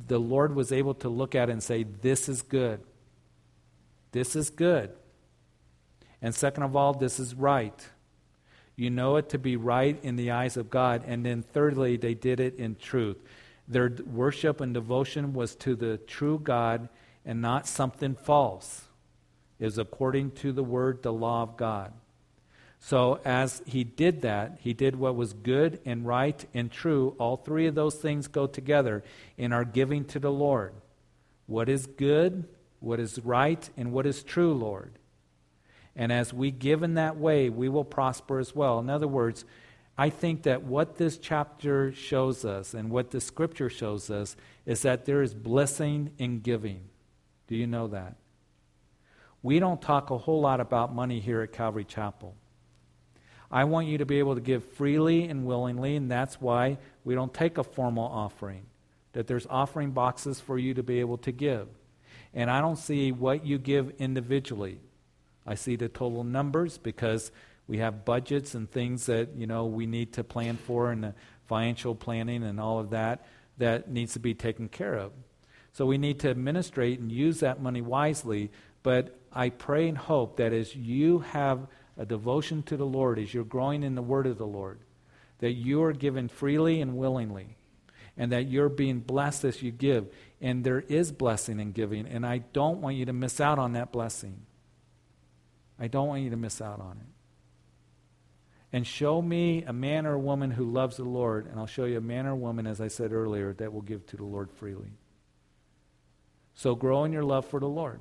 The 0.09 0.19
Lord 0.19 0.55
was 0.55 0.73
able 0.73 0.95
to 0.95 1.09
look 1.09 1.35
at 1.35 1.51
it 1.51 1.53
and 1.53 1.63
say, 1.63 1.85
This 1.85 2.29
is 2.29 2.43
good. 2.43 2.81
This 4.13 4.37
is 4.37 4.51
good. 4.51 4.91
And 6.21 6.35
second 6.35 6.63
of 6.63 6.77
all, 6.77 6.95
this 6.95 7.19
is 7.19 7.35
right. 7.35 7.89
You 8.77 8.91
know 8.91 9.17
it 9.17 9.29
to 9.31 9.39
be 9.39 9.57
right 9.57 9.99
in 10.03 10.17
the 10.17 10.31
eyes 10.31 10.57
of 10.57 10.71
God. 10.71 11.03
And 11.07 11.27
then 11.27 11.43
thirdly, 11.43 11.97
they 11.97 12.15
did 12.15 12.41
it 12.41 12.57
in 12.57 12.77
truth. 12.77 13.19
Their 13.67 13.91
worship 14.07 14.61
and 14.61 14.73
devotion 14.73 15.33
was 15.33 15.55
to 15.57 15.75
the 15.75 15.99
true 15.99 16.39
God 16.39 16.89
and 17.25 17.41
not 17.41 17.67
something 17.67 18.15
false, 18.15 18.83
is 19.59 19.79
according 19.79 20.33
to 20.33 20.53
the 20.53 20.65
word, 20.65 21.03
the 21.03 21.13
law 21.13 21.43
of 21.43 21.57
God. 21.57 21.93
So, 22.81 23.21
as 23.25 23.63
he 23.65 23.85
did 23.85 24.23
that, 24.23 24.59
he 24.61 24.73
did 24.73 24.97
what 24.97 25.15
was 25.15 25.33
good 25.33 25.79
and 25.85 26.05
right 26.05 26.45
and 26.53 26.69
true. 26.69 27.15
All 27.17 27.37
three 27.37 27.69
of 27.69 27.77
those 27.77 27.95
things 27.95 28.27
go 28.27 28.49
together 28.49 29.05
in 29.39 29.53
our 29.53 29.65
giving 29.65 30.05
to 30.07 30.19
the 30.19 30.33
Lord. 30.33 30.75
What 31.47 31.69
is 31.69 31.87
good, 31.87 32.45
what 32.83 33.01
is 33.01 33.19
right, 33.21 33.69
and 33.77 33.93
what 33.93 34.07
is 34.07 34.23
true, 34.23 34.53
Lord. 34.53 34.99
And 35.95 36.11
as 36.11 36.33
we 36.33 36.51
give 36.51 36.83
in 36.83 36.95
that 36.95 37.17
way, 37.17 37.49
we 37.49 37.69
will 37.69 37.85
prosper 37.85 38.39
as 38.39 38.55
well. 38.55 38.79
In 38.79 38.91
other 38.91 39.09
words, 39.09 39.45
I 39.97 40.09
think 40.11 40.45
that 40.45 40.63
what 40.63 40.97
this 40.97 41.19
chapter 41.19 41.93
shows 41.93 42.45
us 42.45 42.73
and 42.75 42.91
what 42.91 43.11
the 43.11 43.21
scripture 43.21 43.69
shows 43.69 44.11
us 44.11 44.37
is 44.65 44.83
that 44.83 45.05
there 45.05 45.23
is 45.23 45.35
blessing 45.35 46.13
in 46.19 46.41
giving. 46.41 46.89
Do 47.47 47.57
you 47.57 47.67
know 47.67 47.89
that? 47.89 48.17
We 49.43 49.59
don't 49.59 49.83
talk 49.83 50.11
a 50.11 50.19
whole 50.19 50.41
lot 50.41 50.61
about 50.61 50.95
money 50.95 51.21
here 51.21 51.43
at 51.43 51.53
Calvary 51.53 51.85
Chapel. 51.85 52.35
I 53.51 53.65
want 53.65 53.87
you 53.87 53.99
to 53.99 54.07
be 54.07 54.19
able 54.19 54.35
to 54.35 54.41
give 54.41 54.65
freely 54.65 55.25
and 55.25 55.45
willingly, 55.45 55.95
and 55.97 56.11
that's 56.11 56.41
why 56.41 56.79
we 57.05 57.15
don't 57.15 57.35
take 57.35 57.59
a 57.59 57.65
formal 57.65 58.07
offering. 58.07 58.65
That 59.13 59.27
there's 59.27 59.47
offering 59.51 59.91
boxes 59.91 60.41
for 60.41 60.59
you 60.59 60.73
to 60.73 60.83
be 60.83 61.01
able 61.01 61.19
to 61.19 61.33
give. 61.33 61.69
And 62.35 62.51
I 62.51 62.61
don't 62.61 62.77
see 62.77 63.13
what 63.13 63.45
you 63.45 63.59
give 63.59 63.93
individually. 63.99 64.79
I 65.47 65.55
see 65.55 65.77
the 65.77 65.89
total 65.89 66.25
numbers 66.25 66.79
because 66.79 67.33
we 67.67 67.79
have 67.79 68.05
budgets 68.05 68.55
and 68.55 68.71
things 68.71 69.07
that, 69.07 69.35
you 69.37 69.47
know, 69.47 69.67
we 69.67 69.87
need 69.87 70.13
to 70.15 70.25
plan 70.25 70.57
for 70.57 70.91
and 70.91 71.05
the 71.05 71.15
financial 71.47 71.95
planning 71.95 72.43
and 72.43 72.59
all 72.59 72.79
of 72.79 72.91
that 72.91 73.27
that 73.59 73.91
needs 73.91 74.15
to 74.15 74.19
be 74.19 74.35
taken 74.35 74.69
care 74.69 74.95
of. 74.95 75.13
So 75.73 75.87
we 75.87 75.99
need 75.99 76.21
to 76.21 76.31
administrate 76.31 77.01
and 77.01 77.11
use 77.11 77.41
that 77.41 77.61
money 77.61 77.81
wisely. 77.81 78.51
But 78.83 79.19
I 79.33 79.51
pray 79.51 79.89
and 79.89 79.97
hope 79.97 80.37
that 80.37 80.53
as 80.53 80.75
you 80.75 81.21
have 81.21 81.67
a 81.97 82.05
devotion 82.05 82.63
to 82.65 82.77
the 82.77 82.87
Lord, 82.87 83.19
as 83.19 83.33
you're 83.33 83.45
growing 83.45 83.83
in 83.83 83.95
the 83.95 84.03
Word 84.03 84.27
of 84.27 84.39
the 84.39 84.47
Lord, 84.47 84.81
that 85.39 85.53
you 85.53 85.83
are 85.83 85.93
given 85.93 86.29
freely 86.29 86.81
and 86.81 86.97
willingly, 86.97 87.57
and 88.17 88.33
that 88.33 88.49
you're 88.49 88.69
being 88.69 89.01
blessed 89.01 89.45
as 89.45 89.63
you 89.63 89.71
give. 89.71 90.07
And 90.43 90.65
there 90.65 90.81
is 90.81 91.13
blessing 91.13 91.61
in 91.61 91.71
giving, 91.71 92.07
and 92.07 92.27
I 92.27 92.39
don't 92.39 92.81
want 92.81 92.97
you 92.97 93.07
to 93.07 93.13
miss 93.13 93.41
out 93.41 93.61
on 93.61 93.75
that 93.75 93.93
blessing. 93.93 94.43
I 95.79 95.87
don't 95.87 96.09
want 96.09 96.23
you 96.23 96.31
to 96.31 96.37
miss 96.37 96.61
out 96.61 96.81
on 96.81 96.99
it. 97.01 97.07
And 98.73 98.85
show 98.85 99.23
me 99.23 99.63
a 99.63 99.73
man 99.73 100.05
or 100.05 100.15
a 100.15 100.19
woman 100.19 100.51
who 100.51 100.65
loves 100.65 100.97
the 100.97 101.05
Lord, 101.05 101.47
and 101.47 101.61
I'll 101.61 101.67
show 101.67 101.85
you 101.85 101.99
a 101.99 102.01
man 102.01 102.27
or 102.27 102.33
a 102.33 102.37
woman, 102.37 102.67
as 102.67 102.81
I 102.81 102.89
said 102.89 103.13
earlier, 103.13 103.53
that 103.55 103.73
will 103.73 103.83
give 103.83 104.05
to 104.07 104.17
the 104.17 104.25
Lord 104.25 104.51
freely. 104.51 104.91
So 106.55 106.75
grow 106.75 107.05
in 107.05 107.13
your 107.13 107.23
love 107.23 107.47
for 107.47 107.61
the 107.61 107.69
Lord. 107.69 108.01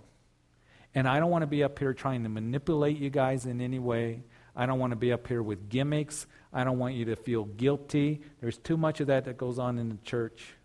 And 0.95 1.07
I 1.07 1.19
don't 1.19 1.29
want 1.29 1.43
to 1.43 1.47
be 1.47 1.63
up 1.63 1.77
here 1.77 1.93
trying 1.93 2.23
to 2.23 2.29
manipulate 2.29 2.97
you 2.97 3.11
guys 3.11 3.45
in 3.45 3.61
any 3.61 3.79
way. 3.79 4.23
I 4.55 4.65
don't 4.65 4.79
want 4.79 4.91
to 4.91 4.97
be 4.97 5.13
up 5.13 5.27
here 5.27 5.43
with 5.43 5.69
gimmicks. 5.69 6.25
I 6.51 6.63
don't 6.63 6.79
want 6.79 6.95
you 6.95 7.05
to 7.05 7.15
feel 7.15 7.45
guilty. 7.45 8.21
There's 8.41 8.57
too 8.57 8.77
much 8.77 8.99
of 8.99 9.07
that 9.07 9.25
that 9.25 9.37
goes 9.37 9.59
on 9.59 9.77
in 9.77 9.89
the 9.89 9.97
church. 10.03 10.55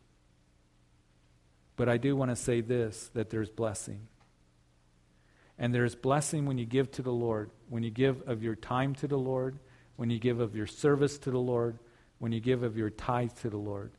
But 1.76 1.88
I 1.88 1.98
do 1.98 2.16
want 2.16 2.30
to 2.30 2.36
say 2.36 2.60
this 2.60 3.10
that 3.14 3.30
there's 3.30 3.50
blessing. 3.50 4.08
And 5.58 5.74
there's 5.74 5.94
blessing 5.94 6.46
when 6.46 6.58
you 6.58 6.66
give 6.66 6.90
to 6.92 7.02
the 7.02 7.12
Lord, 7.12 7.50
when 7.68 7.82
you 7.82 7.90
give 7.90 8.28
of 8.28 8.42
your 8.42 8.54
time 8.54 8.94
to 8.96 9.08
the 9.08 9.18
Lord, 9.18 9.58
when 9.96 10.10
you 10.10 10.18
give 10.18 10.40
of 10.40 10.54
your 10.54 10.66
service 10.66 11.16
to 11.18 11.30
the 11.30 11.38
Lord, 11.38 11.78
when 12.18 12.32
you 12.32 12.40
give 12.40 12.62
of 12.62 12.76
your 12.76 12.90
tithe 12.90 13.32
to 13.40 13.50
the 13.50 13.56
Lord. 13.56 13.92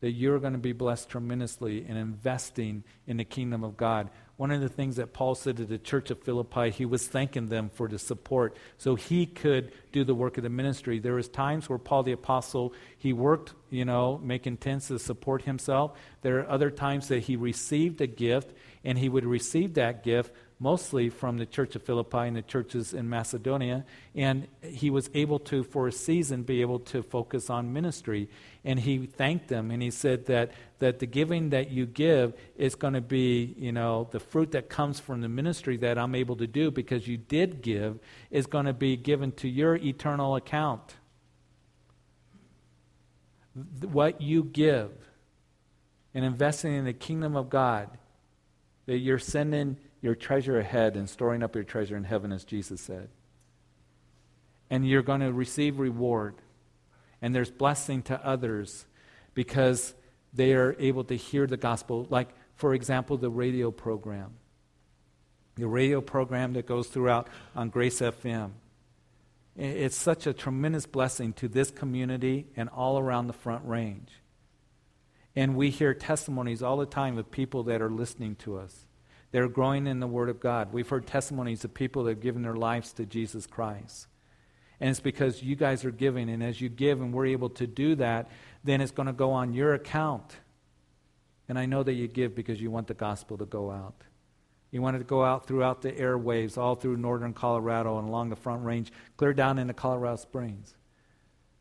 That 0.00 0.12
you're 0.12 0.38
going 0.38 0.52
to 0.52 0.58
be 0.58 0.72
blessed 0.72 1.08
tremendously 1.08 1.86
in 1.86 1.96
investing 1.96 2.84
in 3.06 3.16
the 3.16 3.24
kingdom 3.24 3.62
of 3.64 3.76
God. 3.76 4.10
One 4.42 4.50
of 4.50 4.60
the 4.60 4.68
things 4.68 4.96
that 4.96 5.12
Paul 5.12 5.36
said 5.36 5.58
to 5.58 5.64
the 5.64 5.78
church 5.78 6.10
of 6.10 6.20
Philippi, 6.20 6.70
he 6.70 6.84
was 6.84 7.06
thanking 7.06 7.46
them 7.46 7.70
for 7.72 7.86
the 7.86 7.96
support 7.96 8.56
so 8.76 8.96
he 8.96 9.24
could 9.24 9.70
do 9.92 10.02
the 10.02 10.16
work 10.16 10.36
of 10.36 10.42
the 10.42 10.50
ministry. 10.50 10.98
There 10.98 11.14
was 11.14 11.28
times 11.28 11.68
where 11.68 11.78
Paul 11.78 12.02
the 12.02 12.10
apostle, 12.10 12.74
he 12.98 13.12
worked, 13.12 13.54
you 13.70 13.84
know, 13.84 14.20
making 14.20 14.56
tents 14.56 14.88
to 14.88 14.98
support 14.98 15.42
himself. 15.42 15.96
There 16.22 16.40
are 16.40 16.50
other 16.50 16.72
times 16.72 17.06
that 17.06 17.20
he 17.20 17.36
received 17.36 18.00
a 18.00 18.08
gift 18.08 18.52
and 18.82 18.98
he 18.98 19.08
would 19.08 19.24
receive 19.24 19.74
that 19.74 20.02
gift 20.02 20.34
mostly 20.62 21.10
from 21.10 21.38
the 21.38 21.44
church 21.44 21.74
of 21.74 21.82
Philippi 21.82 22.18
and 22.18 22.36
the 22.36 22.42
churches 22.42 22.94
in 22.94 23.08
Macedonia. 23.08 23.84
And 24.14 24.46
he 24.62 24.90
was 24.90 25.10
able 25.12 25.40
to, 25.40 25.64
for 25.64 25.88
a 25.88 25.92
season, 25.92 26.44
be 26.44 26.60
able 26.60 26.78
to 26.78 27.02
focus 27.02 27.50
on 27.50 27.72
ministry. 27.72 28.28
And 28.64 28.78
he 28.78 29.06
thanked 29.06 29.48
them 29.48 29.72
and 29.72 29.82
he 29.82 29.90
said 29.90 30.26
that, 30.26 30.52
that 30.78 31.00
the 31.00 31.06
giving 31.06 31.50
that 31.50 31.72
you 31.72 31.84
give 31.84 32.34
is 32.54 32.76
going 32.76 32.94
to 32.94 33.00
be, 33.00 33.56
you 33.58 33.72
know, 33.72 34.06
the 34.12 34.20
fruit 34.20 34.52
that 34.52 34.68
comes 34.68 35.00
from 35.00 35.20
the 35.20 35.28
ministry 35.28 35.76
that 35.78 35.98
I'm 35.98 36.14
able 36.14 36.36
to 36.36 36.46
do 36.46 36.70
because 36.70 37.08
you 37.08 37.16
did 37.16 37.60
give 37.60 37.98
is 38.30 38.46
going 38.46 38.66
to 38.66 38.72
be 38.72 38.96
given 38.96 39.32
to 39.32 39.48
your 39.48 39.74
eternal 39.74 40.36
account. 40.36 40.94
What 43.80 44.20
you 44.20 44.44
give 44.44 44.92
and 46.14 46.24
investing 46.24 46.72
in 46.74 46.84
the 46.84 46.92
kingdom 46.92 47.34
of 47.34 47.50
God, 47.50 47.90
that 48.86 48.98
you're 48.98 49.18
sending 49.18 49.76
your 50.02 50.16
treasure 50.16 50.58
ahead 50.58 50.96
and 50.96 51.08
storing 51.08 51.42
up 51.42 51.54
your 51.54 51.64
treasure 51.64 51.96
in 51.96 52.04
heaven, 52.04 52.32
as 52.32 52.44
Jesus 52.44 52.80
said. 52.80 53.08
And 54.68 54.86
you're 54.86 55.02
going 55.02 55.20
to 55.20 55.32
receive 55.32 55.78
reward. 55.78 56.34
And 57.22 57.34
there's 57.34 57.52
blessing 57.52 58.02
to 58.02 58.26
others 58.26 58.84
because 59.32 59.94
they 60.34 60.54
are 60.54 60.74
able 60.78 61.04
to 61.04 61.16
hear 61.16 61.46
the 61.46 61.56
gospel. 61.56 62.06
Like, 62.10 62.30
for 62.56 62.74
example, 62.74 63.16
the 63.16 63.30
radio 63.30 63.70
program. 63.70 64.34
The 65.54 65.68
radio 65.68 66.00
program 66.00 66.54
that 66.54 66.66
goes 66.66 66.88
throughout 66.88 67.28
on 67.54 67.68
Grace 67.68 68.00
FM. 68.00 68.50
It's 69.54 69.96
such 69.96 70.26
a 70.26 70.32
tremendous 70.32 70.86
blessing 70.86 71.34
to 71.34 71.46
this 71.46 71.70
community 71.70 72.46
and 72.56 72.68
all 72.70 72.98
around 72.98 73.26
the 73.26 73.34
Front 73.34 73.66
Range. 73.66 74.08
And 75.36 75.54
we 75.54 75.70
hear 75.70 75.94
testimonies 75.94 76.62
all 76.62 76.78
the 76.78 76.86
time 76.86 77.18
of 77.18 77.30
people 77.30 77.62
that 77.64 77.82
are 77.82 77.90
listening 77.90 78.34
to 78.36 78.58
us. 78.58 78.86
They're 79.32 79.48
growing 79.48 79.86
in 79.86 79.98
the 79.98 80.06
Word 80.06 80.28
of 80.28 80.40
God. 80.40 80.72
We've 80.72 80.88
heard 80.88 81.06
testimonies 81.06 81.64
of 81.64 81.74
people 81.74 82.04
that 82.04 82.10
have 82.10 82.20
given 82.20 82.42
their 82.42 82.54
lives 82.54 82.92
to 82.94 83.06
Jesus 83.06 83.46
Christ. 83.46 84.06
And 84.78 84.90
it's 84.90 85.00
because 85.00 85.42
you 85.42 85.56
guys 85.56 85.84
are 85.84 85.90
giving, 85.90 86.28
and 86.28 86.42
as 86.42 86.60
you 86.60 86.68
give 86.68 87.00
and 87.00 87.12
we're 87.12 87.26
able 87.26 87.50
to 87.50 87.66
do 87.66 87.94
that, 87.96 88.30
then 88.62 88.80
it's 88.80 88.92
going 88.92 89.06
to 89.06 89.12
go 89.12 89.32
on 89.32 89.54
your 89.54 89.74
account. 89.74 90.36
And 91.48 91.58
I 91.58 91.66
know 91.66 91.82
that 91.82 91.94
you 91.94 92.08
give 92.08 92.34
because 92.34 92.60
you 92.60 92.70
want 92.70 92.86
the 92.86 92.94
gospel 92.94 93.38
to 93.38 93.46
go 93.46 93.70
out. 93.70 94.04
You 94.70 94.82
want 94.82 94.96
it 94.96 95.00
to 95.00 95.04
go 95.04 95.24
out 95.24 95.46
throughout 95.46 95.82
the 95.82 95.92
airwaves, 95.92 96.56
all 96.56 96.74
through 96.74 96.96
northern 96.96 97.32
Colorado 97.32 97.98
and 97.98 98.08
along 98.08 98.30
the 98.30 98.36
Front 98.36 98.64
Range, 98.64 98.90
clear 99.16 99.32
down 99.32 99.58
into 99.58 99.74
Colorado 99.74 100.16
Springs 100.16 100.74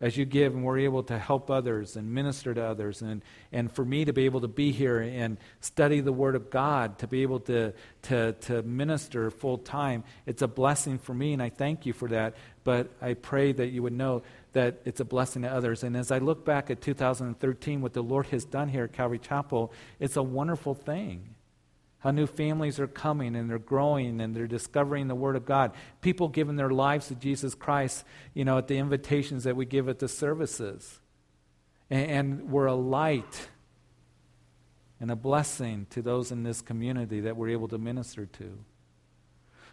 as 0.02 0.18
you 0.18 0.26
give 0.26 0.54
and 0.54 0.64
we're 0.64 0.80
able 0.80 1.04
to 1.04 1.18
help 1.18 1.50
others 1.52 1.96
and 1.96 2.12
minister 2.12 2.54
to 2.54 2.62
others 2.62 3.02
and, 3.02 3.22
and 3.52 3.72
for 3.72 3.86
me 3.86 4.04
to 4.04 4.12
be 4.12 4.26
able 4.26 4.42
to 4.42 4.48
be 4.48 4.72
here 4.72 5.00
and 5.00 5.38
study 5.62 6.02
the 6.02 6.12
word 6.12 6.36
of 6.36 6.50
god 6.50 6.98
to 6.98 7.08
be 7.08 7.22
able 7.22 7.40
to, 7.40 7.72
to, 8.02 8.34
to 8.34 8.64
minister 8.64 9.30
full 9.30 9.60
time 9.60 10.04
it's 10.26 10.42
a 10.42 10.48
blessing 10.48 10.98
for 10.98 11.14
me 11.14 11.34
and 11.34 11.42
i 11.42 11.50
thank 11.50 11.86
you 11.86 11.94
for 11.94 12.10
that. 12.10 12.36
But 12.64 12.90
i 13.02 13.14
pray 13.14 13.52
that 13.54 13.68
you 13.68 13.84
would 13.84 13.94
know 13.94 14.24
that 14.54 14.82
it's 14.84 15.00
a 15.00 15.06
blessing 15.06 15.44
to 15.44 15.50
others. 15.50 15.84
And 15.84 15.96
as 15.96 16.12
i 16.12 16.18
look 16.18 16.44
back 16.44 16.70
at 16.70 16.82
2013 16.82 17.82
what 17.82 17.94
the 17.94 18.04
lord 18.04 18.28
has 18.28 18.44
done 18.44 18.70
here 18.70 18.86
at 18.86 18.94
calvary 18.94 19.20
chapel 19.20 19.72
it's 20.00 20.16
a 20.16 20.24
wonderful 20.24 20.74
thing 20.74 21.31
how 22.02 22.12
new 22.12 22.28
families 22.28 22.80
are 22.80 22.88
coming 22.88 23.36
and 23.36 23.50
they're 23.50 23.60
growing 23.60 24.22
and 24.22 24.36
they're 24.36 24.48
discovering 24.48 25.08
the 25.08 25.16
Word 25.16 25.36
of 25.36 25.46
God. 25.46 25.72
People 26.02 26.28
giving 26.28 26.56
their 26.56 26.72
lives 26.72 27.08
to 27.08 27.16
Jesus 27.16 27.56
Christ, 27.56 28.04
you 28.34 28.44
know, 28.44 28.58
at 28.58 28.68
the 28.68 28.78
invitations 28.78 29.44
that 29.44 29.56
we 29.56 29.66
give 29.66 29.88
at 29.88 30.00
the 30.00 30.08
services. 30.08 31.00
And, 31.90 32.12
and 32.12 32.52
we're 32.52 32.66
a 32.66 32.76
light 32.76 33.50
and 35.00 35.12
a 35.12 35.16
blessing 35.16 35.86
to 35.92 36.02
those 36.02 36.32
in 36.32 36.44
this 36.44 36.62
community 36.62 37.22
that 37.22 37.38
we're 37.38 37.50
able 37.50 37.68
to 37.68 37.78
minister 37.78 38.26
to. 38.26 38.58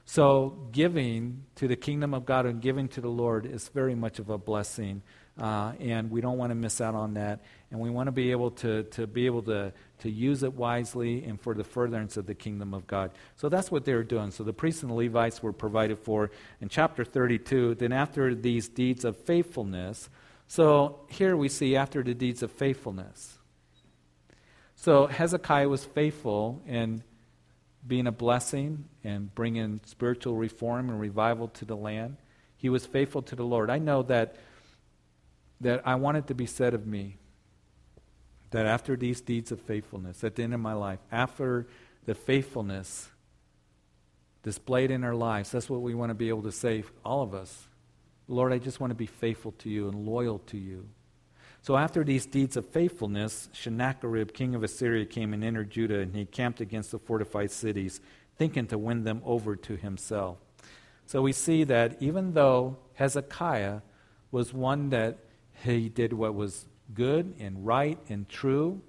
So, 0.05 0.69
giving 0.73 1.45
to 1.57 1.69
the 1.69 1.77
kingdom 1.77 2.15
of 2.15 2.25
God 2.25 2.47
and 2.47 2.63
giving 2.63 2.89
to 2.89 3.03
the 3.03 3.11
Lord 3.11 3.45
is 3.45 3.69
very 3.69 3.95
much 3.95 4.19
of 4.19 4.31
a 4.31 4.39
blessing. 4.39 5.03
Uh, 5.39 5.73
and 5.81 6.11
we 6.11 6.21
don't 6.21 6.39
want 6.39 6.51
to 6.51 6.55
miss 6.55 6.81
out 6.81 6.95
on 6.95 7.15
that. 7.15 7.43
And 7.71 7.81
we 7.81 7.91
want 7.91 8.07
to 8.07 8.13
be 8.13 8.31
able 8.31 8.51
to, 8.53 8.85
to 8.85 9.07
be 9.07 9.27
able 9.27 9.43
to, 9.43 9.73
to 9.99 10.11
use 10.11 10.43
it 10.43 10.55
wisely 10.55 11.25
and 11.25 11.39
for 11.39 11.55
the 11.55 11.65
furtherance 11.65 12.17
of 12.17 12.27
the 12.27 12.35
kingdom 12.35 12.73
of 12.73 12.87
God. 12.87 13.11
So 13.37 13.51
that's 13.51 13.71
what 13.71 13.85
they 13.85 13.93
were 13.93 14.05
doing. 14.05 14.31
So 14.31 14.43
the 14.43 14.55
priests 14.55 14.83
and 14.83 14.91
the 14.91 14.95
Levites 14.95 15.43
were 15.43 15.53
provided 15.53 15.99
for 15.99 16.31
in 16.61 16.71
chapter 16.71 17.05
32. 17.05 17.75
Then 17.75 17.93
after 17.93 18.35
these 18.35 18.69
deeds 18.69 19.05
of 19.05 19.19
faithfulness, 19.19 20.09
so 20.47 21.01
here 21.09 21.37
we 21.37 21.51
see 21.51 21.77
after 21.77 22.03
the 22.03 22.15
deeds 22.15 22.43
of 22.43 22.51
faithfulness. 22.51 23.39
So 24.75 25.07
Hezekiah 25.07 25.69
was 25.69 25.85
faithful 25.85 26.63
in 26.67 27.03
being 27.87 28.07
a 28.07 28.13
blessing 28.13 28.87
and 29.05 29.35
bringing 29.35 29.81
spiritual 29.85 30.37
reform 30.37 30.89
and 30.89 30.99
revival 30.99 31.49
to 31.49 31.67
the 31.67 31.77
land. 31.77 32.17
He 32.57 32.71
was 32.71 32.87
faithful 32.87 33.21
to 33.23 33.37
the 33.37 33.45
Lord. 33.45 33.71
I 33.71 33.79
know 33.79 34.03
that 34.05 34.37
that 35.61 35.83
I 35.87 35.97
want 35.97 36.17
it 36.17 36.29
to 36.29 36.35
be 36.35 36.47
said 36.47 36.73
of 36.73 36.87
me 36.87 37.17
that 38.51 38.67
after 38.67 38.97
these 38.97 39.21
deeds 39.21 39.53
of 39.53 39.61
faithfulness, 39.61 40.25
at 40.25 40.37
the 40.37 40.43
end 40.43 40.55
of 40.55 40.61
my 40.61 40.73
life, 40.73 41.01
after 41.13 41.67
the 42.05 42.15
faithfulness 42.15 43.09
displayed 44.43 44.91
in 44.91 45.05
our 45.05 45.15
lives, 45.15 45.51
that's 45.51 45.69
what 45.69 45.83
we 45.83 45.95
want 45.95 46.11
to 46.11 46.15
be 46.15 46.29
able 46.29 46.43
to 46.43 46.53
say, 46.53 46.85
all 47.05 47.23
of 47.23 47.35
us. 47.35 47.69
Lord, 48.29 48.53
I 48.53 48.59
just 48.59 48.81
want 48.81 48.91
to 48.91 48.95
be 48.95 49.07
faithful 49.07 49.53
to 49.59 49.71
you 49.71 49.89
and 49.89 50.07
loyal 50.07 50.39
to 50.47 50.59
you. 50.59 50.89
So 51.63 51.77
after 51.77 52.05
these 52.05 52.25
deeds 52.25 52.57
of 52.57 52.67
faithfulness, 52.67 53.49
Sennacherib, 53.53 54.33
king 54.33 54.55
of 54.55 54.63
Assyria, 54.63 55.05
came 55.05 55.35
and 55.35 55.43
entered 55.45 55.71
Judah, 55.71 56.01
and 56.01 56.15
he 56.15 56.25
camped 56.25 56.61
against 56.61 56.93
the 56.93 56.99
fortified 56.99 57.51
cities, 57.51 58.01
thinking 58.37 58.67
to 58.69 58.79
win 58.79 59.05
them 59.05 59.21
over 59.25 59.57
to 59.57 59.77
himself. 59.77 60.39
So 61.07 61.23
we 61.23 61.33
see 61.33 61.65
that 61.65 62.01
even 62.01 62.35
though 62.35 62.77
Hezekiah 62.95 63.81
was 64.31 64.53
one 64.53 64.91
that 64.91 65.19
he 65.65 65.89
did 65.89 66.13
what 66.13 66.35
was 66.35 66.67
good 66.93 67.35
and 67.39 67.67
right 67.67 67.99
and 68.09 68.29
true. 68.29 68.81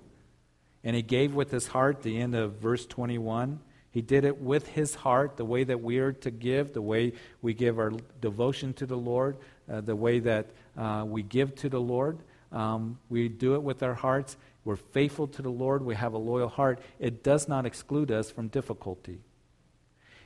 And 0.84 0.96
he 0.96 1.02
gave 1.02 1.34
with 1.34 1.52
his 1.52 1.68
heart, 1.68 2.02
the 2.02 2.20
end 2.20 2.36
of 2.36 2.54
verse 2.54 2.86
21. 2.86 3.60
He 3.92 4.02
did 4.02 4.24
it 4.24 4.40
with 4.40 4.68
his 4.68 4.96
heart, 4.96 5.36
the 5.38 5.46
way 5.46 5.64
that 5.64 5.82
we 5.82 5.98
are 5.98 6.14
to 6.14 6.32
give, 6.32 6.74
the 6.74 6.82
way 6.82 7.14
we 7.42 7.54
give 7.54 7.80
our 7.80 7.92
devotion 8.22 8.74
to 8.76 8.86
the 8.86 8.98
Lord, 8.98 9.38
uh, 9.72 9.82
the 9.82 9.96
way 9.96 10.20
that 10.20 10.48
uh, 10.78 11.04
we 11.08 11.24
give 11.24 11.56
to 11.56 11.70
the 11.70 11.82
Lord. 11.82 12.20
Um, 12.52 13.00
we 13.10 13.30
do 13.30 13.56
it 13.56 13.64
with 13.64 13.84
our 13.84 13.96
hearts. 13.96 14.38
We're 14.64 14.76
faithful 14.76 15.28
to 15.28 15.42
the 15.42 15.50
Lord. 15.50 15.84
We 15.84 15.96
have 15.96 16.14
a 16.14 16.18
loyal 16.18 16.50
heart. 16.50 16.80
It 17.00 17.24
does 17.24 17.48
not 17.48 17.66
exclude 17.66 18.12
us 18.12 18.30
from 18.32 18.48
difficulty. 18.48 19.20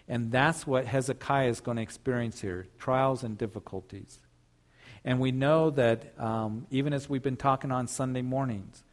And 0.07 0.31
that's 0.31 0.67
what 0.67 0.85
Hezekiah 0.85 1.47
is 1.47 1.61
going 1.61 1.77
to 1.77 1.83
experience 1.83 2.41
here 2.41 2.67
trials 2.77 3.23
and 3.23 3.37
difficulties. 3.37 4.19
And 5.05 5.19
we 5.19 5.31
know 5.31 5.69
that 5.71 6.17
um, 6.19 6.65
even 6.71 6.93
as 6.93 7.09
we've 7.09 7.23
been 7.23 7.37
talking 7.37 7.71
on 7.71 7.87
Sunday 7.87 8.21
mornings, 8.21 8.83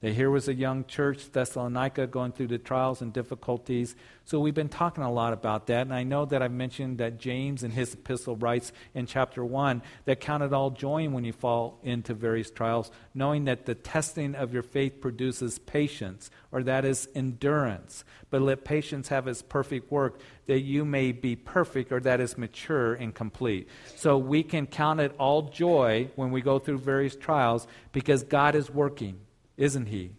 that 0.00 0.12
here 0.12 0.30
was 0.30 0.46
a 0.46 0.54
young 0.54 0.84
church, 0.84 1.32
Thessalonica, 1.32 2.06
going 2.06 2.32
through 2.32 2.48
the 2.48 2.58
trials 2.58 3.00
and 3.00 3.12
difficulties. 3.12 3.96
So 4.26 4.38
we've 4.40 4.54
been 4.54 4.68
talking 4.68 5.02
a 5.02 5.10
lot 5.10 5.32
about 5.32 5.68
that. 5.68 5.82
And 5.82 5.94
I 5.94 6.02
know 6.02 6.26
that 6.26 6.42
I've 6.42 6.52
mentioned 6.52 6.98
that 6.98 7.18
James 7.18 7.62
in 7.62 7.70
his 7.70 7.94
epistle 7.94 8.36
writes 8.36 8.72
in 8.94 9.06
chapter 9.06 9.42
1 9.42 9.82
that 10.04 10.20
count 10.20 10.42
it 10.42 10.52
all 10.52 10.70
joy 10.70 11.08
when 11.08 11.24
you 11.24 11.32
fall 11.32 11.80
into 11.82 12.12
various 12.12 12.50
trials, 12.50 12.90
knowing 13.14 13.46
that 13.46 13.64
the 13.64 13.74
testing 13.74 14.34
of 14.34 14.52
your 14.52 14.62
faith 14.62 15.00
produces 15.00 15.58
patience, 15.60 16.30
or 16.52 16.62
that 16.64 16.84
is 16.84 17.08
endurance. 17.14 18.04
But 18.28 18.42
let 18.42 18.64
patience 18.64 19.08
have 19.08 19.26
its 19.26 19.40
perfect 19.40 19.90
work, 19.90 20.20
that 20.46 20.60
you 20.60 20.84
may 20.84 21.12
be 21.12 21.36
perfect, 21.36 21.90
or 21.90 22.00
that 22.00 22.20
is 22.20 22.36
mature 22.36 22.92
and 22.92 23.14
complete. 23.14 23.68
So 23.94 24.18
we 24.18 24.42
can 24.42 24.66
count 24.66 25.00
it 25.00 25.14
all 25.18 25.42
joy 25.48 26.10
when 26.16 26.32
we 26.32 26.42
go 26.42 26.58
through 26.58 26.78
various 26.78 27.16
trials 27.16 27.66
because 27.92 28.22
God 28.22 28.54
is 28.54 28.68
working 28.68 29.20
isn't 29.56 29.86
he? 29.86 30.12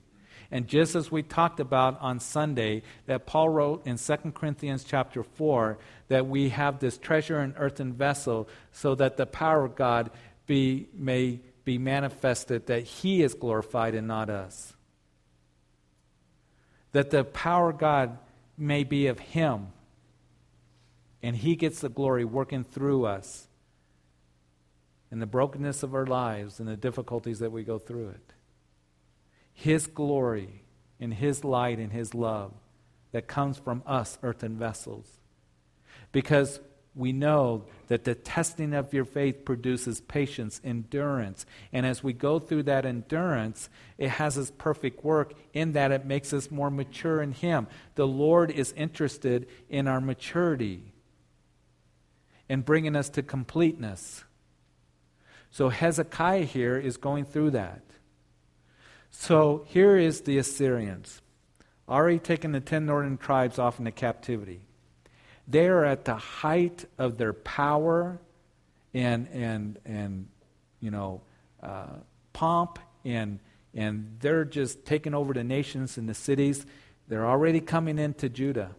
And 0.49 0.67
just 0.67 0.95
as 0.95 1.11
we 1.11 1.23
talked 1.23 1.59
about 1.59 1.99
on 2.01 2.19
Sunday, 2.19 2.83
that 3.05 3.25
Paul 3.25 3.49
wrote 3.49 3.85
in 3.85 3.97
2 3.97 4.15
Corinthians 4.33 4.85
chapter 4.85 5.23
4, 5.23 5.77
that 6.07 6.27
we 6.27 6.49
have 6.49 6.79
this 6.79 6.97
treasure 6.97 7.41
in 7.41 7.53
earthen 7.57 7.93
vessel 7.93 8.47
so 8.71 8.95
that 8.95 9.17
the 9.17 9.25
power 9.25 9.65
of 9.65 9.75
God 9.75 10.09
be, 10.45 10.88
may 10.93 11.41
be 11.65 11.77
manifested, 11.77 12.67
that 12.67 12.83
he 12.83 13.21
is 13.21 13.33
glorified 13.33 13.93
and 13.93 14.07
not 14.07 14.29
us. 14.29 14.73
that 16.93 17.11
the 17.11 17.23
power 17.23 17.69
of 17.69 17.77
God 17.77 18.17
may 18.57 18.83
be 18.83 19.07
of 19.07 19.19
Him. 19.19 19.67
And 21.21 21.35
He 21.35 21.55
gets 21.55 21.81
the 21.81 21.89
glory 21.89 22.25
working 22.25 22.63
through 22.63 23.05
us 23.05 23.47
in 25.11 25.19
the 25.19 25.25
brokenness 25.25 25.83
of 25.83 25.93
our 25.93 26.05
lives 26.05 26.59
and 26.59 26.67
the 26.67 26.77
difficulties 26.77 27.39
that 27.39 27.51
we 27.51 27.63
go 27.63 27.77
through 27.77 28.09
it. 28.09 28.33
His 29.60 29.88
glory 29.88 30.62
and 30.99 31.12
His 31.12 31.43
light 31.43 31.80
and 31.80 31.91
His 31.91 32.14
love 32.14 32.53
that 33.12 33.28
comes 33.28 33.58
from 33.58 33.82
us, 33.88 34.20
earthen 34.22 34.55
vessels. 34.55 35.10
Because 36.12 36.60
we 36.93 37.12
know 37.12 37.66
that 37.88 38.03
the 38.03 38.14
testing 38.14 38.76
of 38.76 38.93
your 38.93 39.03
faith 39.03 39.45
produces 39.45 39.99
patience, 39.99 40.62
endurance. 40.64 41.47
And 41.74 41.88
as 41.88 42.03
we 42.03 42.14
go 42.14 42.38
through 42.38 42.64
that 42.64 42.86
endurance, 42.86 43.68
it 43.97 44.10
has 44.10 44.38
its 44.38 44.51
perfect 44.60 45.03
work 45.03 45.34
in 45.53 45.72
that 45.72 45.91
it 45.91 46.05
makes 46.05 46.34
us 46.34 46.51
more 46.51 46.70
mature 46.70 47.20
in 47.20 47.32
Him. 47.32 47.66
The 47.95 48.05
Lord 48.05 48.51
is 48.51 48.74
interested 48.74 49.47
in 49.70 49.88
our 49.88 49.99
maturity 49.99 50.93
and 52.47 52.64
bringing 52.64 52.95
us 52.95 53.10
to 53.10 53.24
completeness. 53.24 54.24
So 55.49 55.70
Hezekiah 55.70 56.43
here 56.43 56.78
is 56.78 56.97
going 56.97 57.26
through 57.26 57.51
that. 57.51 57.82
So 59.20 59.65
here 59.65 59.97
is 59.97 60.22
the 60.22 60.38
Assyrians, 60.38 61.24
already 61.89 62.20
taken 62.20 62.51
the 62.51 62.61
ten 62.61 62.86
northern 62.86 63.18
tribes 63.18 63.57
off 63.57 63.80
into 63.80 63.91
captivity. 63.91 64.61
They 65.47 65.68
are 65.68 65.84
at 65.84 66.05
the 66.05 66.15
height 66.15 66.86
of 66.99 67.18
their 67.18 67.34
power 67.34 68.20
and, 68.93 69.28
and, 69.30 69.80
and 69.86 70.28
you 70.80 70.91
know, 70.91 71.22
uh, 71.63 71.95
pomp, 72.32 72.78
and, 73.03 73.39
and 73.74 74.18
they're 74.20 74.45
just 74.45 74.86
taking 74.86 75.15
over 75.15 75.34
the 75.34 75.43
nations 75.43 75.97
and 75.97 76.07
the 76.07 76.13
cities. 76.13 76.68
They're 77.07 77.28
already 77.28 77.59
coming 77.59 77.97
into 77.97 78.30
Judah. 78.30 78.76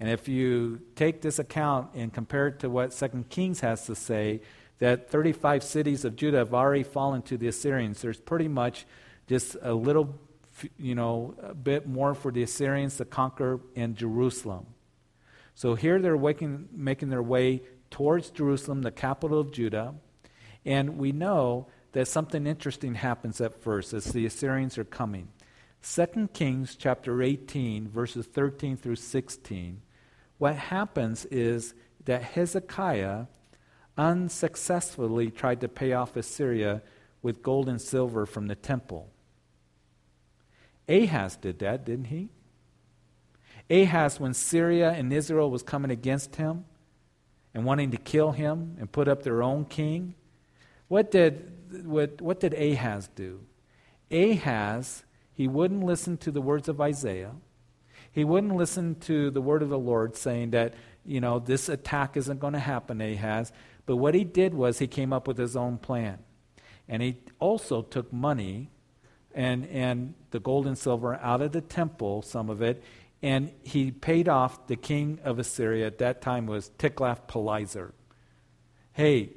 And 0.00 0.10
if 0.10 0.28
you 0.28 0.80
take 0.96 1.22
this 1.22 1.38
account 1.38 1.90
and 1.94 2.12
compare 2.12 2.48
it 2.48 2.58
to 2.58 2.68
what 2.68 2.92
Second 2.92 3.28
Kings 3.28 3.60
has 3.60 3.86
to 3.86 3.94
say, 3.94 4.40
that 4.80 5.08
35 5.08 5.62
cities 5.62 6.04
of 6.04 6.16
Judah 6.16 6.38
have 6.38 6.52
already 6.52 6.82
fallen 6.82 7.22
to 7.22 7.38
the 7.38 7.46
Assyrians. 7.46 8.02
There's 8.02 8.20
pretty 8.20 8.48
much 8.48 8.84
just 9.26 9.56
a 9.62 9.72
little, 9.72 10.18
you 10.78 10.94
know, 10.94 11.34
a 11.42 11.54
bit 11.54 11.86
more 11.86 12.14
for 12.14 12.30
the 12.30 12.42
Assyrians 12.42 12.96
to 12.98 13.04
conquer 13.04 13.60
in 13.74 13.94
Jerusalem. 13.94 14.66
So 15.54 15.74
here 15.74 16.00
they're 16.00 16.16
waking, 16.16 16.68
making 16.72 17.10
their 17.10 17.22
way 17.22 17.62
towards 17.90 18.30
Jerusalem, 18.30 18.82
the 18.82 18.90
capital 18.90 19.38
of 19.38 19.52
Judah. 19.52 19.94
And 20.64 20.98
we 20.98 21.12
know 21.12 21.68
that 21.92 22.08
something 22.08 22.46
interesting 22.46 22.94
happens 22.94 23.40
at 23.40 23.62
first 23.62 23.92
as 23.92 24.06
the 24.06 24.26
Assyrians 24.26 24.76
are 24.78 24.84
coming. 24.84 25.28
2 25.82 26.28
Kings 26.32 26.76
chapter 26.76 27.22
18, 27.22 27.88
verses 27.88 28.26
13 28.26 28.76
through 28.76 28.96
16. 28.96 29.80
What 30.38 30.56
happens 30.56 31.24
is 31.26 31.74
that 32.06 32.22
Hezekiah 32.22 33.26
unsuccessfully 33.96 35.30
tried 35.30 35.60
to 35.60 35.68
pay 35.68 35.92
off 35.92 36.16
Assyria 36.16 36.82
with 37.22 37.42
gold 37.42 37.68
and 37.68 37.80
silver 37.80 38.26
from 38.26 38.48
the 38.48 38.56
temple. 38.56 39.08
Ahaz 40.88 41.36
did 41.36 41.58
that, 41.60 41.84
didn't 41.84 42.06
he? 42.06 42.28
Ahaz, 43.70 44.20
when 44.20 44.34
Syria 44.34 44.90
and 44.90 45.12
Israel 45.12 45.50
was 45.50 45.62
coming 45.62 45.90
against 45.90 46.36
him 46.36 46.64
and 47.54 47.64
wanting 47.64 47.90
to 47.92 47.96
kill 47.96 48.32
him 48.32 48.76
and 48.78 48.92
put 48.92 49.08
up 49.08 49.22
their 49.22 49.42
own 49.42 49.64
king, 49.64 50.14
what 50.88 51.10
did, 51.10 51.84
what, 51.84 52.20
what 52.20 52.40
did 52.40 52.52
Ahaz 52.54 53.08
do? 53.14 53.40
Ahaz, 54.10 55.04
he 55.32 55.48
wouldn't 55.48 55.82
listen 55.82 56.16
to 56.18 56.30
the 56.30 56.42
words 56.42 56.68
of 56.68 56.80
Isaiah. 56.80 57.32
He 58.12 58.22
wouldn't 58.22 58.54
listen 58.54 58.94
to 59.00 59.30
the 59.30 59.40
word 59.40 59.62
of 59.62 59.70
the 59.70 59.78
Lord 59.78 60.16
saying 60.16 60.50
that, 60.50 60.74
you 61.04 61.20
know, 61.20 61.40
this 61.40 61.68
attack 61.68 62.16
isn't 62.16 62.38
going 62.38 62.52
to 62.52 62.60
happen, 62.60 63.00
Ahaz. 63.00 63.50
But 63.86 63.96
what 63.96 64.14
he 64.14 64.22
did 64.22 64.54
was 64.54 64.78
he 64.78 64.86
came 64.86 65.12
up 65.12 65.26
with 65.26 65.36
his 65.36 65.56
own 65.56 65.78
plan. 65.78 66.18
And 66.88 67.02
he 67.02 67.18
also 67.40 67.82
took 67.82 68.12
money 68.12 68.70
and, 69.34 69.66
and 69.66 70.14
the 70.30 70.40
gold 70.40 70.66
and 70.66 70.78
silver 70.78 71.14
out 71.14 71.42
of 71.42 71.52
the 71.52 71.60
temple, 71.60 72.22
some 72.22 72.48
of 72.48 72.62
it, 72.62 72.82
and 73.22 73.50
he 73.62 73.90
paid 73.90 74.28
off 74.28 74.66
the 74.66 74.76
king 74.76 75.18
of 75.24 75.38
Assyria. 75.38 75.86
At 75.86 75.98
that 75.98 76.20
time 76.20 76.46
was 76.46 76.70
Tiglath-Pileser. 76.78 77.92
Hey, 78.92 79.30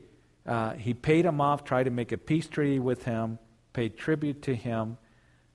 uh, 0.45 0.73
he 0.73 0.93
paid 0.93 1.25
him 1.25 1.41
off, 1.41 1.63
tried 1.63 1.83
to 1.83 1.91
make 1.91 2.11
a 2.11 2.17
peace 2.17 2.47
treaty 2.47 2.79
with 2.79 3.03
him, 3.05 3.39
paid 3.73 3.97
tribute 3.97 4.41
to 4.43 4.55
him, 4.55 4.97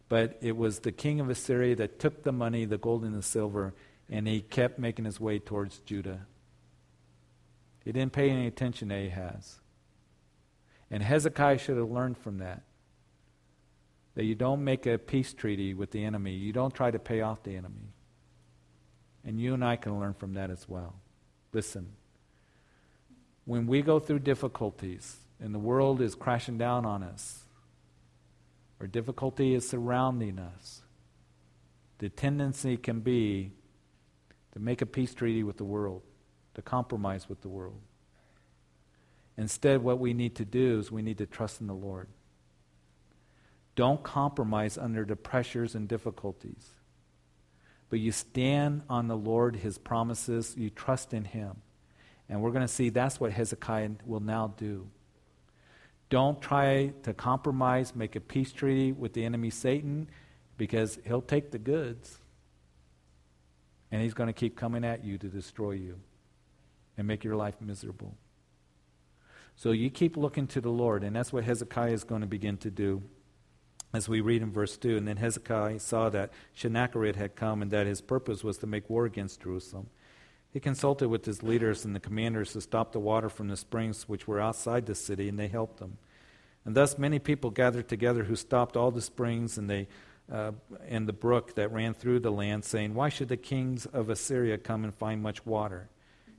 but 0.08 0.38
it 0.40 0.56
was 0.56 0.80
the 0.80 0.92
king 0.92 1.20
of 1.20 1.30
Assyria 1.30 1.76
that 1.76 1.98
took 1.98 2.22
the 2.22 2.32
money, 2.32 2.64
the 2.64 2.78
gold 2.78 3.04
and 3.04 3.14
the 3.14 3.22
silver, 3.22 3.74
and 4.10 4.26
he 4.26 4.40
kept 4.40 4.78
making 4.78 5.04
his 5.04 5.20
way 5.20 5.38
towards 5.38 5.78
Judah. 5.80 6.26
He 7.84 7.92
didn't 7.92 8.12
pay 8.12 8.30
any 8.30 8.46
attention 8.46 8.90
to 8.90 9.06
Ahaz. 9.06 9.58
And 10.90 11.02
Hezekiah 11.02 11.58
should 11.58 11.78
have 11.78 11.90
learned 11.90 12.18
from 12.18 12.38
that. 12.38 12.62
That 14.14 14.24
you 14.24 14.34
don't 14.34 14.62
make 14.62 14.86
a 14.86 14.98
peace 14.98 15.32
treaty 15.32 15.74
with 15.74 15.90
the 15.90 16.04
enemy, 16.04 16.32
you 16.32 16.52
don't 16.52 16.74
try 16.74 16.90
to 16.90 16.98
pay 16.98 17.20
off 17.20 17.42
the 17.42 17.56
enemy. 17.56 17.94
And 19.24 19.40
you 19.40 19.54
and 19.54 19.64
I 19.64 19.76
can 19.76 19.98
learn 19.98 20.14
from 20.14 20.34
that 20.34 20.50
as 20.50 20.68
well. 20.68 20.94
Listen, 21.52 21.92
when 23.44 23.66
we 23.66 23.82
go 23.82 23.98
through 23.98 24.20
difficulties 24.20 25.16
and 25.40 25.54
the 25.54 25.58
world 25.58 26.00
is 26.00 26.14
crashing 26.14 26.58
down 26.58 26.84
on 26.84 27.02
us, 27.02 27.44
or 28.80 28.86
difficulty 28.86 29.54
is 29.54 29.68
surrounding 29.68 30.38
us, 30.38 30.82
the 31.98 32.08
tendency 32.08 32.76
can 32.76 33.00
be 33.00 33.52
to 34.52 34.58
make 34.58 34.82
a 34.82 34.86
peace 34.86 35.14
treaty 35.14 35.42
with 35.42 35.56
the 35.56 35.64
world 35.64 36.02
to 36.54 36.62
compromise 36.62 37.28
with 37.28 37.40
the 37.42 37.48
world. 37.48 37.80
Instead, 39.36 39.82
what 39.82 39.98
we 39.98 40.12
need 40.12 40.34
to 40.36 40.44
do 40.44 40.78
is 40.78 40.92
we 40.92 41.02
need 41.02 41.18
to 41.18 41.26
trust 41.26 41.60
in 41.60 41.66
the 41.66 41.74
Lord. 41.74 42.08
Don't 43.74 44.02
compromise 44.02 44.76
under 44.76 45.04
the 45.04 45.16
pressures 45.16 45.74
and 45.74 45.88
difficulties. 45.88 46.70
But 47.88 48.00
you 48.00 48.12
stand 48.12 48.82
on 48.88 49.08
the 49.08 49.16
Lord, 49.16 49.56
His 49.56 49.78
promises, 49.78 50.54
you 50.56 50.70
trust 50.70 51.14
in 51.14 51.24
Him. 51.24 51.56
And 52.28 52.42
we're 52.42 52.50
going 52.50 52.66
to 52.66 52.72
see 52.72 52.88
that's 52.88 53.20
what 53.20 53.32
Hezekiah 53.32 53.90
will 54.06 54.20
now 54.20 54.54
do. 54.56 54.88
Don't 56.08 56.40
try 56.40 56.92
to 57.04 57.14
compromise, 57.14 57.94
make 57.94 58.16
a 58.16 58.20
peace 58.20 58.52
treaty 58.52 58.92
with 58.92 59.14
the 59.14 59.24
enemy 59.24 59.50
Satan, 59.50 60.08
because 60.58 60.98
he'll 61.06 61.22
take 61.22 61.50
the 61.50 61.58
goods. 61.58 62.18
And 63.90 64.02
he's 64.02 64.14
going 64.14 64.26
to 64.26 64.34
keep 64.34 64.56
coming 64.56 64.84
at 64.84 65.04
you 65.04 65.18
to 65.18 65.26
destroy 65.28 65.72
you 65.72 65.98
and 66.96 67.06
make 67.06 67.24
your 67.24 67.36
life 67.36 67.54
miserable. 67.60 68.14
So 69.56 69.72
you 69.72 69.90
keep 69.90 70.16
looking 70.16 70.46
to 70.48 70.60
the 70.60 70.70
Lord, 70.70 71.04
and 71.04 71.14
that's 71.14 71.32
what 71.32 71.44
Hezekiah 71.44 71.92
is 71.92 72.04
going 72.04 72.20
to 72.20 72.26
begin 72.26 72.56
to 72.58 72.70
do 72.70 73.02
as 73.92 74.08
we 74.08 74.20
read 74.20 74.42
in 74.42 74.50
verse 74.52 74.76
2. 74.76 74.96
And 74.96 75.06
then 75.06 75.18
Hezekiah 75.18 75.80
saw 75.80 76.08
that 76.10 76.32
Sennacherib 76.54 77.16
had 77.16 77.36
come 77.36 77.62
and 77.62 77.70
that 77.70 77.86
his 77.86 78.00
purpose 78.00 78.42
was 78.42 78.58
to 78.58 78.66
make 78.66 78.88
war 78.88 79.04
against 79.04 79.42
Jerusalem. 79.42 79.88
He 80.52 80.60
consulted 80.60 81.08
with 81.08 81.24
his 81.24 81.42
leaders 81.42 81.84
and 81.84 81.94
the 81.94 82.00
commanders 82.00 82.52
to 82.52 82.60
stop 82.60 82.92
the 82.92 83.00
water 83.00 83.30
from 83.30 83.48
the 83.48 83.56
springs 83.56 84.08
which 84.08 84.28
were 84.28 84.40
outside 84.40 84.84
the 84.84 84.94
city, 84.94 85.28
and 85.28 85.38
they 85.38 85.48
helped 85.48 85.80
him. 85.80 85.96
And 86.64 86.74
thus 86.74 86.98
many 86.98 87.18
people 87.18 87.50
gathered 87.50 87.88
together 87.88 88.24
who 88.24 88.36
stopped 88.36 88.76
all 88.76 88.90
the 88.90 89.00
springs 89.00 89.56
and, 89.56 89.68
they, 89.68 89.88
uh, 90.30 90.52
and 90.86 91.08
the 91.08 91.12
brook 91.14 91.54
that 91.54 91.72
ran 91.72 91.94
through 91.94 92.20
the 92.20 92.30
land, 92.30 92.64
saying, 92.64 92.94
Why 92.94 93.08
should 93.08 93.28
the 93.28 93.36
kings 93.36 93.86
of 93.86 94.10
Assyria 94.10 94.58
come 94.58 94.84
and 94.84 94.94
find 94.94 95.22
much 95.22 95.44
water? 95.46 95.88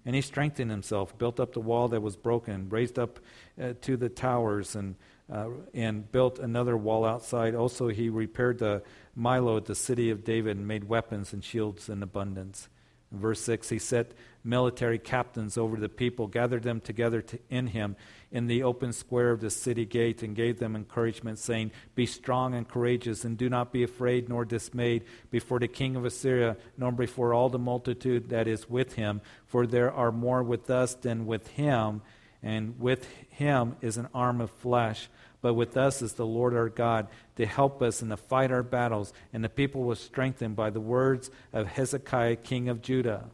And 0.05 0.15
he 0.15 0.21
strengthened 0.21 0.69
himself, 0.69 1.17
built 1.17 1.39
up 1.39 1.53
the 1.53 1.61
wall 1.61 1.87
that 1.89 2.01
was 2.01 2.15
broken, 2.15 2.69
raised 2.69 2.99
up 2.99 3.19
uh, 3.61 3.73
to 3.81 3.95
the 3.95 4.09
towers, 4.09 4.75
and, 4.75 4.95
uh, 5.31 5.47
and 5.73 6.11
built 6.11 6.39
another 6.39 6.75
wall 6.75 7.05
outside. 7.05 7.55
Also, 7.55 7.87
he 7.87 8.09
repaired 8.09 8.59
the 8.59 8.83
Millo, 9.17 9.57
at 9.57 9.65
the 9.65 9.75
city 9.75 10.09
of 10.09 10.23
David 10.23 10.57
and 10.57 10.67
made 10.67 10.85
weapons 10.85 11.31
and 11.31 11.43
shields 11.43 11.87
in 11.87 12.03
abundance. 12.03 12.67
Verse 13.13 13.39
6, 13.41 13.69
he 13.69 13.77
set 13.77 14.13
military 14.43 14.97
captains 14.97 15.55
over 15.55 15.77
the 15.77 15.87
people, 15.87 16.25
gathered 16.25 16.63
them 16.63 16.81
together 16.81 17.21
to, 17.21 17.39
in 17.49 17.67
him 17.67 17.95
in 18.31 18.47
the 18.47 18.63
open 18.63 18.91
square 18.91 19.29
of 19.29 19.39
the 19.39 19.51
city 19.51 19.85
gate, 19.85 20.23
and 20.23 20.35
gave 20.35 20.57
them 20.57 20.75
encouragement, 20.75 21.37
saying, 21.37 21.71
Be 21.93 22.07
strong 22.07 22.55
and 22.55 22.67
courageous, 22.67 23.23
and 23.23 23.37
do 23.37 23.49
not 23.49 23.71
be 23.71 23.83
afraid 23.83 24.29
nor 24.29 24.45
dismayed 24.45 25.03
before 25.29 25.59
the 25.59 25.67
king 25.67 25.95
of 25.95 26.05
Assyria, 26.05 26.57
nor 26.75 26.91
before 26.91 27.35
all 27.35 27.49
the 27.49 27.59
multitude 27.59 28.29
that 28.29 28.47
is 28.47 28.67
with 28.67 28.93
him, 28.93 29.21
for 29.45 29.67
there 29.67 29.91
are 29.91 30.11
more 30.11 30.41
with 30.41 30.71
us 30.71 30.95
than 30.95 31.27
with 31.27 31.47
him, 31.49 32.01
and 32.41 32.79
with 32.79 33.07
him 33.29 33.75
is 33.81 33.97
an 33.97 34.09
arm 34.13 34.41
of 34.41 34.49
flesh. 34.49 35.07
But 35.43 35.53
with 35.55 35.75
us 35.75 36.01
is 36.01 36.13
the 36.13 36.25
Lord 36.25 36.55
our 36.55 36.69
God 36.69 37.09
to 37.35 37.45
help 37.45 37.81
us 37.81 38.01
and 38.01 38.11
to 38.11 38.17
fight 38.17 38.49
our 38.49 38.63
battles. 38.63 39.11
And 39.33 39.43
the 39.43 39.49
people 39.49 39.83
was 39.83 39.99
strengthened 39.99 40.55
by 40.55 40.69
the 40.69 40.79
words 40.79 41.29
of 41.51 41.67
Hezekiah, 41.67 42.37
king 42.37 42.69
of 42.69 42.81
Judah. 42.81 43.25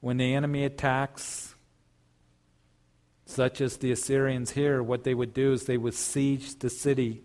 When 0.00 0.16
the 0.16 0.34
enemy 0.34 0.64
attacks, 0.64 1.54
such 3.26 3.60
as 3.60 3.76
the 3.76 3.92
Assyrians 3.92 4.52
here, 4.52 4.82
what 4.82 5.04
they 5.04 5.12
would 5.12 5.34
do 5.34 5.52
is 5.52 5.64
they 5.64 5.76
would 5.76 5.92
siege 5.92 6.60
the 6.60 6.70
city. 6.70 7.22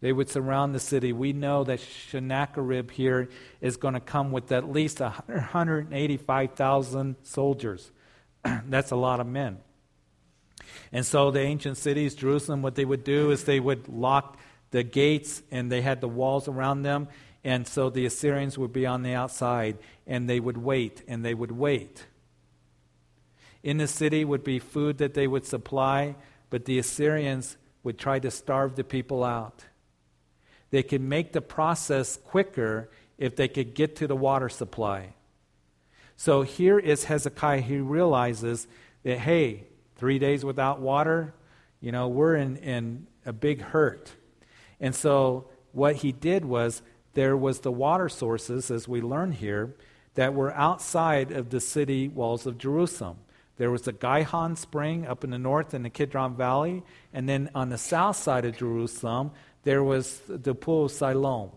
They 0.00 0.12
would 0.12 0.30
surround 0.30 0.76
the 0.76 0.80
city. 0.80 1.12
We 1.12 1.32
know 1.32 1.64
that 1.64 1.80
Sennacherib 1.80 2.92
here 2.92 3.28
is 3.60 3.76
going 3.76 3.94
to 3.94 4.00
come 4.00 4.30
with 4.30 4.52
at 4.52 4.70
least 4.70 5.00
185,000 5.00 7.16
soldiers. 7.24 7.90
That's 8.44 8.92
a 8.92 8.96
lot 8.96 9.18
of 9.18 9.26
men. 9.26 9.58
And 10.92 11.06
so 11.06 11.30
the 11.30 11.40
ancient 11.40 11.78
cities, 11.78 12.14
Jerusalem, 12.14 12.60
what 12.60 12.74
they 12.74 12.84
would 12.84 13.02
do 13.02 13.30
is 13.30 13.44
they 13.44 13.60
would 13.60 13.88
lock 13.88 14.38
the 14.70 14.82
gates 14.82 15.42
and 15.50 15.72
they 15.72 15.80
had 15.80 16.00
the 16.00 16.08
walls 16.08 16.48
around 16.48 16.82
them. 16.82 17.08
And 17.42 17.66
so 17.66 17.90
the 17.90 18.06
Assyrians 18.06 18.58
would 18.58 18.72
be 18.72 18.86
on 18.86 19.02
the 19.02 19.14
outside 19.14 19.78
and 20.06 20.28
they 20.28 20.38
would 20.38 20.58
wait 20.58 21.02
and 21.08 21.24
they 21.24 21.34
would 21.34 21.52
wait. 21.52 22.06
In 23.62 23.78
the 23.78 23.88
city 23.88 24.24
would 24.24 24.44
be 24.44 24.58
food 24.58 24.98
that 24.98 25.14
they 25.14 25.26
would 25.26 25.46
supply, 25.46 26.14
but 26.50 26.66
the 26.66 26.78
Assyrians 26.78 27.56
would 27.82 27.98
try 27.98 28.18
to 28.18 28.30
starve 28.30 28.76
the 28.76 28.84
people 28.84 29.24
out. 29.24 29.64
They 30.70 30.82
could 30.82 31.00
make 31.00 31.32
the 31.32 31.40
process 31.40 32.16
quicker 32.16 32.90
if 33.18 33.36
they 33.36 33.48
could 33.48 33.74
get 33.74 33.96
to 33.96 34.06
the 34.06 34.16
water 34.16 34.48
supply. 34.48 35.14
So 36.16 36.42
here 36.42 36.78
is 36.78 37.04
Hezekiah. 37.04 37.60
He 37.60 37.78
realizes 37.78 38.66
that, 39.02 39.18
hey, 39.18 39.64
three 40.02 40.18
days 40.18 40.44
without 40.44 40.80
water, 40.80 41.32
you 41.80 41.92
know, 41.92 42.08
we're 42.08 42.34
in, 42.34 42.56
in 42.56 43.06
a 43.24 43.32
big 43.32 43.60
hurt. 43.60 44.10
And 44.80 44.92
so 44.96 45.46
what 45.70 45.94
he 45.94 46.10
did 46.10 46.44
was 46.44 46.82
there 47.14 47.36
was 47.36 47.60
the 47.60 47.70
water 47.70 48.08
sources, 48.08 48.68
as 48.72 48.88
we 48.88 49.00
learn 49.00 49.30
here, 49.30 49.76
that 50.14 50.34
were 50.34 50.52
outside 50.54 51.30
of 51.30 51.50
the 51.50 51.60
city 51.60 52.08
walls 52.08 52.46
of 52.46 52.58
Jerusalem. 52.58 53.18
There 53.58 53.70
was 53.70 53.82
the 53.82 53.92
Gihon 53.92 54.56
spring 54.56 55.06
up 55.06 55.22
in 55.22 55.30
the 55.30 55.38
north 55.38 55.72
in 55.72 55.84
the 55.84 55.90
Kidron 55.90 56.34
Valley, 56.34 56.82
and 57.12 57.28
then 57.28 57.48
on 57.54 57.68
the 57.68 57.78
south 57.78 58.16
side 58.16 58.44
of 58.44 58.56
Jerusalem, 58.56 59.30
there 59.62 59.84
was 59.84 60.20
the 60.26 60.56
pool 60.56 60.86
of 60.86 60.90
Siloam. 60.90 61.52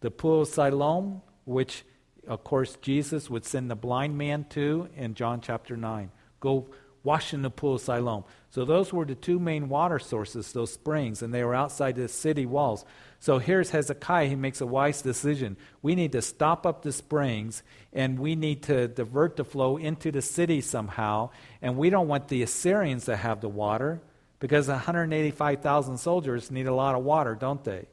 The 0.00 0.10
pool 0.10 0.42
of 0.42 0.48
Siloam, 0.48 1.22
which, 1.46 1.86
of 2.28 2.44
course, 2.44 2.76
Jesus 2.82 3.30
would 3.30 3.46
send 3.46 3.70
the 3.70 3.74
blind 3.74 4.18
man 4.18 4.44
to 4.50 4.90
in 4.94 5.14
John 5.14 5.40
chapter 5.40 5.78
9. 5.78 6.10
Go 6.40 6.66
wash 7.02 7.32
in 7.32 7.42
the 7.42 7.50
pool 7.50 7.76
of 7.76 7.80
Siloam. 7.80 8.24
So 8.50 8.64
those 8.64 8.92
were 8.92 9.04
the 9.04 9.14
two 9.14 9.38
main 9.38 9.68
water 9.68 9.98
sources, 9.98 10.52
those 10.52 10.72
springs, 10.72 11.22
and 11.22 11.32
they 11.32 11.44
were 11.44 11.54
outside 11.54 11.96
the 11.96 12.08
city 12.08 12.46
walls. 12.46 12.84
So 13.20 13.38
here's 13.38 13.70
Hezekiah. 13.70 14.28
He 14.28 14.34
makes 14.34 14.60
a 14.60 14.66
wise 14.66 15.02
decision. 15.02 15.56
We 15.82 15.94
need 15.94 16.12
to 16.12 16.22
stop 16.22 16.66
up 16.66 16.82
the 16.82 16.92
springs, 16.92 17.62
and 17.92 18.18
we 18.18 18.34
need 18.34 18.62
to 18.64 18.88
divert 18.88 19.36
the 19.36 19.44
flow 19.44 19.76
into 19.76 20.10
the 20.10 20.22
city 20.22 20.60
somehow. 20.60 21.30
And 21.62 21.76
we 21.76 21.90
don't 21.90 22.08
want 22.08 22.28
the 22.28 22.42
Assyrians 22.42 23.04
to 23.06 23.16
have 23.16 23.40
the 23.40 23.48
water 23.48 24.00
because 24.40 24.68
185,000 24.68 25.98
soldiers 25.98 26.50
need 26.50 26.66
a 26.66 26.74
lot 26.74 26.94
of 26.94 27.04
water, 27.04 27.34
don't 27.34 27.62
they? 27.62 27.86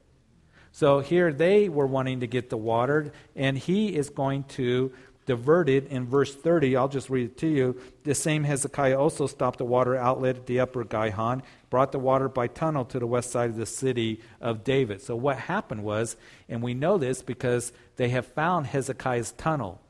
So 0.72 0.99
here 0.99 1.34
they 1.34 1.70
were 1.70 1.88
wanting 1.88 2.22
to 2.22 2.28
get 2.28 2.49
the 2.49 2.58
water, 2.58 3.12
and 3.36 3.58
he 3.58 3.95
is 3.95 4.10
going 4.10 4.43
to 4.43 4.91
divert 5.28 5.69
it 5.69 5.86
in 5.88 6.07
verse 6.07 6.34
30. 6.34 6.75
I'll 6.75 6.88
just 6.88 7.11
read 7.11 7.25
it 7.25 7.38
to 7.38 7.47
you. 7.47 7.80
The 8.03 8.15
same 8.15 8.45
Hezekiah 8.45 8.97
also 8.97 9.28
stopped 9.28 9.59
the 9.59 9.65
water 9.65 9.95
outlet 9.95 10.38
at 10.38 10.45
the 10.47 10.59
upper 10.59 10.84
Gihon, 10.84 11.43
brought 11.69 11.91
the 11.91 11.99
water 11.99 12.28
by 12.28 12.47
tunnel 12.47 12.86
to 12.86 12.97
the 12.97 13.05
west 13.05 13.30
side 13.30 13.51
of 13.51 13.57
the 13.57 13.65
city 13.67 14.21
of 14.41 14.63
David. 14.63 15.03
So 15.03 15.15
what 15.15 15.38
happened 15.38 15.84
was, 15.84 16.15
and 16.49 16.63
we 16.63 16.73
know 16.73 16.97
this 16.97 17.21
because 17.21 17.71
they 17.97 18.09
have 18.09 18.25
found 18.25 18.67
Hezekiah's 18.67 19.34
tunnel. 19.34 19.82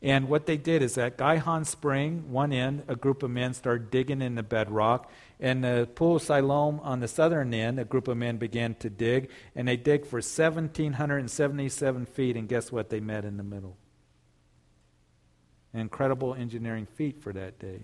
And 0.00 0.28
what 0.28 0.46
they 0.46 0.56
did 0.56 0.80
is 0.80 0.96
at 0.96 1.18
Gihon 1.18 1.64
Spring, 1.64 2.30
one 2.30 2.52
end, 2.52 2.84
a 2.86 2.94
group 2.94 3.24
of 3.24 3.32
men 3.32 3.52
started 3.52 3.90
digging 3.90 4.22
in 4.22 4.36
the 4.36 4.44
bedrock. 4.44 5.10
And 5.40 5.64
the 5.64 5.88
pool 5.92 6.16
of 6.16 6.22
Siloam 6.22 6.78
on 6.80 7.00
the 7.00 7.08
southern 7.08 7.52
end, 7.52 7.80
a 7.80 7.84
group 7.84 8.06
of 8.06 8.16
men 8.16 8.36
began 8.36 8.76
to 8.76 8.88
dig. 8.88 9.28
And 9.56 9.66
they 9.66 9.76
dig 9.76 10.06
for 10.06 10.18
1,777 10.18 12.06
feet. 12.06 12.36
And 12.36 12.48
guess 12.48 12.70
what? 12.70 12.90
They 12.90 13.00
met 13.00 13.24
in 13.24 13.38
the 13.38 13.42
middle. 13.42 13.76
An 15.74 15.80
incredible 15.80 16.34
engineering 16.34 16.86
feat 16.86 17.22
for 17.22 17.32
that 17.32 17.58
day. 17.58 17.80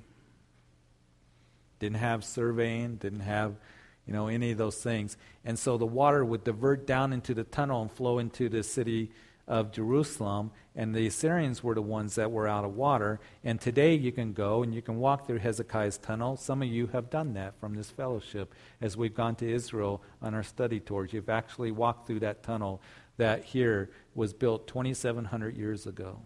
Didn't 1.78 1.98
have 1.98 2.24
surveying, 2.24 2.96
didn't 2.96 3.20
have 3.20 3.56
you 4.06 4.12
know, 4.12 4.28
any 4.28 4.50
of 4.50 4.58
those 4.58 4.82
things. 4.82 5.16
And 5.44 5.58
so 5.58 5.76
the 5.76 5.86
water 5.86 6.24
would 6.24 6.44
divert 6.44 6.86
down 6.86 7.12
into 7.12 7.34
the 7.34 7.44
tunnel 7.44 7.82
and 7.82 7.90
flow 7.90 8.18
into 8.18 8.48
the 8.48 8.62
city 8.62 9.10
of 9.46 9.72
Jerusalem, 9.72 10.50
and 10.74 10.94
the 10.94 11.06
Assyrians 11.06 11.62
were 11.62 11.74
the 11.74 11.82
ones 11.82 12.14
that 12.14 12.32
were 12.32 12.48
out 12.48 12.64
of 12.64 12.74
water. 12.74 13.20
And 13.44 13.60
today 13.60 13.94
you 13.94 14.10
can 14.10 14.32
go 14.32 14.62
and 14.62 14.74
you 14.74 14.80
can 14.80 14.96
walk 14.96 15.26
through 15.26 15.38
Hezekiah's 15.38 15.98
tunnel. 15.98 16.36
Some 16.36 16.62
of 16.62 16.68
you 16.68 16.86
have 16.88 17.10
done 17.10 17.34
that 17.34 17.58
from 17.60 17.74
this 17.74 17.90
fellowship 17.90 18.54
as 18.80 18.96
we've 18.96 19.14
gone 19.14 19.34
to 19.36 19.50
Israel 19.50 20.02
on 20.22 20.34
our 20.34 20.42
study 20.42 20.80
tours. 20.80 21.12
You've 21.12 21.28
actually 21.28 21.72
walked 21.72 22.06
through 22.06 22.20
that 22.20 22.42
tunnel 22.42 22.80
that 23.18 23.44
here 23.44 23.90
was 24.14 24.32
built 24.32 24.66
2,700 24.66 25.56
years 25.56 25.86
ago. 25.86 26.20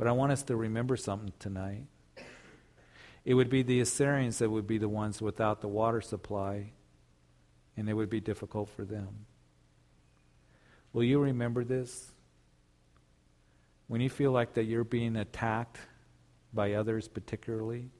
But 0.00 0.08
I 0.08 0.12
want 0.12 0.32
us 0.32 0.42
to 0.44 0.56
remember 0.56 0.96
something 0.96 1.34
tonight. 1.38 1.84
It 3.26 3.34
would 3.34 3.50
be 3.50 3.62
the 3.62 3.80
Assyrians 3.80 4.38
that 4.38 4.48
would 4.48 4.66
be 4.66 4.78
the 4.78 4.88
ones 4.88 5.20
without 5.20 5.60
the 5.60 5.68
water 5.68 6.00
supply, 6.00 6.72
and 7.76 7.86
it 7.86 7.92
would 7.92 8.08
be 8.08 8.18
difficult 8.18 8.70
for 8.70 8.86
them. 8.86 9.26
Will 10.94 11.04
you 11.04 11.20
remember 11.20 11.64
this? 11.64 12.12
When 13.88 14.00
you 14.00 14.08
feel 14.08 14.32
like 14.32 14.54
that 14.54 14.64
you're 14.64 14.84
being 14.84 15.16
attacked 15.16 15.76
by 16.54 16.72
others 16.72 17.06
particularly, 17.06 17.90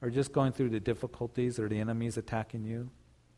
or 0.00 0.08
just 0.08 0.32
going 0.32 0.52
through 0.52 0.70
the 0.70 0.80
difficulties 0.80 1.58
or 1.58 1.68
the 1.68 1.78
enemies 1.78 2.16
attacking 2.16 2.64
you, 2.64 2.88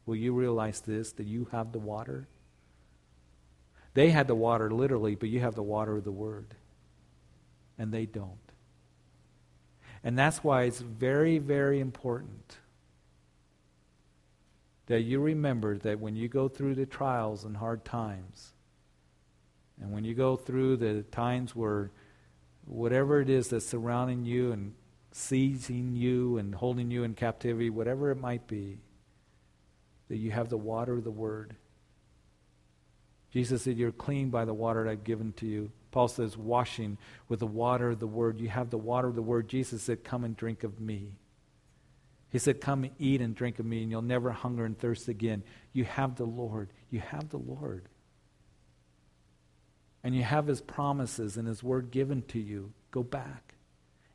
will 0.07 0.15
you 0.15 0.33
realize 0.33 0.81
this 0.81 1.11
that 1.15 1.27
you 1.27 1.49
have 1.51 1.73
the 1.73 1.81
water? 1.81 2.29
They 3.95 4.11
had 4.11 4.29
the 4.29 4.37
water 4.37 4.71
literally, 4.71 5.17
but 5.17 5.29
you 5.29 5.41
have 5.41 5.57
the 5.57 5.63
water 5.65 5.97
of 5.97 6.05
the 6.05 6.13
word. 6.13 6.55
And 7.81 7.91
they 7.91 8.05
don't. 8.05 8.37
And 10.05 10.19
that's 10.19 10.45
why 10.45 10.65
it's 10.65 10.81
very, 10.81 11.39
very 11.39 11.81
important 11.81 12.59
that 14.85 15.01
you 15.01 15.19
remember 15.19 15.79
that 15.79 15.99
when 15.99 16.15
you 16.15 16.29
go 16.29 16.47
through 16.47 16.75
the 16.75 16.85
trials 16.85 17.45
and 17.45 17.57
hard 17.57 17.85
times, 17.85 18.53
and 19.81 19.93
when 19.93 20.05
you 20.05 20.15
go 20.15 20.37
through 20.37 20.77
the 20.77 21.05
times 21.05 21.57
where 21.57 21.91
whatever 22.67 23.23
it 23.23 23.31
is 23.31 23.49
that's 23.49 23.67
surrounding 23.67 24.27
you 24.27 24.53
and 24.53 24.75
seizing 25.13 25.97
you 25.97 26.37
and 26.37 26.55
holding 26.55 26.91
you 26.91 27.03
in 27.05 27.15
captivity, 27.15 27.71
whatever 27.71 28.11
it 28.11 28.21
might 28.21 28.47
be, 28.47 28.77
that 30.09 30.19
you 30.19 30.33
have 30.33 30.51
the 30.51 30.59
water 30.59 30.99
of 30.99 31.05
the 31.05 31.11
Word. 31.11 31.57
Jesus 33.31 33.63
said, 33.63 33.79
You're 33.79 33.93
clean 33.93 34.29
by 34.29 34.45
the 34.45 34.53
water 34.53 34.85
that 34.85 34.91
I've 34.91 35.05
given 35.05 35.33
to 35.35 35.47
you. 35.47 35.71
Paul 35.91 36.09
says, 36.09 36.37
washing 36.37 36.99
with 37.29 37.41
the 37.41 37.47
water 37.47 37.91
of 37.91 38.01
the 38.01 38.07
Word. 38.07 38.41
You 38.41 38.49
have 38.49 38.71
the 38.71 38.79
water 38.79 39.09
of 39.09 39.17
the 39.17 39.23
Word. 39.23 39.49
Jesus 39.49 39.83
said, 39.83 40.05
Come 40.05 40.25
and 40.25 40.37
drink 40.37 40.63
of 40.63 40.81
me. 40.81 41.13
He 42.31 42.39
said, 42.39 42.61
Come 42.61 42.85
and 42.85 42.95
eat 42.99 43.21
and 43.21 43.35
drink 43.35 43.59
of 43.59 43.67
me, 43.67 43.83
and 43.83 43.91
you'll 43.91 44.03
never 44.03 44.31
hunger 44.31 44.65
and 44.65 44.79
thirst 44.79 45.09
again. 45.09 45.43
You 45.73 45.85
have 45.85 46.17
the 46.17 46.25
Lord. 46.25 46.71
You 46.91 47.01
have 47.01 47.29
the 47.31 47.39
Lord. 47.39 47.89
And 50.03 50.15
you 50.15 50.23
have 50.23 50.47
His 50.47 50.61
promises 50.61 51.37
and 51.37 51.47
His 51.47 51.63
word 51.63 51.91
given 51.91 52.23
to 52.29 52.39
you. 52.39 52.73
Go 52.91 53.03
back 53.03 53.55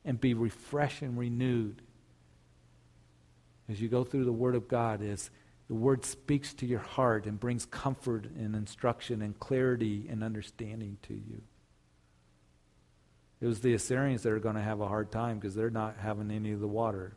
and 0.03 0.19
be 0.19 0.34
refreshed 0.34 1.01
and 1.01 1.17
renewed. 1.17 1.82
As 3.67 3.82
you 3.82 3.89
go 3.89 4.03
through 4.03 4.26
the 4.26 4.32
Word 4.32 4.55
of 4.55 4.67
God, 4.67 5.01
as 5.01 5.30
the 5.67 5.76
Word 5.76 6.05
speaks 6.05 6.53
to 6.55 6.65
your 6.65 6.80
heart 6.80 7.26
and 7.26 7.39
brings 7.39 7.65
comfort 7.65 8.26
and 8.26 8.55
instruction 8.55 9.21
and 9.21 9.38
clarity 9.39 10.07
and 10.09 10.23
understanding 10.23 10.97
to 11.03 11.13
you. 11.13 11.41
It 13.46 13.50
was 13.50 13.60
the 13.60 13.76
Assyrians 13.76 14.24
that 14.24 14.32
are 14.32 14.39
going 14.39 14.56
to 14.56 14.62
have 14.64 14.82
a 14.82 14.88
hard 14.88 15.12
time 15.12 15.38
because 15.38 15.54
they're 15.54 15.70
not 15.70 15.98
having 16.02 16.32
any 16.32 16.52
of 16.52 16.60
the 16.60 16.68
water. 16.68 17.16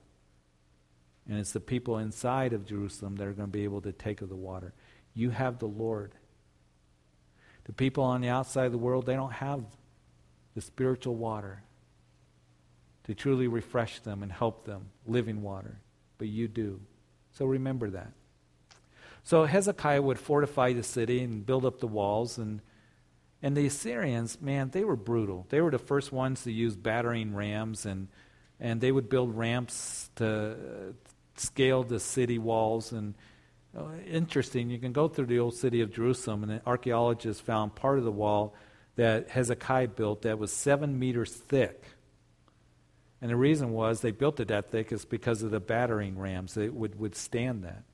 And 1.27 1.39
it's 1.39 1.53
the 1.53 1.59
people 1.59 1.97
inside 1.97 2.53
of 2.53 2.67
Jerusalem 2.67 3.17
that 3.17 3.27
are 3.27 3.33
going 3.33 3.49
to 3.49 3.51
be 3.51 3.65
able 3.65 3.81
to 3.81 3.93
take 3.93 4.21
of 4.21 4.29
the 4.29 4.37
water. 4.37 4.75
You 5.15 5.31
have 5.31 5.59
the 5.59 5.69
Lord. 5.69 6.13
The 7.65 7.73
people 7.73 8.05
on 8.05 8.21
the 8.21 8.29
outside 8.29 8.67
of 8.67 8.73
the 8.73 8.79
world, 8.79 9.07
they 9.07 9.15
don't 9.15 9.33
have 9.33 9.65
the 10.55 10.61
spiritual 10.61 11.15
water 11.15 11.63
to 13.05 13.15
truly 13.15 13.49
refresh 13.49 14.01
them 14.01 14.23
and 14.23 14.31
help 14.31 14.67
them, 14.67 14.91
living 15.07 15.41
water. 15.41 15.81
But 16.19 16.29
you 16.29 16.47
do. 16.47 16.79
So 17.33 17.47
remember 17.47 17.89
that. 17.89 18.13
So 19.25 19.47
Hezekiah 19.47 20.03
would 20.03 20.19
fortify 20.19 20.75
the 20.75 20.83
city 20.83 21.23
and 21.23 21.47
build 21.47 21.65
up 21.65 21.81
the 21.81 21.87
walls. 21.87 22.37
And, 22.37 22.61
and 23.43 23.57
the 23.57 23.67
Assyrians, 23.67 24.41
man, 24.41 24.71
they 24.71 24.85
were 24.85 24.97
brutal. 24.97 25.47
They 25.49 25.61
were 25.61 25.71
the 25.71 25.79
first 25.79 26.13
ones 26.13 26.43
to 26.45 26.53
use 26.53 26.77
battering 26.77 27.35
rams, 27.35 27.87
and, 27.87 28.09
and 28.59 28.81
they 28.81 28.91
would 28.91 29.09
build 29.09 29.37
ramps 29.37 30.11
to, 30.17 30.95
scale 31.41 31.83
the 31.83 32.01
city 32.01 32.39
walls. 32.39 32.93
And 32.93 33.15
uh, 33.77 33.91
interesting, 34.11 34.71
you 34.71 34.79
can 34.79 34.93
go 34.93 35.09
through 35.09 35.27
the 35.27 35.39
old 35.39 35.55
city 35.55 35.81
of 35.81 35.93
Jerusalem, 35.93 36.45
and 36.45 36.61
archaeologists 36.67 37.41
found 37.41 37.75
part 37.75 37.99
of 37.99 38.05
the 38.05 38.13
wall 38.13 38.55
that 38.97 39.31
Hezekiah 39.31 39.89
built 39.89 40.23
that 40.23 40.39
was 40.39 40.53
seven 40.53 40.99
meters 40.99 41.33
thick. 41.33 41.85
And 43.21 43.31
the 43.31 43.37
reason 43.37 43.71
was 43.71 44.01
they 44.01 44.11
built 44.11 44.41
it 44.41 44.49
that 44.49 44.71
thick 44.71 44.93
is 44.93 45.05
because 45.05 45.43
of 45.43 45.51
the 45.51 45.61
battering 45.61 46.19
rams 46.19 46.55
that 46.55 46.73
would 46.75 46.99
withstand 46.99 47.65
that. 47.65 47.85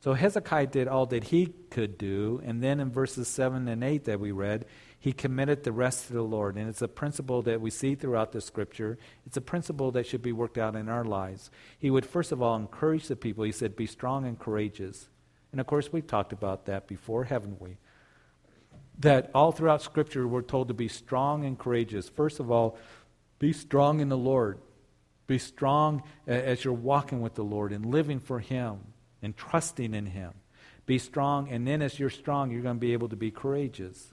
So 0.00 0.14
Hezekiah 0.14 0.68
did 0.68 0.88
all 0.88 1.04
that 1.06 1.24
he 1.24 1.52
could 1.68 1.98
do, 1.98 2.40
and 2.44 2.62
then 2.62 2.80
in 2.80 2.90
verses 2.90 3.28
7 3.28 3.68
and 3.68 3.84
8 3.84 4.04
that 4.04 4.18
we 4.18 4.32
read, 4.32 4.64
he 4.98 5.12
committed 5.12 5.62
the 5.62 5.72
rest 5.72 6.06
to 6.06 6.14
the 6.14 6.22
Lord. 6.22 6.56
And 6.56 6.68
it's 6.68 6.80
a 6.80 6.88
principle 6.88 7.42
that 7.42 7.60
we 7.60 7.70
see 7.70 7.94
throughout 7.94 8.32
the 8.32 8.40
scripture. 8.40 8.98
It's 9.26 9.36
a 9.36 9.42
principle 9.42 9.90
that 9.92 10.06
should 10.06 10.22
be 10.22 10.32
worked 10.32 10.56
out 10.56 10.74
in 10.74 10.88
our 10.88 11.04
lives. 11.04 11.50
He 11.78 11.90
would, 11.90 12.06
first 12.06 12.32
of 12.32 12.40
all, 12.40 12.56
encourage 12.56 13.08
the 13.08 13.16
people. 13.16 13.44
He 13.44 13.52
said, 13.52 13.76
Be 13.76 13.86
strong 13.86 14.26
and 14.26 14.38
courageous. 14.38 15.08
And 15.52 15.60
of 15.60 15.66
course, 15.66 15.92
we've 15.92 16.06
talked 16.06 16.32
about 16.32 16.64
that 16.66 16.86
before, 16.86 17.24
haven't 17.24 17.60
we? 17.60 17.76
That 19.00 19.30
all 19.34 19.52
throughout 19.52 19.82
scripture, 19.82 20.26
we're 20.26 20.42
told 20.42 20.68
to 20.68 20.74
be 20.74 20.88
strong 20.88 21.44
and 21.44 21.58
courageous. 21.58 22.08
First 22.08 22.40
of 22.40 22.50
all, 22.50 22.78
be 23.38 23.52
strong 23.52 24.00
in 24.00 24.08
the 24.08 24.18
Lord. 24.18 24.58
Be 25.26 25.38
strong 25.38 26.02
as 26.26 26.64
you're 26.64 26.72
walking 26.72 27.20
with 27.20 27.34
the 27.34 27.44
Lord 27.44 27.72
and 27.72 27.86
living 27.86 28.18
for 28.18 28.38
Him 28.38 28.80
and 29.22 29.36
trusting 29.36 29.94
in 29.94 30.06
Him. 30.06 30.32
Be 30.86 30.98
strong, 30.98 31.48
and 31.48 31.66
then 31.66 31.82
as 31.82 31.98
you're 31.98 32.10
strong, 32.10 32.50
you're 32.50 32.62
going 32.62 32.76
to 32.76 32.80
be 32.80 32.92
able 32.92 33.08
to 33.08 33.16
be 33.16 33.30
courageous. 33.30 34.12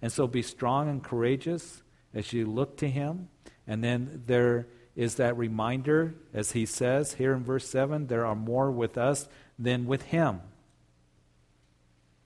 And 0.00 0.12
so 0.12 0.26
be 0.26 0.42
strong 0.42 0.88
and 0.88 1.02
courageous 1.02 1.82
as 2.14 2.32
you 2.32 2.46
look 2.46 2.76
to 2.78 2.88
Him. 2.88 3.28
And 3.66 3.82
then 3.82 4.22
there 4.26 4.68
is 4.94 5.16
that 5.16 5.36
reminder, 5.36 6.14
as 6.34 6.52
He 6.52 6.66
says 6.66 7.14
here 7.14 7.32
in 7.32 7.44
verse 7.44 7.68
7 7.68 8.06
there 8.06 8.26
are 8.26 8.34
more 8.34 8.70
with 8.70 8.98
us 8.98 9.28
than 9.58 9.86
with 9.86 10.02
Him. 10.02 10.40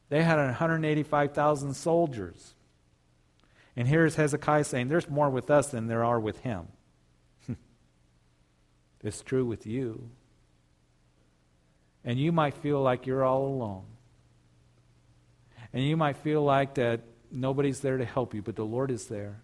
They 0.08 0.22
had 0.22 0.38
185,000 0.38 1.74
soldiers. 1.74 2.54
And 3.76 3.88
here's 3.88 4.16
Hezekiah 4.16 4.64
saying, 4.64 4.88
There's 4.88 5.08
more 5.08 5.28
with 5.28 5.50
us 5.50 5.68
than 5.68 5.86
there 5.86 6.04
are 6.04 6.20
with 6.20 6.40
him. 6.40 6.68
it's 9.02 9.22
true 9.22 9.44
with 9.44 9.66
you. 9.66 10.10
And 12.06 12.18
you 12.18 12.32
might 12.32 12.54
feel 12.54 12.80
like 12.80 13.06
you're 13.06 13.24
all 13.24 13.46
alone. 13.46 13.84
And 15.72 15.84
you 15.84 15.96
might 15.96 16.16
feel 16.16 16.42
like 16.42 16.76
that 16.76 17.00
nobody's 17.30 17.80
there 17.80 17.98
to 17.98 18.04
help 18.04 18.32
you, 18.32 18.40
but 18.40 18.56
the 18.56 18.64
Lord 18.64 18.90
is 18.90 19.08
there. 19.08 19.42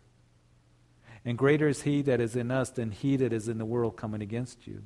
And 1.24 1.36
greater 1.36 1.68
is 1.68 1.82
He 1.82 2.02
that 2.02 2.20
is 2.20 2.36
in 2.36 2.50
us 2.50 2.70
than 2.70 2.92
He 2.92 3.16
that 3.16 3.32
is 3.32 3.48
in 3.48 3.58
the 3.58 3.64
world 3.64 3.96
coming 3.96 4.22
against 4.22 4.66
you. 4.66 4.82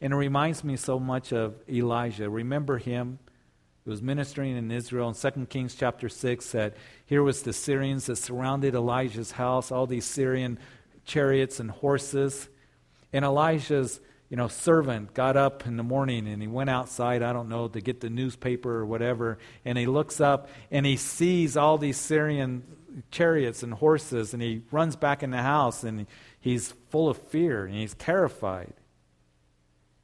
And 0.00 0.12
it 0.12 0.16
reminds 0.16 0.62
me 0.62 0.76
so 0.76 1.00
much 1.00 1.32
of 1.32 1.54
Elijah. 1.68 2.30
Remember 2.30 2.78
him? 2.78 3.18
He 3.84 3.90
was 3.90 4.02
ministering 4.02 4.56
in 4.56 4.70
Israel 4.70 5.08
in 5.08 5.14
2 5.14 5.46
Kings 5.46 5.74
chapter 5.74 6.08
6 6.08 6.52
that 6.52 6.76
here 7.06 7.22
was 7.22 7.42
the 7.42 7.52
Syrians 7.52 8.06
that 8.06 8.16
surrounded 8.16 8.74
Elijah's 8.74 9.32
house, 9.32 9.72
all 9.72 9.86
these 9.86 10.04
Syrian 10.04 10.58
chariots 11.04 11.58
and 11.58 11.70
horses. 11.70 12.48
And 13.12 13.24
Elijah's 13.24 14.00
you 14.28 14.36
know, 14.36 14.48
servant 14.48 15.14
got 15.14 15.36
up 15.36 15.66
in 15.66 15.76
the 15.76 15.82
morning 15.82 16.28
and 16.28 16.42
he 16.42 16.48
went 16.48 16.68
outside, 16.68 17.22
I 17.22 17.32
don't 17.32 17.48
know, 17.48 17.68
to 17.68 17.80
get 17.80 18.00
the 18.00 18.10
newspaper 18.10 18.70
or 18.70 18.86
whatever, 18.86 19.38
and 19.64 19.78
he 19.78 19.86
looks 19.86 20.20
up 20.20 20.48
and 20.70 20.84
he 20.84 20.96
sees 20.96 21.56
all 21.56 21.78
these 21.78 21.96
Syrian 21.96 22.62
chariots 23.10 23.62
and 23.62 23.72
horses 23.74 24.34
and 24.34 24.42
he 24.42 24.62
runs 24.70 24.96
back 24.96 25.22
in 25.22 25.30
the 25.30 25.42
house 25.42 25.82
and 25.82 26.06
he's 26.40 26.72
full 26.90 27.08
of 27.08 27.16
fear 27.16 27.64
and 27.64 27.74
he's 27.74 27.94
terrified. 27.94 28.74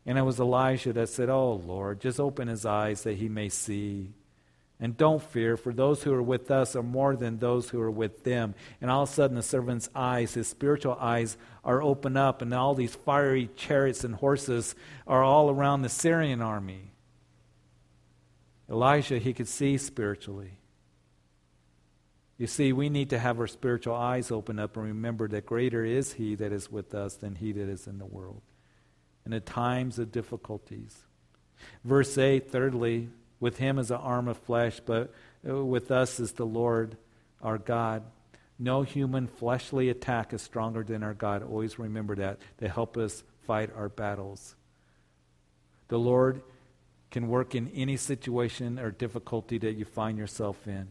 And 0.06 0.18
it 0.18 0.22
was 0.22 0.38
Elijah 0.38 0.92
that 0.92 1.08
said, 1.08 1.28
Oh 1.28 1.54
Lord, 1.54 2.00
just 2.00 2.20
open 2.20 2.48
his 2.48 2.64
eyes 2.64 3.02
that 3.02 3.16
he 3.18 3.28
may 3.28 3.48
see. 3.48 4.12
And 4.80 4.96
don't 4.96 5.22
fear, 5.22 5.56
for 5.56 5.72
those 5.72 6.02
who 6.02 6.12
are 6.12 6.22
with 6.22 6.50
us 6.50 6.74
are 6.74 6.82
more 6.82 7.14
than 7.14 7.38
those 7.38 7.70
who 7.70 7.80
are 7.80 7.90
with 7.90 8.24
them. 8.24 8.54
And 8.80 8.90
all 8.90 9.04
of 9.04 9.08
a 9.08 9.12
sudden, 9.12 9.36
the 9.36 9.42
servant's 9.42 9.88
eyes, 9.94 10.34
his 10.34 10.48
spiritual 10.48 10.96
eyes, 11.00 11.36
are 11.64 11.80
opened 11.80 12.18
up, 12.18 12.42
and 12.42 12.52
all 12.52 12.74
these 12.74 12.94
fiery 12.94 13.48
chariots 13.56 14.04
and 14.04 14.16
horses 14.16 14.74
are 15.06 15.22
all 15.22 15.48
around 15.48 15.82
the 15.82 15.88
Syrian 15.88 16.42
army. 16.42 16.92
Elijah, 18.68 19.18
he 19.18 19.32
could 19.32 19.48
see 19.48 19.76
spiritually. 19.78 20.58
You 22.36 22.48
see, 22.48 22.72
we 22.72 22.88
need 22.88 23.10
to 23.10 23.18
have 23.18 23.38
our 23.38 23.46
spiritual 23.46 23.94
eyes 23.94 24.32
open 24.32 24.58
up 24.58 24.76
and 24.76 24.86
remember 24.86 25.28
that 25.28 25.46
greater 25.46 25.84
is 25.84 26.14
he 26.14 26.34
that 26.34 26.52
is 26.52 26.70
with 26.70 26.94
us 26.94 27.14
than 27.14 27.36
he 27.36 27.52
that 27.52 27.68
is 27.68 27.86
in 27.86 27.98
the 27.98 28.06
world 28.06 28.42
and 29.24 29.32
at 29.32 29.46
times 29.46 29.98
of 29.98 30.12
difficulties. 30.12 31.04
Verse 31.84 32.18
8, 32.18 32.50
thirdly, 32.50 33.08
with 33.44 33.58
him 33.58 33.78
is 33.78 33.90
an 33.90 33.98
arm 33.98 34.26
of 34.26 34.38
flesh, 34.38 34.80
but 34.80 35.12
uh, 35.46 35.62
with 35.62 35.90
us 35.90 36.18
is 36.18 36.32
the 36.32 36.46
Lord 36.46 36.96
our 37.42 37.58
God. 37.58 38.02
No 38.58 38.80
human 38.80 39.26
fleshly 39.26 39.90
attack 39.90 40.32
is 40.32 40.40
stronger 40.40 40.82
than 40.82 41.02
our 41.02 41.12
God. 41.12 41.42
Always 41.42 41.78
remember 41.78 42.14
that 42.14 42.38
to 42.60 42.70
help 42.70 42.96
us 42.96 43.22
fight 43.46 43.68
our 43.76 43.90
battles. 43.90 44.56
The 45.88 45.98
Lord 45.98 46.40
can 47.10 47.28
work 47.28 47.54
in 47.54 47.68
any 47.74 47.98
situation 47.98 48.78
or 48.78 48.90
difficulty 48.90 49.58
that 49.58 49.74
you 49.74 49.84
find 49.84 50.16
yourself 50.16 50.66
in. 50.66 50.88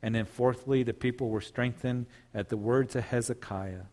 And 0.00 0.14
then, 0.14 0.26
fourthly, 0.26 0.84
the 0.84 0.94
people 0.94 1.28
were 1.28 1.40
strengthened 1.40 2.06
at 2.32 2.50
the 2.50 2.56
words 2.56 2.94
of 2.94 3.02
Hezekiah 3.02 3.86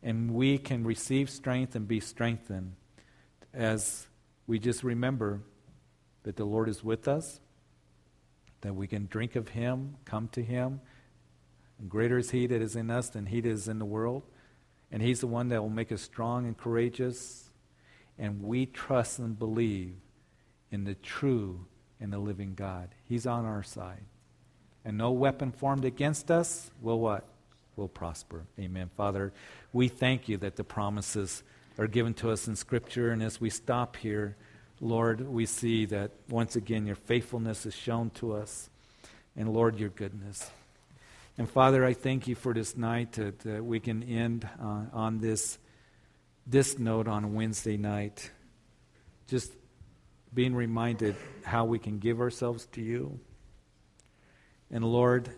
and 0.00 0.32
we 0.32 0.58
can 0.58 0.84
receive 0.84 1.28
strength 1.28 1.74
and 1.74 1.88
be 1.88 1.98
strengthened 1.98 2.76
as 3.52 4.06
we 4.46 4.60
just 4.60 4.84
remember 4.84 5.40
that 6.24 6.36
the 6.36 6.44
Lord 6.44 6.68
is 6.68 6.84
with 6.84 7.08
us, 7.08 7.40
that 8.60 8.74
we 8.74 8.86
can 8.86 9.06
drink 9.06 9.36
of 9.36 9.48
Him, 9.48 9.96
come 10.04 10.28
to 10.28 10.42
Him. 10.42 10.80
And 11.78 11.90
greater 11.90 12.18
is 12.18 12.30
He 12.30 12.46
that 12.46 12.62
is 12.62 12.76
in 12.76 12.90
us 12.90 13.08
than 13.08 13.26
He 13.26 13.40
that 13.40 13.48
is 13.48 13.68
in 13.68 13.78
the 13.78 13.84
world. 13.84 14.22
And 14.90 15.02
He's 15.02 15.20
the 15.20 15.26
one 15.26 15.48
that 15.48 15.62
will 15.62 15.70
make 15.70 15.90
us 15.90 16.02
strong 16.02 16.46
and 16.46 16.56
courageous. 16.56 17.50
And 18.18 18.42
we 18.42 18.66
trust 18.66 19.18
and 19.18 19.38
believe 19.38 19.94
in 20.70 20.84
the 20.84 20.94
true 20.94 21.66
and 22.00 22.12
the 22.12 22.18
living 22.18 22.54
God. 22.54 22.88
He's 23.04 23.26
on 23.26 23.44
our 23.44 23.62
side. 23.62 24.04
And 24.84 24.98
no 24.98 25.12
weapon 25.12 25.52
formed 25.52 25.84
against 25.84 26.30
us 26.30 26.70
will 26.80 27.00
what? 27.00 27.26
Will 27.76 27.88
prosper. 27.88 28.44
Amen. 28.58 28.90
Father, 28.96 29.32
we 29.72 29.88
thank 29.88 30.28
you 30.28 30.36
that 30.38 30.56
the 30.56 30.64
promises 30.64 31.42
are 31.78 31.86
given 31.86 32.14
to 32.14 32.30
us 32.30 32.48
in 32.48 32.56
Scripture. 32.56 33.12
And 33.12 33.22
as 33.22 33.40
we 33.40 33.48
stop 33.48 33.96
here, 33.96 34.36
Lord, 34.82 35.20
we 35.28 35.46
see 35.46 35.84
that 35.86 36.10
once 36.28 36.56
again 36.56 36.86
your 36.86 36.96
faithfulness 36.96 37.66
is 37.66 37.74
shown 37.74 38.10
to 38.10 38.32
us. 38.32 38.68
And 39.36 39.54
Lord, 39.54 39.78
your 39.78 39.90
goodness. 39.90 40.50
And 41.38 41.48
Father, 41.48 41.84
I 41.84 41.94
thank 41.94 42.26
you 42.26 42.34
for 42.34 42.52
this 42.52 42.76
night 42.76 43.12
that, 43.12 43.38
that 43.40 43.64
we 43.64 43.78
can 43.78 44.02
end 44.02 44.46
uh, 44.60 44.86
on 44.92 45.20
this, 45.20 45.56
this 46.48 46.80
note 46.80 47.06
on 47.06 47.32
Wednesday 47.32 47.76
night. 47.76 48.32
Just 49.28 49.52
being 50.34 50.52
reminded 50.52 51.14
how 51.44 51.64
we 51.64 51.78
can 51.78 52.00
give 52.00 52.20
ourselves 52.20 52.66
to 52.72 52.82
you. 52.82 53.20
And 54.68 54.84
Lord, 54.84 55.30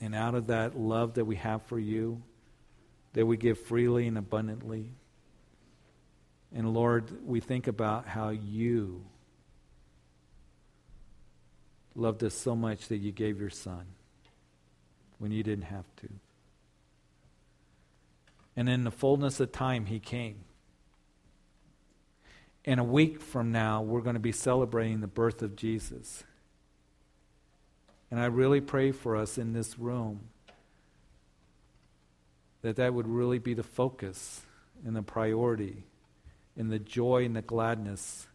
and 0.00 0.14
out 0.14 0.36
of 0.36 0.46
that 0.46 0.78
love 0.78 1.14
that 1.14 1.24
we 1.24 1.34
have 1.34 1.62
for 1.64 1.80
you, 1.80 2.22
that 3.14 3.26
we 3.26 3.36
give 3.36 3.58
freely 3.58 4.06
and 4.06 4.16
abundantly. 4.16 4.92
And 6.54 6.74
Lord, 6.74 7.10
we 7.24 7.40
think 7.40 7.66
about 7.66 8.06
how 8.06 8.28
you 8.28 9.04
loved 11.94 12.22
us 12.24 12.34
so 12.34 12.54
much 12.54 12.88
that 12.88 12.98
you 12.98 13.12
gave 13.12 13.40
your 13.40 13.50
son 13.50 13.86
when 15.18 15.30
you 15.32 15.42
didn't 15.42 15.64
have 15.64 15.84
to. 15.96 16.08
And 18.54 18.68
in 18.68 18.84
the 18.84 18.90
fullness 18.90 19.40
of 19.40 19.52
time, 19.52 19.86
he 19.86 19.98
came. 19.98 20.44
And 22.64 22.78
a 22.78 22.84
week 22.84 23.20
from 23.20 23.50
now, 23.50 23.82
we're 23.82 24.02
going 24.02 24.14
to 24.14 24.20
be 24.20 24.32
celebrating 24.32 25.00
the 25.00 25.06
birth 25.06 25.42
of 25.42 25.56
Jesus. 25.56 26.22
And 28.10 28.20
I 28.20 28.26
really 28.26 28.60
pray 28.60 28.92
for 28.92 29.16
us 29.16 29.38
in 29.38 29.54
this 29.54 29.78
room 29.78 30.28
that 32.60 32.76
that 32.76 32.94
would 32.94 33.08
really 33.08 33.38
be 33.38 33.54
the 33.54 33.62
focus 33.62 34.42
and 34.84 34.94
the 34.94 35.02
priority 35.02 35.84
and 36.56 36.70
the 36.70 36.78
joy 36.78 37.24
and 37.24 37.36
the 37.36 37.42
gladness 37.42 38.26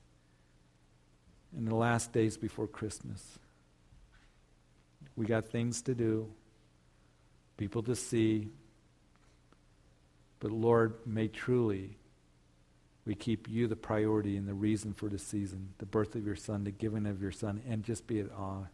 in 1.56 1.66
the 1.66 1.76
last 1.76 2.12
days 2.12 2.38
before 2.38 2.68
Christmas. 2.68 3.40
We 5.16 5.26
got 5.26 5.48
things 5.48 5.82
to 5.84 5.96
do, 5.96 6.28
people 7.58 7.84
to 7.84 7.96
see, 7.96 8.50
but 10.40 10.52
Lord, 10.52 10.94
may 11.06 11.28
truly 11.28 11.98
we 13.06 13.16
keep 13.16 13.48
you 13.50 13.68
the 13.68 13.76
priority 13.76 14.38
and 14.38 14.48
the 14.48 14.54
reason 14.54 14.94
for 14.94 15.10
the 15.10 15.18
season, 15.18 15.70
the 15.78 15.86
birth 15.86 16.16
of 16.16 16.26
your 16.26 16.36
son, 16.36 16.66
the 16.66 16.72
giving 16.72 17.06
of 17.06 17.22
your 17.22 17.32
son, 17.32 17.62
and 17.68 17.84
just 17.84 18.06
be 18.06 18.20
at 18.20 18.32
awe. 18.32 18.66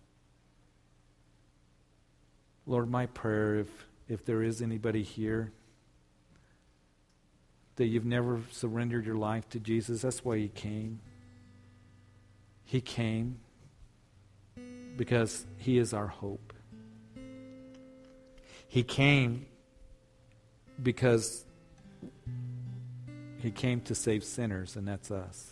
Lord, 2.65 2.89
my 2.89 3.05
prayer, 3.05 3.59
if 3.59 3.67
if 4.09 4.25
there 4.25 4.43
is 4.43 4.61
anybody 4.61 5.03
here 5.03 5.51
that 7.75 7.85
you've 7.85 8.05
never 8.05 8.41
surrendered 8.51 9.05
your 9.05 9.15
life 9.15 9.49
to 9.49 9.59
Jesus, 9.59 10.01
that's 10.01 10.23
why 10.23 10.37
He 10.37 10.47
came. 10.47 10.99
He 12.65 12.81
came 12.81 13.39
because 14.95 15.45
He 15.57 15.77
is 15.77 15.93
our 15.93 16.07
hope. 16.07 16.53
He 18.67 18.83
came 18.83 19.45
because 20.81 21.45
He 23.39 23.51
came 23.51 23.81
to 23.81 23.95
save 23.95 24.23
sinners, 24.23 24.75
and 24.75 24.87
that's 24.87 25.11
us. 25.11 25.51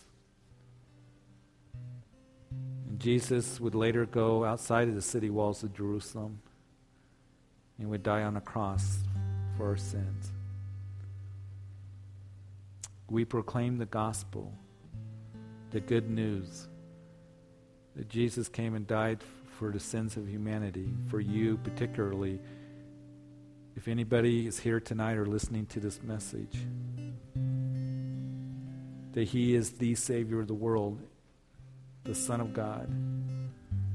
And 2.88 3.00
Jesus 3.00 3.60
would 3.60 3.74
later 3.74 4.06
go 4.06 4.44
outside 4.44 4.88
of 4.88 4.94
the 4.94 5.02
city 5.02 5.30
walls 5.30 5.62
of 5.62 5.74
Jerusalem 5.74 6.40
and 7.78 7.90
would 7.90 8.02
die 8.02 8.22
on 8.22 8.36
a 8.36 8.40
cross 8.40 8.98
for 9.56 9.68
our 9.68 9.76
sins. 9.76 10.32
We 13.12 13.26
proclaim 13.26 13.76
the 13.76 13.84
gospel, 13.84 14.54
the 15.70 15.80
good 15.80 16.08
news 16.08 16.66
that 17.94 18.08
Jesus 18.08 18.48
came 18.48 18.74
and 18.74 18.86
died 18.86 19.18
for 19.58 19.70
the 19.70 19.80
sins 19.80 20.16
of 20.16 20.26
humanity, 20.26 20.88
for 21.08 21.20
you 21.20 21.58
particularly. 21.58 22.40
If 23.76 23.86
anybody 23.86 24.46
is 24.46 24.58
here 24.58 24.80
tonight 24.80 25.18
or 25.18 25.26
listening 25.26 25.66
to 25.66 25.78
this 25.78 26.02
message, 26.02 26.56
that 29.12 29.24
He 29.24 29.54
is 29.54 29.72
the 29.72 29.94
Savior 29.94 30.40
of 30.40 30.48
the 30.48 30.54
world, 30.54 30.98
the 32.04 32.14
Son 32.14 32.40
of 32.40 32.54
God, 32.54 32.88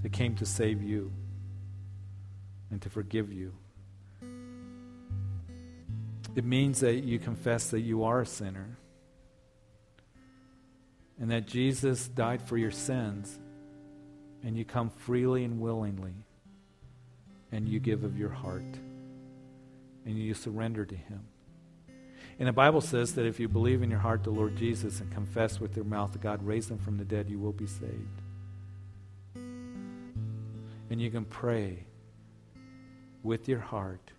that 0.04 0.14
came 0.14 0.36
to 0.36 0.46
save 0.46 0.84
you 0.84 1.12
and 2.70 2.80
to 2.84 2.90
forgive 2.92 3.34
you. 3.34 3.52
It 6.36 6.46
means 6.46 6.82
that 6.82 7.04
you 7.04 7.18
confess 7.18 7.72
that 7.72 7.80
you 7.80 8.04
are 8.04 8.22
a 8.22 8.26
sinner 8.28 8.77
and 11.20 11.32
that 11.32 11.48
Jesus 11.48 12.08
died 12.08 12.42
for 12.42 12.58
your 12.58 12.72
sins, 12.72 13.40
and 14.44 14.58
you 14.58 14.66
come 14.66 14.90
freely 14.90 15.44
and 15.44 15.60
willingly, 15.60 16.14
and 17.52 17.68
you 17.68 17.80
give 17.80 18.04
of 18.04 18.18
your 18.18 18.30
heart, 18.30 18.78
and 20.06 20.18
you 20.18 20.34
surrender 20.34 20.86
to 20.86 20.96
Him. 20.96 21.22
And 22.40 22.48
the 22.48 22.54
Bible 22.54 22.82
says 22.82 23.14
that 23.16 23.26
if 23.26 23.40
you 23.40 23.48
believe 23.48 23.82
in 23.82 23.90
your 23.90 24.00
heart 24.00 24.24
the 24.24 24.30
Lord 24.30 24.56
Jesus 24.56 25.00
and 25.02 25.12
confess 25.12 25.60
with 25.60 25.76
your 25.76 25.86
mouth 25.86 26.12
that 26.14 26.22
God 26.22 26.46
raised 26.46 26.70
him 26.70 26.78
from 26.78 26.98
the 26.98 27.06
dead, 27.06 27.30
you 27.30 27.40
will 27.40 27.52
be 27.52 27.66
saved. 27.66 28.22
And 30.90 31.02
you 31.02 31.10
can 31.10 31.26
pray 31.26 31.80
with 33.24 33.50
your 33.50 33.60
heart 33.60 34.12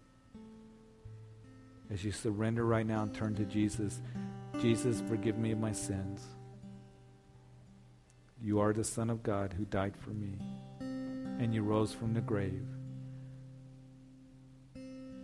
as 1.91 2.05
you 2.05 2.11
surrender 2.11 2.67
right 2.67 2.87
now 2.87 3.03
and 3.03 3.15
turn 3.15 3.35
to 3.37 3.45
Jesus 3.45 4.01
Jesus, 4.61 5.01
forgive 5.09 5.39
me 5.39 5.53
of 5.53 5.61
my 5.61 5.71
sins. 5.71 6.27
You 8.41 8.61
are 8.61 8.73
the 8.73 8.85
Son 8.85 9.11
of 9.11 9.23
God 9.23 9.53
who 9.53 9.65
died 9.65 9.97
for 9.97 10.11
me, 10.11 10.39
and 10.81 11.53
you 11.53 11.63
rose 11.63 11.93
from 11.93 12.15
the 12.15 12.21
grave. 12.21 12.67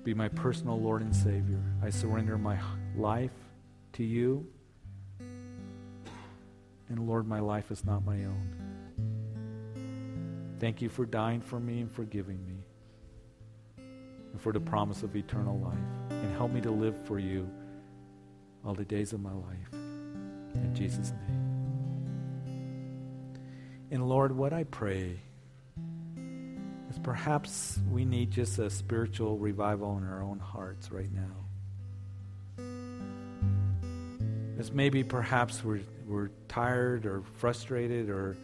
Be 0.03 0.15
my 0.15 0.29
personal 0.29 0.81
Lord 0.81 1.03
and 1.03 1.15
Savior. 1.15 1.63
I 1.83 1.91
surrender 1.91 2.37
my 2.37 2.59
life 2.97 3.31
to 3.95 4.05
you. 4.05 4.47
And 6.89 7.07
Lord, 7.07 7.27
my 7.27 7.41
life 7.41 7.71
is 7.71 7.85
not 7.85 8.05
my 8.05 8.25
own. 8.25 8.51
Thank 10.59 10.83
you 10.83 10.89
for 10.89 11.07
dying 11.07 11.41
for 11.41 11.59
me 11.59 11.81
and 11.81 11.91
forgiving 11.91 12.45
me, 12.47 12.57
and 13.79 14.41
for 14.41 14.53
the 14.53 14.61
promise 14.61 15.03
of 15.03 15.15
eternal 15.17 15.59
life. 15.59 15.79
And 16.11 16.37
help 16.37 16.51
me 16.53 16.61
to 16.63 16.71
live 16.71 16.97
for 17.07 17.19
you 17.19 17.49
all 18.65 18.75
the 18.75 18.85
days 18.85 19.13
of 19.13 19.21
my 19.21 19.33
life. 19.33 19.73
In 19.73 20.75
Jesus' 20.75 21.13
name. 21.29 21.44
And 23.95 24.09
Lord, 24.09 24.37
what 24.37 24.53
I 24.53 24.65
pray 24.65 25.21
is 26.91 26.99
perhaps 27.05 27.79
we 27.89 28.05
need 28.05 28.33
just 28.33 28.59
a 28.59 28.69
spiritual 28.69 29.39
revival 29.39 29.97
in 29.99 30.03
our 30.03 30.21
own 30.21 30.41
hearts 30.41 30.91
right 30.91 31.09
now. 31.13 31.31
As 34.59 34.73
maybe 34.73 35.05
perhaps 35.05 35.63
we're, 35.63 35.83
we're 36.09 36.31
tired 36.49 37.07
or 37.07 37.23
frustrated 37.37 38.11
or, 38.11 38.37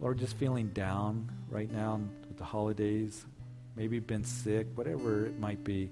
Lord, 0.00 0.20
just 0.20 0.36
feeling 0.36 0.68
down 0.68 1.28
right 1.50 1.72
now 1.72 2.00
with 2.28 2.38
the 2.38 2.44
holidays, 2.44 3.26
maybe 3.74 3.98
been 3.98 4.22
sick, 4.22 4.68
whatever 4.76 5.26
it 5.26 5.40
might 5.40 5.64
be. 5.64 5.90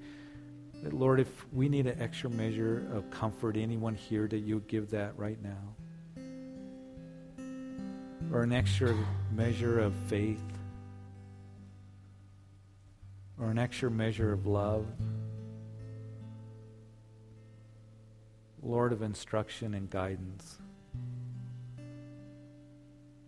Lord, 0.93 1.19
if 1.19 1.53
we 1.53 1.69
need 1.69 1.89
an 1.89 2.01
extra 2.01 2.31
measure 2.31 2.87
of 2.95 3.11
comfort, 3.11 3.57
anyone 3.57 3.97
here, 3.97 4.29
that 4.29 4.39
you 4.39 4.63
give 4.69 4.91
that 4.91 5.19
right 5.19 5.43
now. 5.43 5.75
Or 8.33 8.43
an 8.43 8.53
extra 8.53 8.97
measure 9.31 9.79
of 9.79 9.95
faith. 10.07 10.41
Or 13.39 13.51
an 13.51 13.59
extra 13.59 13.91
measure 13.91 14.33
of 14.33 14.47
love. 14.47 14.87
Lord 18.63 18.93
of 18.93 19.03
instruction 19.03 19.75
and 19.75 19.91
guidance, 19.91 20.59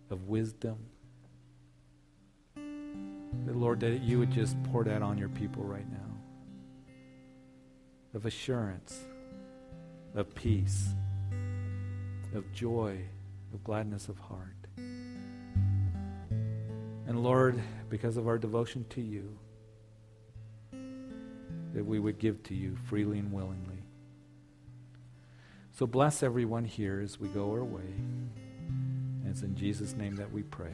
of 0.09 0.29
wisdom. 0.29 0.77
That, 2.55 3.55
Lord, 3.55 3.81
that 3.81 4.01
you 4.01 4.17
would 4.19 4.31
just 4.31 4.55
pour 4.63 4.85
that 4.85 5.01
on 5.01 5.17
your 5.17 5.29
people 5.29 5.63
right 5.63 5.89
now 5.91 5.99
of 8.13 8.25
assurance, 8.25 8.97
of 10.15 10.33
peace, 10.33 10.87
of 12.33 12.49
joy, 12.53 12.97
of 13.53 13.61
gladness 13.65 14.07
of 14.07 14.17
heart. 14.17 14.54
And 17.07 17.21
Lord, 17.21 17.61
because 17.89 18.17
of 18.17 18.27
our 18.27 18.37
devotion 18.37 18.85
to 18.89 19.01
you, 19.01 19.37
that 21.73 21.85
we 21.85 21.99
would 21.99 22.19
give 22.19 22.41
to 22.43 22.55
you 22.55 22.75
freely 22.87 23.19
and 23.19 23.31
willingly. 23.31 23.83
So 25.71 25.85
bless 25.85 26.23
everyone 26.23 26.63
here 26.63 27.01
as 27.01 27.19
we 27.19 27.27
go 27.27 27.51
our 27.51 27.63
way. 27.63 27.81
And 27.83 29.27
it's 29.27 29.41
in 29.41 29.55
Jesus' 29.55 29.93
name 29.93 30.15
that 30.15 30.31
we 30.31 30.43
pray. 30.43 30.73